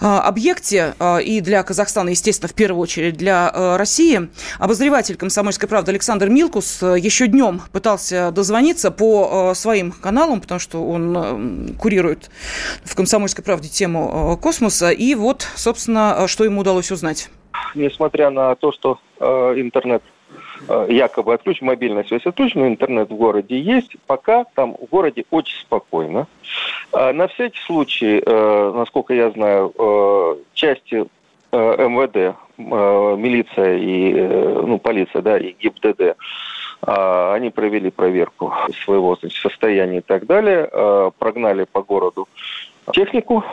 объекте 0.00 0.94
э, 0.98 1.22
и 1.22 1.40
для 1.40 1.62
Казахстана, 1.62 2.10
естественно, 2.10 2.48
в 2.48 2.54
первую 2.54 2.82
очередь 2.82 3.16
для 3.16 3.50
э, 3.52 3.76
России. 3.76 4.28
Обозреватель 4.58 5.16
«Комсомольской 5.16 5.68
правды» 5.68 5.90
Александр 5.92 6.28
Милкус 6.28 6.82
еще 6.82 7.26
днем 7.26 7.62
пытался 7.72 8.30
дозвониться 8.30 8.90
по 8.90 9.52
своим 9.54 9.92
каналам, 9.92 10.40
потому 10.40 10.58
что 10.60 10.86
он 10.86 11.76
курирует 11.78 12.30
в 12.84 12.94
«Комсомольской 12.94 13.44
правде» 13.44 13.68
тему 13.68 14.38
космоса. 14.40 14.90
И 14.90 15.14
вот, 15.14 15.46
собственно, 15.54 16.26
что 16.26 16.44
ему 16.44 16.60
удалось 16.60 16.90
узнать. 16.90 17.30
Несмотря 17.74 18.30
на 18.30 18.54
то, 18.56 18.72
что 18.72 18.98
интернет 19.20 20.02
Э, 20.02 20.13
якобы 20.88 21.34
отключен, 21.34 21.66
мобильная 21.66 22.04
связь 22.04 22.26
отключена, 22.26 22.68
интернет 22.68 23.10
в 23.10 23.14
городе 23.14 23.58
есть, 23.58 23.96
пока 24.06 24.44
там 24.54 24.74
в 24.74 24.86
городе 24.90 25.24
очень 25.30 25.58
спокойно. 25.60 26.26
А 26.92 27.12
на 27.12 27.28
всякий 27.28 27.60
случай, 27.60 28.22
э, 28.24 28.72
насколько 28.74 29.14
я 29.14 29.30
знаю, 29.30 29.72
э, 29.76 30.36
части 30.54 31.06
МВД, 31.52 32.36
милиция 32.58 33.76
и 33.76 34.12
ну, 34.12 34.78
полиция, 34.78 35.22
да, 35.22 35.38
и 35.38 35.52
ГИБДД, 35.52 36.16
они 36.80 37.50
провели 37.50 37.90
проверку 37.90 38.52
своего 38.84 39.14
значит, 39.14 39.38
состояния 39.40 39.98
и 39.98 40.00
так 40.00 40.26
далее, 40.26 40.68
прогнали 41.18 41.64
по 41.70 41.82
городу 41.82 42.26
технику 42.92 43.44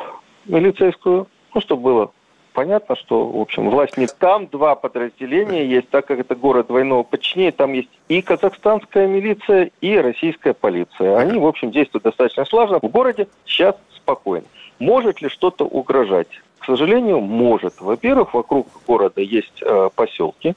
милицейскую, 0.46 1.28
ну, 1.54 1.62
чтобы 1.62 1.82
было 1.84 2.12
понятно, 2.54 2.96
что, 2.96 3.26
в 3.28 3.40
общем, 3.40 3.70
власть 3.70 3.98
не 3.98 4.08
там, 4.08 4.48
два 4.48 4.76
подразделения 4.76 5.66
есть, 5.66 5.90
так 5.90 6.06
как 6.06 6.20
это 6.20 6.36
город 6.36 6.68
двойного 6.68 7.04
подчинения, 7.04 7.52
там 7.52 7.74
есть 7.74 7.90
и 8.08 8.22
казахстанская 8.22 9.08
милиция, 9.08 9.72
и 9.82 9.98
российская 9.98 10.54
полиция. 10.54 11.18
Они, 11.18 11.38
в 11.38 11.46
общем, 11.46 11.72
действуют 11.72 12.04
достаточно 12.04 12.46
слаженно. 12.46 12.80
В 12.82 12.90
городе 12.90 13.28
сейчас 13.46 13.76
спокойно. 13.96 14.46
Может 14.80 15.22
ли 15.22 15.30
что-то 15.30 15.66
угрожать? 15.66 16.28
К 16.60 16.66
сожалению, 16.66 17.20
может. 17.22 17.82
Во-первых, 17.82 18.34
вокруг 18.34 18.68
города 18.88 19.22
есть 19.22 19.62
э, 19.62 19.90
поселки, 19.96 20.54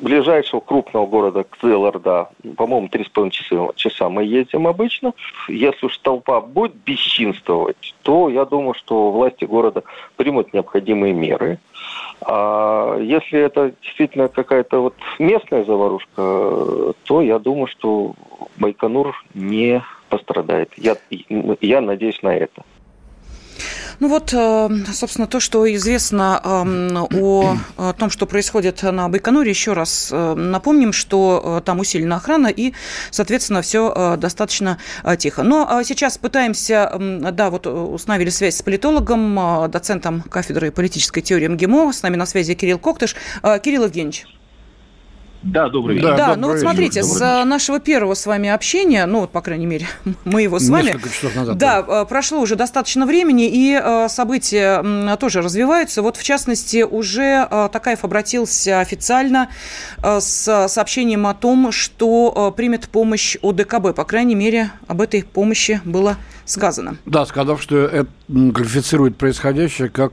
ближайшего 0.00 0.60
крупного 0.60 1.06
города 1.06 1.44
Кзылорда, 1.44 2.28
по-моему, 2.56 2.88
три 2.88 3.04
с 3.04 3.08
половиной 3.08 3.32
часа, 3.32 3.68
часа 3.74 4.08
мы 4.08 4.24
ездим 4.24 4.66
обычно. 4.66 5.14
Если 5.48 5.86
уж 5.86 5.96
толпа 5.98 6.40
будет 6.40 6.74
бесчинствовать, 6.74 7.94
то 8.02 8.28
я 8.28 8.44
думаю, 8.44 8.74
что 8.74 9.10
власти 9.10 9.44
города 9.44 9.82
примут 10.16 10.52
необходимые 10.52 11.12
меры. 11.12 11.58
А 12.20 12.98
если 12.98 13.40
это 13.40 13.72
действительно 13.82 14.28
какая-то 14.28 14.80
вот 14.80 14.94
местная 15.18 15.64
заварушка, 15.64 16.94
то 17.04 17.22
я 17.22 17.38
думаю, 17.38 17.66
что 17.66 18.14
Байконур 18.56 19.14
не 19.34 19.82
пострадает. 20.08 20.72
Я, 20.76 20.96
я 21.60 21.80
надеюсь 21.80 22.22
на 22.22 22.34
это. 22.34 22.62
Ну 24.00 24.08
вот, 24.08 24.32
э, 24.32 24.68
собственно, 24.92 25.26
то, 25.26 25.40
что 25.40 25.72
известно 25.74 26.40
эм, 26.44 27.06
о 27.10 27.92
том, 27.96 28.10
что 28.10 28.26
происходит 28.26 28.82
на 28.82 29.08
Байконуре, 29.08 29.50
еще 29.50 29.72
раз 29.72 30.10
э, 30.12 30.34
напомним, 30.34 30.92
что 30.92 31.58
э, 31.60 31.64
там 31.64 31.78
усилена 31.78 32.16
охрана 32.16 32.48
и, 32.48 32.72
соответственно, 33.10 33.62
все 33.62 34.16
достаточно 34.16 34.78
тихо. 35.18 35.42
Но 35.42 35.82
сейчас 35.84 36.18
пытаемся, 36.18 36.92
да, 37.32 37.50
вот 37.50 37.66
установили 37.66 38.30
связь 38.30 38.56
с 38.56 38.62
политологом, 38.62 39.70
доцентом 39.70 40.22
кафедры 40.22 40.70
политической 40.70 41.20
теории 41.20 41.48
МГИМО. 41.48 41.92
С 41.92 42.02
нами 42.02 42.16
на 42.16 42.26
связи 42.26 42.54
Кирилл 42.54 42.78
Коктыш. 42.78 43.16
Кирилл 43.62 43.84
Евгеньевич. 43.84 44.26
Да, 45.44 45.68
добрый 45.68 45.96
вечер. 45.96 46.16
Да, 46.16 46.16
да 46.16 46.36
ну 46.36 46.48
вот 46.48 46.58
смотрите, 46.58 47.02
с 47.02 47.14
вечер. 47.14 47.44
нашего 47.44 47.78
первого 47.78 48.14
с 48.14 48.24
вами 48.24 48.48
общения, 48.48 49.04
ну, 49.04 49.20
вот, 49.20 49.30
по 49.30 49.42
крайней 49.42 49.66
мере, 49.66 49.86
мы 50.24 50.42
его 50.42 50.58
с 50.58 50.68
вами... 50.68 50.86
Несколько 50.86 51.10
часов 51.10 51.36
назад. 51.36 51.58
Да, 51.58 51.82
да, 51.82 52.02
э, 52.02 52.06
прошло 52.06 52.40
уже 52.40 52.56
достаточно 52.56 53.04
времени, 53.04 53.46
и 53.46 53.78
э, 53.80 54.08
события 54.08 55.16
тоже 55.16 55.42
развиваются. 55.42 56.02
Вот, 56.02 56.16
в 56.16 56.22
частности, 56.22 56.82
уже 56.82 57.46
э, 57.50 57.68
Такаев 57.70 58.04
обратился 58.04 58.80
официально 58.80 59.50
с 60.02 60.68
сообщением 60.68 61.26
о 61.26 61.34
том, 61.34 61.72
что 61.72 62.52
примет 62.56 62.88
помощь 62.88 63.36
ОДКБ. 63.42 63.94
По 63.94 64.04
крайней 64.04 64.34
мере, 64.34 64.70
об 64.86 65.00
этой 65.00 65.24
помощи 65.24 65.80
было 65.84 66.16
сказано. 66.46 66.96
Да, 67.04 67.26
сказав, 67.26 67.60
что 67.62 67.84
это 67.84 68.08
квалифицирует 68.28 69.16
происходящее 69.16 69.88
как 69.88 70.12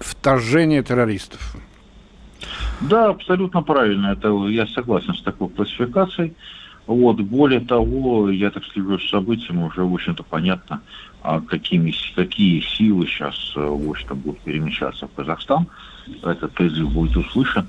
вторжение 0.00 0.82
террористов. 0.82 1.56
Да, 2.80 3.10
абсолютно 3.10 3.62
правильно. 3.62 4.08
Это 4.08 4.28
я 4.48 4.66
согласен 4.66 5.14
с 5.14 5.22
такой 5.22 5.48
классификацией. 5.48 6.34
Вот. 6.86 7.20
Более 7.20 7.60
того, 7.60 8.30
я 8.30 8.50
так 8.50 8.64
слежу 8.64 8.98
с 8.98 9.10
событиями, 9.10 9.64
уже, 9.64 9.84
в 9.84 9.94
общем-то, 9.94 10.22
понятно, 10.22 10.80
а 11.22 11.40
какими, 11.40 11.94
какие 12.16 12.60
силы 12.60 13.06
сейчас, 13.06 13.52
э, 13.56 13.60
в 13.60 13.90
общем-то, 13.90 14.14
будут 14.14 14.40
перемещаться 14.40 15.06
в 15.06 15.12
Казахстан. 15.14 15.66
Этот 16.22 16.52
призыв 16.52 16.90
будет 16.92 17.16
услышан. 17.16 17.68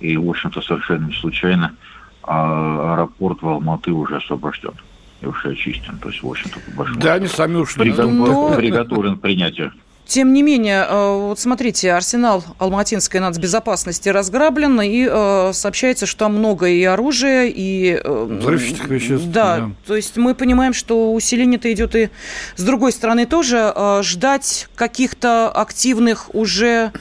И, 0.00 0.16
в 0.16 0.28
общем-то, 0.28 0.62
совершенно 0.62 1.06
не 1.06 1.14
случайно 1.14 1.76
а 2.22 2.94
аэропорт 2.94 3.42
в 3.42 3.48
Алматы 3.48 3.90
уже 3.90 4.16
освобожден 4.16 4.74
и 5.20 5.26
уже 5.26 5.50
очистен. 5.50 5.98
То 5.98 6.08
есть, 6.08 6.22
в 6.22 6.30
общем-то, 6.30 6.60
по 6.60 6.78
большому 6.78 7.00
Да, 7.00 7.14
они 7.14 7.26
сами 7.26 7.56
ушли. 7.56 7.82
Приготовлен, 7.82 8.56
приготовлен 8.56 9.16
к 9.16 9.20
принятию 9.20 9.72
тем 10.12 10.34
не 10.34 10.42
менее, 10.42 10.84
э, 10.86 11.28
вот 11.28 11.40
смотрите, 11.40 11.90
арсенал 11.90 12.44
Алматинской 12.58 13.18
нацбезопасности 13.18 14.10
разграблен, 14.10 14.78
и 14.82 15.08
э, 15.10 15.52
сообщается, 15.54 16.04
что 16.04 16.26
там 16.26 16.36
много 16.36 16.68
и 16.68 16.84
оружия, 16.84 17.46
и... 17.46 17.98
Э, 18.04 18.26
Взрывчатых 18.28 18.88
веществ. 18.88 19.24
Да, 19.28 19.56
да, 19.56 19.70
то 19.86 19.96
есть 19.96 20.18
мы 20.18 20.34
понимаем, 20.34 20.74
что 20.74 21.14
усиление-то 21.14 21.72
идет 21.72 21.96
и 21.96 22.10
с 22.56 22.62
другой 22.62 22.92
стороны 22.92 23.24
тоже. 23.24 23.72
Ждать 24.02 24.68
каких-то 24.74 25.50
активных 25.50 26.34
уже 26.34 26.92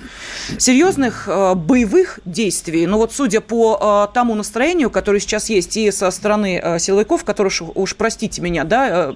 серьезных 0.57 1.27
боевых 1.27 2.21
действий, 2.23 2.87
но 2.87 2.97
вот 2.97 3.11
судя 3.11 3.41
по 3.41 4.09
тому 4.13 4.35
настроению, 4.35 4.89
которое 4.89 5.19
сейчас 5.19 5.49
есть 5.49 5.75
и 5.75 5.91
со 5.91 6.11
стороны 6.11 6.77
силовиков, 6.79 7.25
которые, 7.25 7.51
уж, 7.75 7.95
простите 7.95 8.41
меня, 8.41 8.63
да, 8.63 9.13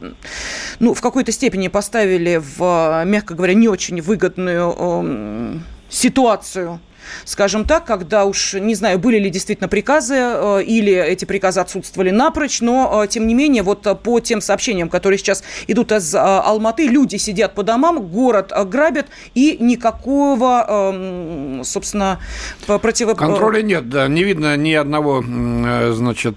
ну, 0.79 0.93
в 0.93 1.01
какой-то 1.01 1.31
степени 1.31 1.69
поставили 1.69 2.41
в, 2.57 3.03
мягко 3.05 3.35
говоря, 3.35 3.53
не 3.53 3.69
очень 3.69 3.84
выгодную 4.01 4.75
э, 4.77 5.57
ситуацию 5.89 6.79
скажем 7.25 7.65
так, 7.65 7.85
когда 7.85 8.25
уж, 8.25 8.53
не 8.53 8.75
знаю, 8.75 8.99
были 8.99 9.17
ли 9.17 9.29
действительно 9.29 9.67
приказы 9.67 10.15
э, 10.15 10.63
или 10.63 10.93
эти 10.93 11.25
приказы 11.25 11.59
отсутствовали 11.59 12.11
напрочь, 12.11 12.61
но, 12.61 13.03
э, 13.03 13.07
тем 13.07 13.27
не 13.27 13.33
менее, 13.33 13.63
вот 13.63 13.85
э, 13.87 13.95
по 13.95 14.19
тем 14.19 14.41
сообщениям, 14.41 14.89
которые 14.89 15.17
сейчас 15.17 15.43
идут 15.67 15.91
из 15.91 16.13
Алматы, 16.15 16.87
люди 16.87 17.17
сидят 17.17 17.55
по 17.55 17.63
домам, 17.63 18.07
город 18.07 18.53
грабят, 18.65 19.07
и 19.33 19.57
никакого, 19.59 20.65
эм, 20.67 21.63
собственно, 21.63 22.19
против... 22.65 23.15
Контроля 23.15 23.61
нет, 23.61 23.89
да, 23.89 24.07
не 24.07 24.23
видно 24.23 24.57
ни 24.57 24.73
одного, 24.73 25.23
значит, 25.93 26.35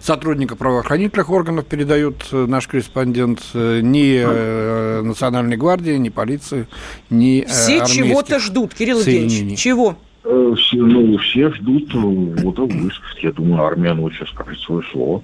сотрудника 0.00 0.56
правоохранительных 0.56 1.30
органов, 1.30 1.66
передают 1.66 2.28
наш 2.32 2.68
корреспондент, 2.68 3.40
ни 3.54 5.02
Национальной 5.02 5.56
гвардии, 5.56 5.92
ни 5.92 6.08
полиции, 6.08 6.66
ни 7.10 7.44
Все 7.48 7.84
чего-то 7.86 8.38
ждут, 8.38 8.74
Кирилл 8.74 9.00
Евгеньевич, 9.00 9.58
чего? 9.58 9.93
Э, 10.24 10.54
все, 10.56 10.76
ну, 10.78 11.18
все 11.18 11.52
ждут 11.52 11.94
э, 11.94 11.98
вот 11.98 12.58
выслушать. 12.58 13.22
Я 13.22 13.32
думаю, 13.32 13.62
армия 13.62 13.92
ночью 13.92 14.26
скажет 14.26 14.58
свое 14.60 14.82
слово. 14.90 15.22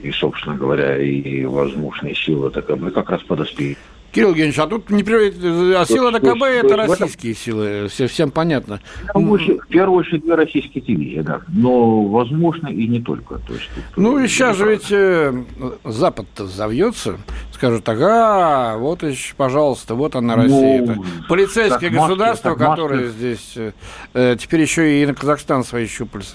И, 0.00 0.10
собственно 0.12 0.56
говоря, 0.56 0.96
и 0.96 1.44
возможные 1.44 2.14
силы 2.14 2.50
ТКБ 2.50 2.94
как 2.94 3.10
раз 3.10 3.22
подоспеют. 3.22 3.78
Кирилл 4.12 4.30
Евгеньевич, 4.30 4.58
а 4.58 4.66
тут 4.66 4.90
не 4.90 5.02
а 5.02 5.84
сила 5.84 6.12
ДКБ 6.12 6.42
это 6.42 6.76
российские 6.76 7.34
силы, 7.34 7.88
все, 7.88 8.06
всем 8.06 8.30
понятно. 8.30 8.80
В 9.14 9.66
первую, 9.68 10.00
очередь, 10.00 10.22
две 10.22 10.34
российские 10.34 10.82
дивизии, 10.82 11.20
да. 11.20 11.40
Но 11.48 12.02
возможно 12.02 12.68
и 12.68 12.86
не 12.86 13.00
только. 13.00 13.38
То 13.38 13.54
есть, 13.54 13.68
тут, 13.74 13.84
ну 13.96 14.18
и 14.18 14.26
сейчас 14.26 14.56
же 14.56 14.68
ведь 14.68 14.90
э, 14.90 15.44
Запад-то 15.84 16.46
завьется, 16.46 17.18
скажут, 17.52 17.88
ага, 17.88 18.76
вот 18.78 19.02
еще, 19.02 19.34
пожалуйста, 19.36 19.94
вот 19.94 20.16
она 20.16 20.36
Россия. 20.36 20.82
Ну, 20.82 21.04
полицейское 21.28 21.90
государство, 21.90 22.50
маски, 22.50 22.62
которое 22.62 23.04
маски. 23.04 23.16
здесь 23.16 23.52
э, 23.56 23.72
э, 24.14 24.36
теперь 24.38 24.62
еще 24.62 25.02
и 25.02 25.06
на 25.06 25.14
Казахстан 25.14 25.64
свои 25.64 25.86
щупальца, 25.86 26.34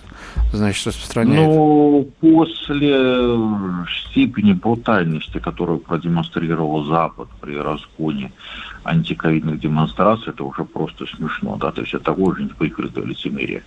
значит, 0.54 0.88
распространяет. 0.88 1.48
Ну, 1.48 2.10
после 2.22 3.86
степени 4.16 4.54
брутальности, 4.54 5.40
которую 5.40 5.80
продемонстрировал 5.80 6.86
Запад 6.86 7.28
при 7.42 7.56
разгоне 7.66 8.32
антиковидных 8.84 9.60
демонстраций, 9.60 10.30
это 10.30 10.44
уже 10.44 10.64
просто 10.64 11.06
смешно, 11.08 11.58
да, 11.58 11.72
то 11.72 11.82
есть 11.82 11.94
это 11.94 12.12
очень 12.12 12.52
выкрытое 12.60 13.06
лицемерие. 13.06 13.64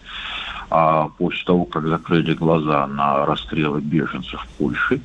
А 0.71 1.09
после 1.09 1.45
того, 1.45 1.65
как 1.65 1.87
закрыли 1.87 2.35
глаза 2.35 2.87
на 2.87 3.27
расстрелы 3.27 3.81
беженцев 3.81 4.41
в 4.41 4.49
Польше, 4.59 5.01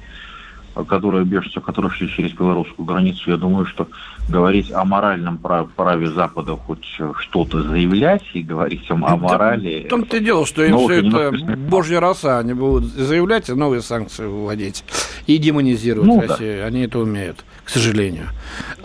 которые 0.88 1.26
беженцы, 1.26 1.62
которые 1.62 1.92
шли 1.92 2.10
через 2.10 2.32
белорусскую 2.32 2.86
границу, 2.86 3.30
я 3.32 3.38
думаю, 3.38 3.66
что 3.66 3.88
говорить 4.30 4.72
о 4.72 4.86
моральном 4.86 5.38
праве, 5.38 5.68
праве 5.76 6.10
Запада 6.10 6.56
хоть 6.56 6.86
что-то 7.20 7.62
заявлять 7.62 8.24
и 8.34 8.42
говорить 8.42 8.90
о 8.90 8.96
морали... 8.96 9.84
В 9.86 9.90
том-то 9.90 10.18
и 10.18 10.20
дело, 10.20 10.46
что 10.46 10.64
им 10.64 10.78
все 10.80 11.06
это 11.06 11.32
божья 11.58 12.00
роса. 12.00 12.40
Они 12.40 12.54
будут 12.54 12.86
заявлять 12.86 13.50
и 13.50 13.54
новые 13.54 13.82
санкции 13.82 14.26
вводить 14.26 14.84
и 15.28 15.38
демонизировать 15.38 16.08
ну, 16.08 16.22
Россию. 16.22 16.62
Да. 16.62 16.66
Они 16.66 16.82
это 16.82 17.00
умеют, 17.00 17.44
к 17.64 17.70
сожалению. 17.70 18.28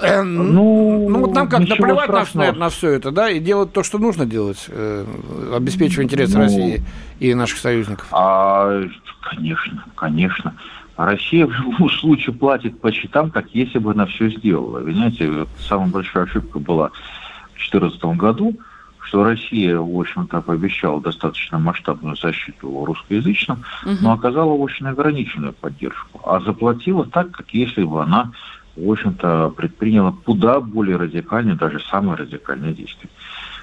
Эм, 0.01 0.55
ну, 0.55 1.09
ну 1.09 1.20
вот 1.20 1.34
нам 1.34 1.49
как 1.49 1.61
наплевать 1.61 2.34
на, 2.34 2.53
на 2.53 2.68
все 2.68 2.91
это, 2.91 3.11
да, 3.11 3.30
и 3.30 3.39
делать 3.39 3.72
то, 3.72 3.82
что 3.82 3.99
нужно 3.99 4.26
делать, 4.26 4.64
э, 4.68 5.07
обеспечивая 5.55 6.05
интересы 6.05 6.36
ну, 6.36 6.45
России 6.45 6.82
и 7.20 7.34
наших 7.34 7.59
союзников. 7.59 8.07
А, 8.12 8.82
конечно, 9.22 9.84
конечно. 9.95 10.55
А 10.99 11.07
Россия 11.07 11.46
в 11.46 11.53
любом 11.53 11.88
случае 11.90 12.34
платит 12.34 12.80
по 12.80 12.90
счетам, 12.90 13.30
как 13.30 13.55
если 13.55 13.78
бы 13.78 13.92
она 13.92 14.05
все 14.07 14.30
сделала. 14.30 14.80
Вы 14.80 14.92
знаете, 14.92 15.46
самая 15.61 15.86
большая 15.86 16.24
ошибка 16.24 16.59
была 16.59 16.88
в 16.88 17.70
2014 17.70 18.05
году, 18.18 18.57
что 19.03 19.22
Россия, 19.22 19.78
в 19.78 19.96
общем-то, 19.96 20.40
пообещала 20.40 21.01
достаточно 21.01 21.61
масштабную 21.61 22.16
защиту 22.16 22.84
русскоязычным, 22.84 23.62
угу. 23.84 23.94
но 24.01 24.12
оказала 24.12 24.53
очень 24.55 24.88
ограниченную 24.88 25.53
поддержку. 25.53 26.20
А 26.24 26.40
заплатила 26.40 27.07
так, 27.07 27.30
как 27.30 27.55
если 27.55 27.84
бы 27.84 28.03
она, 28.03 28.32
в 28.74 28.90
общем-то, 28.90 29.51
предприняла 29.57 30.12
куда 30.24 30.59
более 30.59 30.96
радикальные, 30.96 31.55
даже 31.55 31.78
самые 31.78 32.16
радикальные 32.16 32.74
действия. 32.74 33.09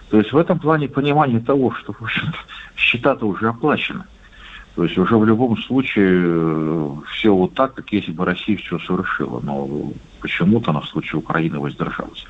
То 0.09 0.19
есть 0.19 0.31
в 0.31 0.37
этом 0.37 0.57
плане 0.57 0.87
понимание 0.87 1.41
того, 1.41 1.73
что, 1.73 1.91
в 1.91 2.01
общем-то, 2.01 2.37
счета-то 2.77 3.27
уже 3.27 3.49
оплачены. 3.49 4.05
То 4.75 4.83
есть 4.83 4.97
уже 4.97 5.17
в 5.17 5.25
любом 5.25 5.57
случае 5.57 6.21
э, 6.25 6.91
все 7.13 7.33
вот 7.33 7.53
так, 7.53 7.75
как 7.75 7.93
если 7.93 8.11
бы 8.11 8.25
Россия 8.25 8.57
все 8.57 8.77
совершила. 8.79 9.39
Но 9.41 9.93
почему-то 10.19 10.71
она 10.71 10.81
в 10.81 10.87
случае 10.89 11.19
Украины 11.19 11.59
воздержалась. 11.59 12.25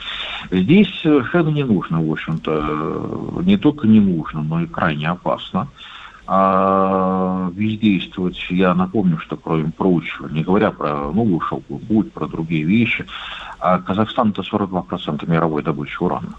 Здесь 0.51 0.87
совершенно 1.01 1.49
не 1.49 1.63
нужно, 1.63 2.01
в 2.03 2.11
общем-то, 2.11 3.41
не 3.43 3.57
только 3.57 3.87
не 3.87 3.99
нужно, 3.99 4.43
но 4.43 4.61
и 4.61 4.67
крайне 4.67 5.09
опасно 5.09 5.67
а 6.27 7.51
бездействовать. 7.51 8.39
Я 8.49 8.73
напомню, 8.73 9.19
что 9.19 9.37
кроме 9.37 9.71
прочего, 9.71 10.27
не 10.27 10.43
говоря 10.43 10.71
про 10.71 11.11
новую 11.11 11.39
шелковую 11.39 11.85
путь, 11.85 12.11
про 12.13 12.27
другие 12.27 12.63
вещи, 12.63 13.05
а 13.59 13.79
Казахстан 13.79 14.31
это 14.31 14.41
42% 14.41 15.29
мировой 15.29 15.61
добычи 15.61 15.97
урана. 15.99 16.33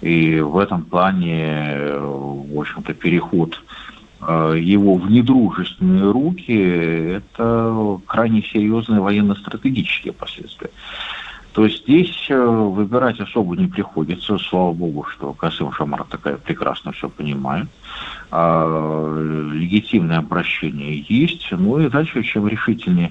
И 0.00 0.38
в 0.38 0.58
этом 0.58 0.82
плане, 0.84 1.76
в 1.98 2.60
общем-то, 2.60 2.94
переход 2.94 3.60
Э, 3.60 3.87
его 4.20 4.94
в 4.94 5.10
недружественные 5.10 6.10
руки, 6.10 6.52
это 6.52 8.00
крайне 8.06 8.42
серьезные 8.42 9.00
военно-стратегические 9.00 10.12
последствия. 10.12 10.70
То 11.58 11.64
есть 11.64 11.82
здесь 11.82 12.26
э, 12.28 12.40
выбирать 12.40 13.18
особо 13.18 13.56
не 13.56 13.66
приходится. 13.66 14.38
Слава 14.38 14.72
богу, 14.72 15.04
что 15.04 15.32
Касым 15.32 15.72
Шамар 15.72 16.04
такая 16.04 16.36
прекрасно 16.36 16.92
все 16.92 17.08
понимает. 17.08 17.66
А, 18.30 19.50
легитимное 19.52 20.18
обращение 20.18 21.04
есть. 21.08 21.48
Ну 21.50 21.80
и 21.80 21.88
дальше, 21.88 22.22
чем 22.22 22.46
решительнее, 22.46 23.10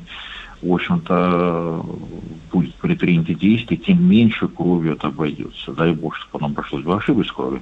в 0.62 0.72
общем-то, 0.72 1.86
будет 2.54 2.74
предпринято 2.76 3.34
действие, 3.34 3.82
тем 3.82 4.08
меньше 4.08 4.48
кровью 4.48 4.94
это 4.94 5.08
обойдется. 5.08 5.74
Дай 5.74 5.92
бог, 5.92 6.16
чтобы 6.16 6.46
оно 6.46 6.54
обошлось 6.54 6.84
большой 6.84 7.16
без 7.16 7.30
крови 7.30 7.62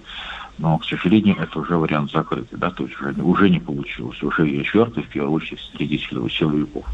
но, 0.58 0.78
к 0.78 0.86
сожалению, 0.86 1.36
это 1.38 1.60
уже 1.60 1.76
вариант 1.78 2.12
закрытый, 2.12 2.58
да, 2.58 2.72
то 2.72 2.84
есть 2.84 2.96
уже, 3.00 3.12
уже 3.22 3.50
не 3.50 3.60
получилось, 3.60 4.22
уже 4.24 4.48
я 4.48 4.64
четвертый, 4.64 5.04
в 5.04 5.10
первую 5.10 5.34
очередь, 5.34 5.60
среди 5.76 5.98
силовиков. 5.98 6.86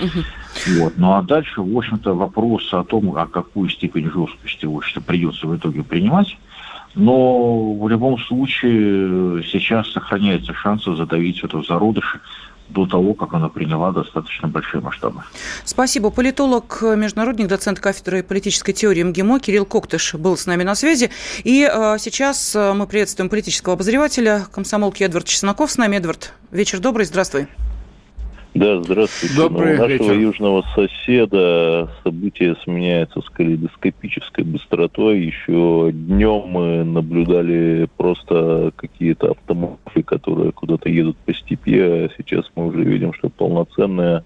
Угу. 0.00 0.78
Вот. 0.78 0.92
Ну 0.96 1.12
а 1.12 1.22
дальше, 1.22 1.62
в 1.62 1.76
общем-то, 1.76 2.14
вопрос 2.14 2.72
о 2.72 2.84
том, 2.84 3.16
а 3.16 3.26
какую 3.26 3.70
степень 3.70 4.10
жесткости, 4.10 4.66
в 4.66 4.76
общем-то, 4.76 5.00
придется 5.00 5.46
в 5.46 5.56
итоге 5.56 5.82
принимать, 5.82 6.36
но 6.94 7.74
в 7.74 7.88
любом 7.88 8.18
случае 8.18 9.42
сейчас 9.44 9.90
сохраняется 9.92 10.52
шанс 10.54 10.84
задавить 10.84 11.42
это 11.42 11.58
в 11.58 11.66
зародыше, 11.66 12.20
до 12.68 12.86
того, 12.86 13.14
как 13.14 13.34
она 13.34 13.48
приняла 13.48 13.92
достаточно 13.92 14.48
большие 14.48 14.80
масштабы. 14.80 15.22
Спасибо. 15.64 16.10
Политолог, 16.10 16.82
международник, 16.82 17.48
доцент 17.48 17.80
кафедры 17.80 18.22
политической 18.22 18.72
теории 18.72 19.02
МГИМО 19.02 19.40
Кирилл 19.40 19.66
Коктыш 19.66 20.14
был 20.14 20.36
с 20.36 20.46
нами 20.46 20.62
на 20.62 20.74
связи. 20.74 21.10
И 21.44 21.68
э, 21.70 21.96
сейчас 21.98 22.54
э, 22.54 22.72
мы 22.72 22.86
приветствуем 22.86 23.28
политического 23.28 23.74
обозревателя 23.74 24.46
комсомолки 24.52 25.02
Эдвард 25.02 25.26
Чесноков 25.26 25.70
с 25.70 25.78
нами. 25.78 25.96
Эдвард, 25.96 26.32
вечер 26.50 26.80
добрый, 26.80 27.06
здравствуй. 27.06 27.48
Да, 28.56 28.82
здравствуйте. 28.82 29.36
Добрый 29.36 29.76
ну, 29.76 29.84
у 29.84 29.88
нашего 29.88 30.12
вечер. 30.12 30.18
южного 30.18 30.64
соседа 30.74 31.90
события 32.02 32.56
сменяются 32.64 33.20
с 33.20 33.28
калейдоскопической 33.28 34.44
быстротой. 34.44 35.20
Еще 35.20 35.90
днем 35.92 36.44
мы 36.48 36.82
наблюдали 36.84 37.86
просто 37.98 38.72
какие-то 38.76 39.32
автомобили, 39.32 40.02
которые 40.06 40.52
куда-то 40.52 40.88
едут 40.88 41.18
по 41.18 41.34
степи, 41.34 41.78
а 41.78 42.08
сейчас 42.16 42.46
мы 42.54 42.68
уже 42.68 42.82
видим, 42.82 43.12
что 43.12 43.28
полноценное 43.28 44.24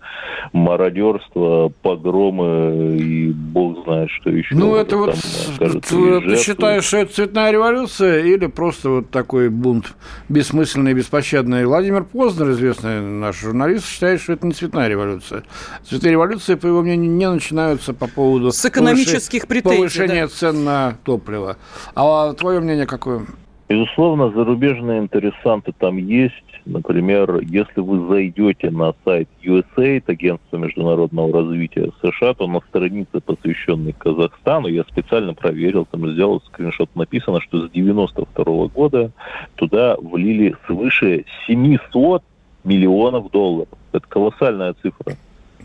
мародерство, 0.53 1.73
погромы 1.83 2.99
и 2.99 3.33
бог 3.33 3.83
знает, 3.85 4.11
что 4.11 4.31
еще. 4.31 4.55
Ну, 4.55 4.77
это 4.77 4.97
вот, 4.97 5.17
кажется, 5.59 6.21
ты 6.21 6.37
считаешь, 6.37 6.85
что 6.85 6.99
это 6.99 7.13
цветная 7.13 7.51
революция 7.51 8.23
или 8.23 8.47
просто 8.47 8.91
вот 8.91 9.11
такой 9.11 9.49
бунт 9.49 9.93
бессмысленный 10.29 10.95
беспощадный? 10.95 11.67
Владимир 11.67 12.05
Познер, 12.05 12.51
известный 12.51 13.01
наш 13.01 13.41
журналист, 13.41 13.89
считает, 13.89 14.20
что 14.21 14.35
это 14.35 14.47
не 14.47 14.53
цветная 14.53 14.89
революция. 14.89 15.43
Цветные 15.83 16.13
революции, 16.13 16.55
по 16.55 16.67
его 16.67 16.83
мнению, 16.83 17.11
не 17.11 17.29
начинаются 17.29 17.95
по 17.95 18.07
поводу 18.07 18.53
с 18.53 18.65
экономических 18.65 19.47
претензий, 19.47 19.77
повышения 19.77 20.27
да. 20.27 20.29
цен 20.29 20.65
на 20.65 20.97
топливо. 21.05 21.57
А 21.95 22.33
твое 22.35 22.61
мнение 22.61 22.87
какое? 22.87 23.27
Безусловно, 23.71 24.33
зарубежные 24.33 24.99
интересанты 24.99 25.73
там 25.79 25.97
есть. 25.97 26.35
Например, 26.67 27.39
если 27.41 27.81
вы 27.81 28.05
зайдете 28.09 28.69
на 28.71 28.95
сайт 29.05 29.29
USAID, 29.45 30.03
Агентства 30.09 30.57
международного 30.57 31.33
развития 31.33 31.93
США, 32.03 32.35
то 32.35 32.49
на 32.49 32.61
странице, 32.69 33.21
посвященной 33.21 33.93
Казахстану, 33.93 34.67
я 34.67 34.83
специально 34.83 35.35
проверил, 35.35 35.87
там 35.87 36.11
сделал 36.11 36.43
скриншот, 36.49 36.97
написано, 36.97 37.41
что 37.41 37.69
с 37.69 37.71
92 37.71 38.67
года 38.67 39.13
туда 39.55 39.97
влили 40.01 40.57
свыше 40.67 41.25
700 41.47 42.25
миллионов 42.65 43.31
долларов. 43.31 43.69
Это 43.93 44.07
колоссальная 44.07 44.75
цифра. 44.75 45.17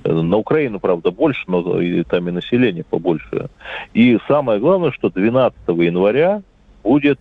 На 0.04 0.38
Украину, 0.38 0.80
правда, 0.80 1.10
больше, 1.12 1.44
но 1.48 1.82
и 1.82 2.04
там 2.04 2.30
и 2.30 2.32
население 2.32 2.84
побольше. 2.84 3.50
И 3.94 4.20
самое 4.28 4.60
главное, 4.60 4.92
что 4.92 5.10
12 5.10 5.58
января 5.68 6.44
будет 6.84 7.20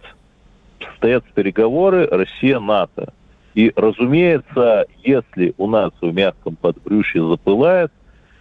состоятся 0.81 1.31
переговоры 1.35 2.07
Россия-НАТО. 2.07 3.13
И, 3.55 3.73
разумеется, 3.75 4.87
если 5.03 5.55
у 5.57 5.67
нас 5.67 5.93
в 6.01 6.13
мягком 6.13 6.57
подбрюшье 6.57 7.27
запылает, 7.27 7.91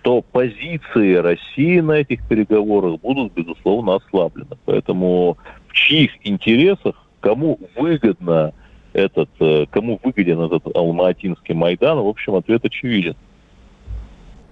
то 0.01 0.21
позиции 0.21 1.13
России 1.13 1.79
на 1.79 1.93
этих 1.93 2.27
переговорах 2.27 2.99
будут, 2.99 3.33
безусловно, 3.33 3.95
ослаблены. 3.95 4.57
Поэтому 4.65 5.37
в 5.67 5.73
чьих 5.73 6.11
интересах, 6.27 6.95
кому 7.21 7.59
выгодно 7.75 8.53
этот, 8.93 9.29
э, 9.39 9.65
кому 9.69 9.99
выгоден 10.03 10.39
этот 10.41 10.75
Алматинский 10.75 11.53
Майдан, 11.53 11.99
в 11.99 12.07
общем, 12.07 12.35
ответ 12.35 12.63
очевиден. 12.65 13.15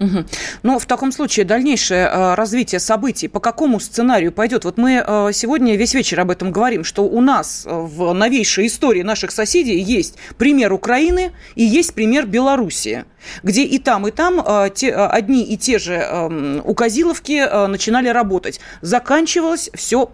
Угу. 0.02 0.26
Ну, 0.64 0.80
в 0.80 0.86
таком 0.88 1.12
случае 1.12 1.46
дальнейшее 1.46 2.08
э, 2.08 2.34
развитие 2.34 2.80
событий 2.80 3.28
по 3.28 3.40
какому 3.40 3.80
сценарию 3.80 4.32
пойдет? 4.32 4.66
Вот 4.66 4.78
мы 4.78 5.04
э, 5.06 5.30
сегодня 5.32 5.76
весь 5.76 5.94
вечер 5.94 6.20
об 6.20 6.32
этом 6.32 6.52
говорим, 6.52 6.84
что 6.84 7.04
у 7.04 7.22
нас 7.22 7.68
э, 7.68 7.70
в 7.72 8.12
новейшей 8.12 8.66
истории 8.66 9.04
наших 9.04 9.30
соседей 9.30 9.80
есть 9.80 10.18
пример 10.40 10.74
Украины 10.74 11.34
и 11.54 11.64
есть 11.64 11.94
пример 11.94 12.26
Белоруссии, 12.26 13.06
где 13.44 13.64
и 13.64 13.78
там, 13.78 14.08
и 14.08 14.12
там 14.12 14.44
те, 14.74 14.92
одни 14.92 15.44
и 15.44 15.56
те 15.56 15.78
же 15.78 15.94
эм, 15.94 16.62
указиловки 16.66 17.68
начинали 17.68 18.10
работать. 18.10 18.60
Заканчивалось 18.82 19.70
все 19.76 20.12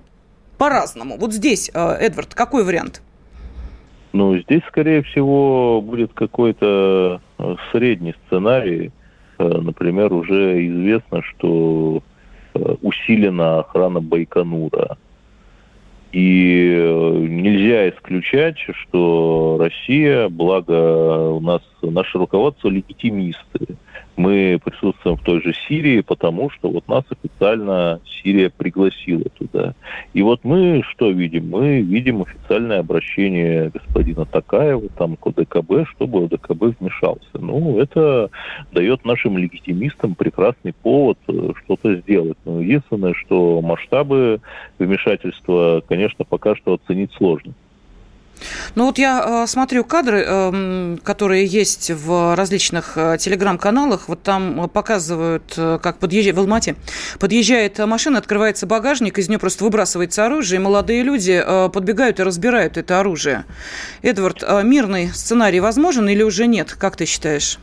по-разному. 0.57 1.17
Вот 1.17 1.32
здесь, 1.34 1.71
Эдвард, 1.73 2.34
какой 2.34 2.65
вариант? 2.65 3.01
Ну, 4.18 4.38
здесь, 4.38 4.63
скорее 4.68 5.03
всего, 5.03 5.82
будет 5.82 6.11
какой-то 6.13 7.22
средний 7.72 8.15
сценарий, 8.26 8.91
Э, 9.38 9.59
например, 9.61 10.13
уже 10.13 10.65
известно, 10.68 11.22
что 11.22 12.01
э, 12.53 12.76
усилена 12.82 13.59
охрана 13.59 14.01
Байконура. 14.01 14.97
И 16.11 16.74
э, 16.76 17.26
нельзя 17.30 17.89
исключать, 17.89 18.57
что 18.57 19.57
Россия, 19.59 20.30
благо 20.30 21.30
у 21.30 21.39
нас 21.39 21.61
наше 21.82 22.18
руководство 22.18 22.70
легитимисты, 22.70 23.76
мы 24.18 24.59
присутствуем 24.63 25.18
в 25.18 25.22
той 25.22 25.41
же 25.41 25.53
Сирии, 25.68 26.01
потому 26.01 26.49
что 26.49 26.70
вот 26.70 26.88
нас 26.88 27.03
официально 27.09 28.01
Сирия 28.05 28.49
пригласила 28.49 29.24
туда. 29.38 29.76
И 30.13 30.24
вот 30.24 30.43
мы 30.43 30.82
что 30.89 31.11
видим? 31.11 31.49
Мы 31.49 31.82
видим 31.82 32.24
официальное 32.24 32.80
обращение 32.80 33.70
господина 33.70 34.26
Такаева 34.26 34.89
там, 34.97 35.15
к 35.15 35.28
ОДКБ, 35.28 35.88
чтобы 35.91 36.26
ОДКБ 36.26 36.80
вмешался. 36.80 37.30
Ну, 37.34 37.80
это 37.80 38.30
дает 38.72 39.05
нашим 39.05 39.38
легитимистам 39.38 40.15
прекрасный 40.15 40.74
повод 40.74 41.20
э, 41.28 41.51
что-то 41.63 41.95
сделать. 41.97 42.38
Но 42.45 42.59
единственное, 42.59 43.13
что 43.13 43.61
масштабы 43.61 44.41
вмешательства, 44.80 45.84
конечно, 45.88 46.26
пока 46.26 46.55
что 46.55 46.74
оценить 46.74 47.13
сложно. 47.13 47.53
Ну 48.75 48.85
вот 48.85 48.97
я 48.97 49.43
э, 49.43 49.47
смотрю 49.47 49.83
кадры, 49.83 50.23
э, 50.25 50.97
которые 51.03 51.45
есть 51.45 51.91
в 51.91 52.35
различных 52.35 52.93
э, 52.97 53.17
телеграм-каналах. 53.19 54.07
Вот 54.07 54.21
там 54.23 54.69
показывают, 54.69 55.53
э, 55.57 55.79
как 55.81 55.99
подъезжает 55.99 56.35
в 56.35 56.39
Алмате. 56.39 56.75
Подъезжает 57.19 57.79
машина, 57.79 58.19
открывается 58.19 58.67
багажник, 58.67 59.17
из 59.17 59.29
нее 59.29 59.39
просто 59.39 59.63
выбрасывается 59.63 60.25
оружие, 60.25 60.59
и 60.59 60.63
молодые 60.63 61.03
люди 61.03 61.41
э, 61.43 61.69
подбегают 61.69 62.19
и 62.19 62.23
разбирают 62.23 62.77
это 62.77 62.99
оружие. 62.99 63.45
Эдвард, 64.01 64.43
э, 64.43 64.63
мирный 64.63 65.07
сценарий 65.09 65.59
возможен 65.59 66.07
или 66.07 66.23
уже 66.23 66.47
нет? 66.47 66.73
Как 66.73 66.95
ты 66.95 67.05
считаешь? 67.05 67.59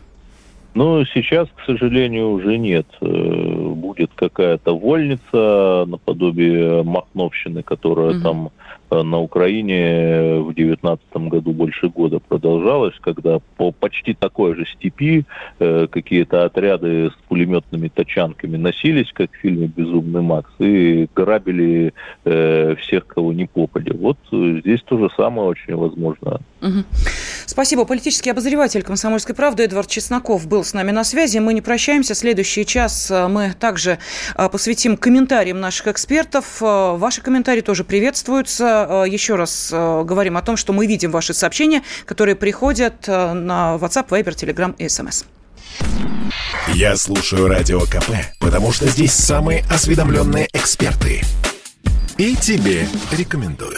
Ну, 0.74 1.04
сейчас, 1.04 1.46
к 1.56 1.66
сожалению, 1.66 2.30
уже 2.30 2.58
нет. 2.58 2.86
Э, 3.00 3.06
будет 3.06 4.10
какая-то 4.16 4.76
вольница 4.76 5.84
наподобие 5.86 6.82
Махновщины, 6.82 7.62
которая 7.62 8.16
угу. 8.16 8.20
там 8.20 8.46
Э, 8.46 8.63
на 8.90 9.18
Украине 9.18 10.40
в 10.40 10.52
2019 10.54 11.16
году 11.28 11.52
больше 11.52 11.88
года 11.88 12.18
продолжалось, 12.18 12.94
когда 13.00 13.38
по 13.56 13.72
почти 13.72 14.14
такой 14.14 14.54
же 14.54 14.66
степи 14.66 15.24
э, 15.58 15.86
какие-то 15.90 16.44
отряды 16.44 17.10
с 17.10 17.14
пулеметными 17.28 17.88
тачанками 17.88 18.56
носились, 18.56 19.12
как 19.12 19.32
в 19.32 19.36
фильме 19.36 19.66
«Безумный 19.66 20.22
Макс», 20.22 20.50
и 20.58 21.08
грабили 21.14 21.92
э, 22.24 22.74
всех, 22.76 23.06
кого 23.06 23.32
не 23.32 23.46
попали. 23.46 23.92
Вот 23.92 24.18
э, 24.32 24.60
здесь 24.60 24.82
то 24.82 24.98
же 24.98 25.08
самое 25.16 25.48
очень 25.48 25.74
возможно. 25.74 26.40
Угу. 26.62 26.84
Спасибо. 27.46 27.84
Политический 27.84 28.30
обозреватель 28.30 28.82
«Комсомольской 28.82 29.34
правды» 29.34 29.64
Эдвард 29.64 29.88
Чесноков 29.88 30.46
был 30.46 30.64
с 30.64 30.72
нами 30.72 30.90
на 30.90 31.04
связи. 31.04 31.38
Мы 31.38 31.54
не 31.54 31.60
прощаемся. 31.60 32.14
Следующий 32.14 32.66
час 32.66 33.10
мы 33.10 33.54
также 33.58 33.98
посвятим 34.34 34.96
комментариям 34.96 35.60
наших 35.60 35.88
экспертов. 35.88 36.60
Ваши 36.60 37.20
комментарии 37.20 37.60
тоже 37.60 37.84
приветствуются. 37.84 38.86
Э, 38.88 39.08
еще 39.08 39.36
раз 39.36 39.70
э, 39.72 40.02
говорим 40.04 40.36
о 40.36 40.42
том, 40.42 40.56
что 40.56 40.72
мы 40.72 40.86
видим 40.86 41.10
ваши 41.10 41.34
сообщения, 41.34 41.82
которые 42.06 42.36
приходят 42.36 43.08
э, 43.08 43.32
на 43.32 43.76
WhatsApp, 43.76 44.08
Viber, 44.08 44.34
Telegram 44.34 44.74
и 44.78 44.86
SMS. 44.86 45.24
Я 46.72 46.96
слушаю 46.96 47.48
Радио 47.48 47.80
КП, 47.80 48.10
потому 48.40 48.72
что 48.72 48.88
здесь 48.88 49.12
самые 49.12 49.64
осведомленные 49.70 50.48
эксперты. 50.52 51.22
И 52.16 52.36
тебе 52.36 52.86
рекомендую. 53.12 53.72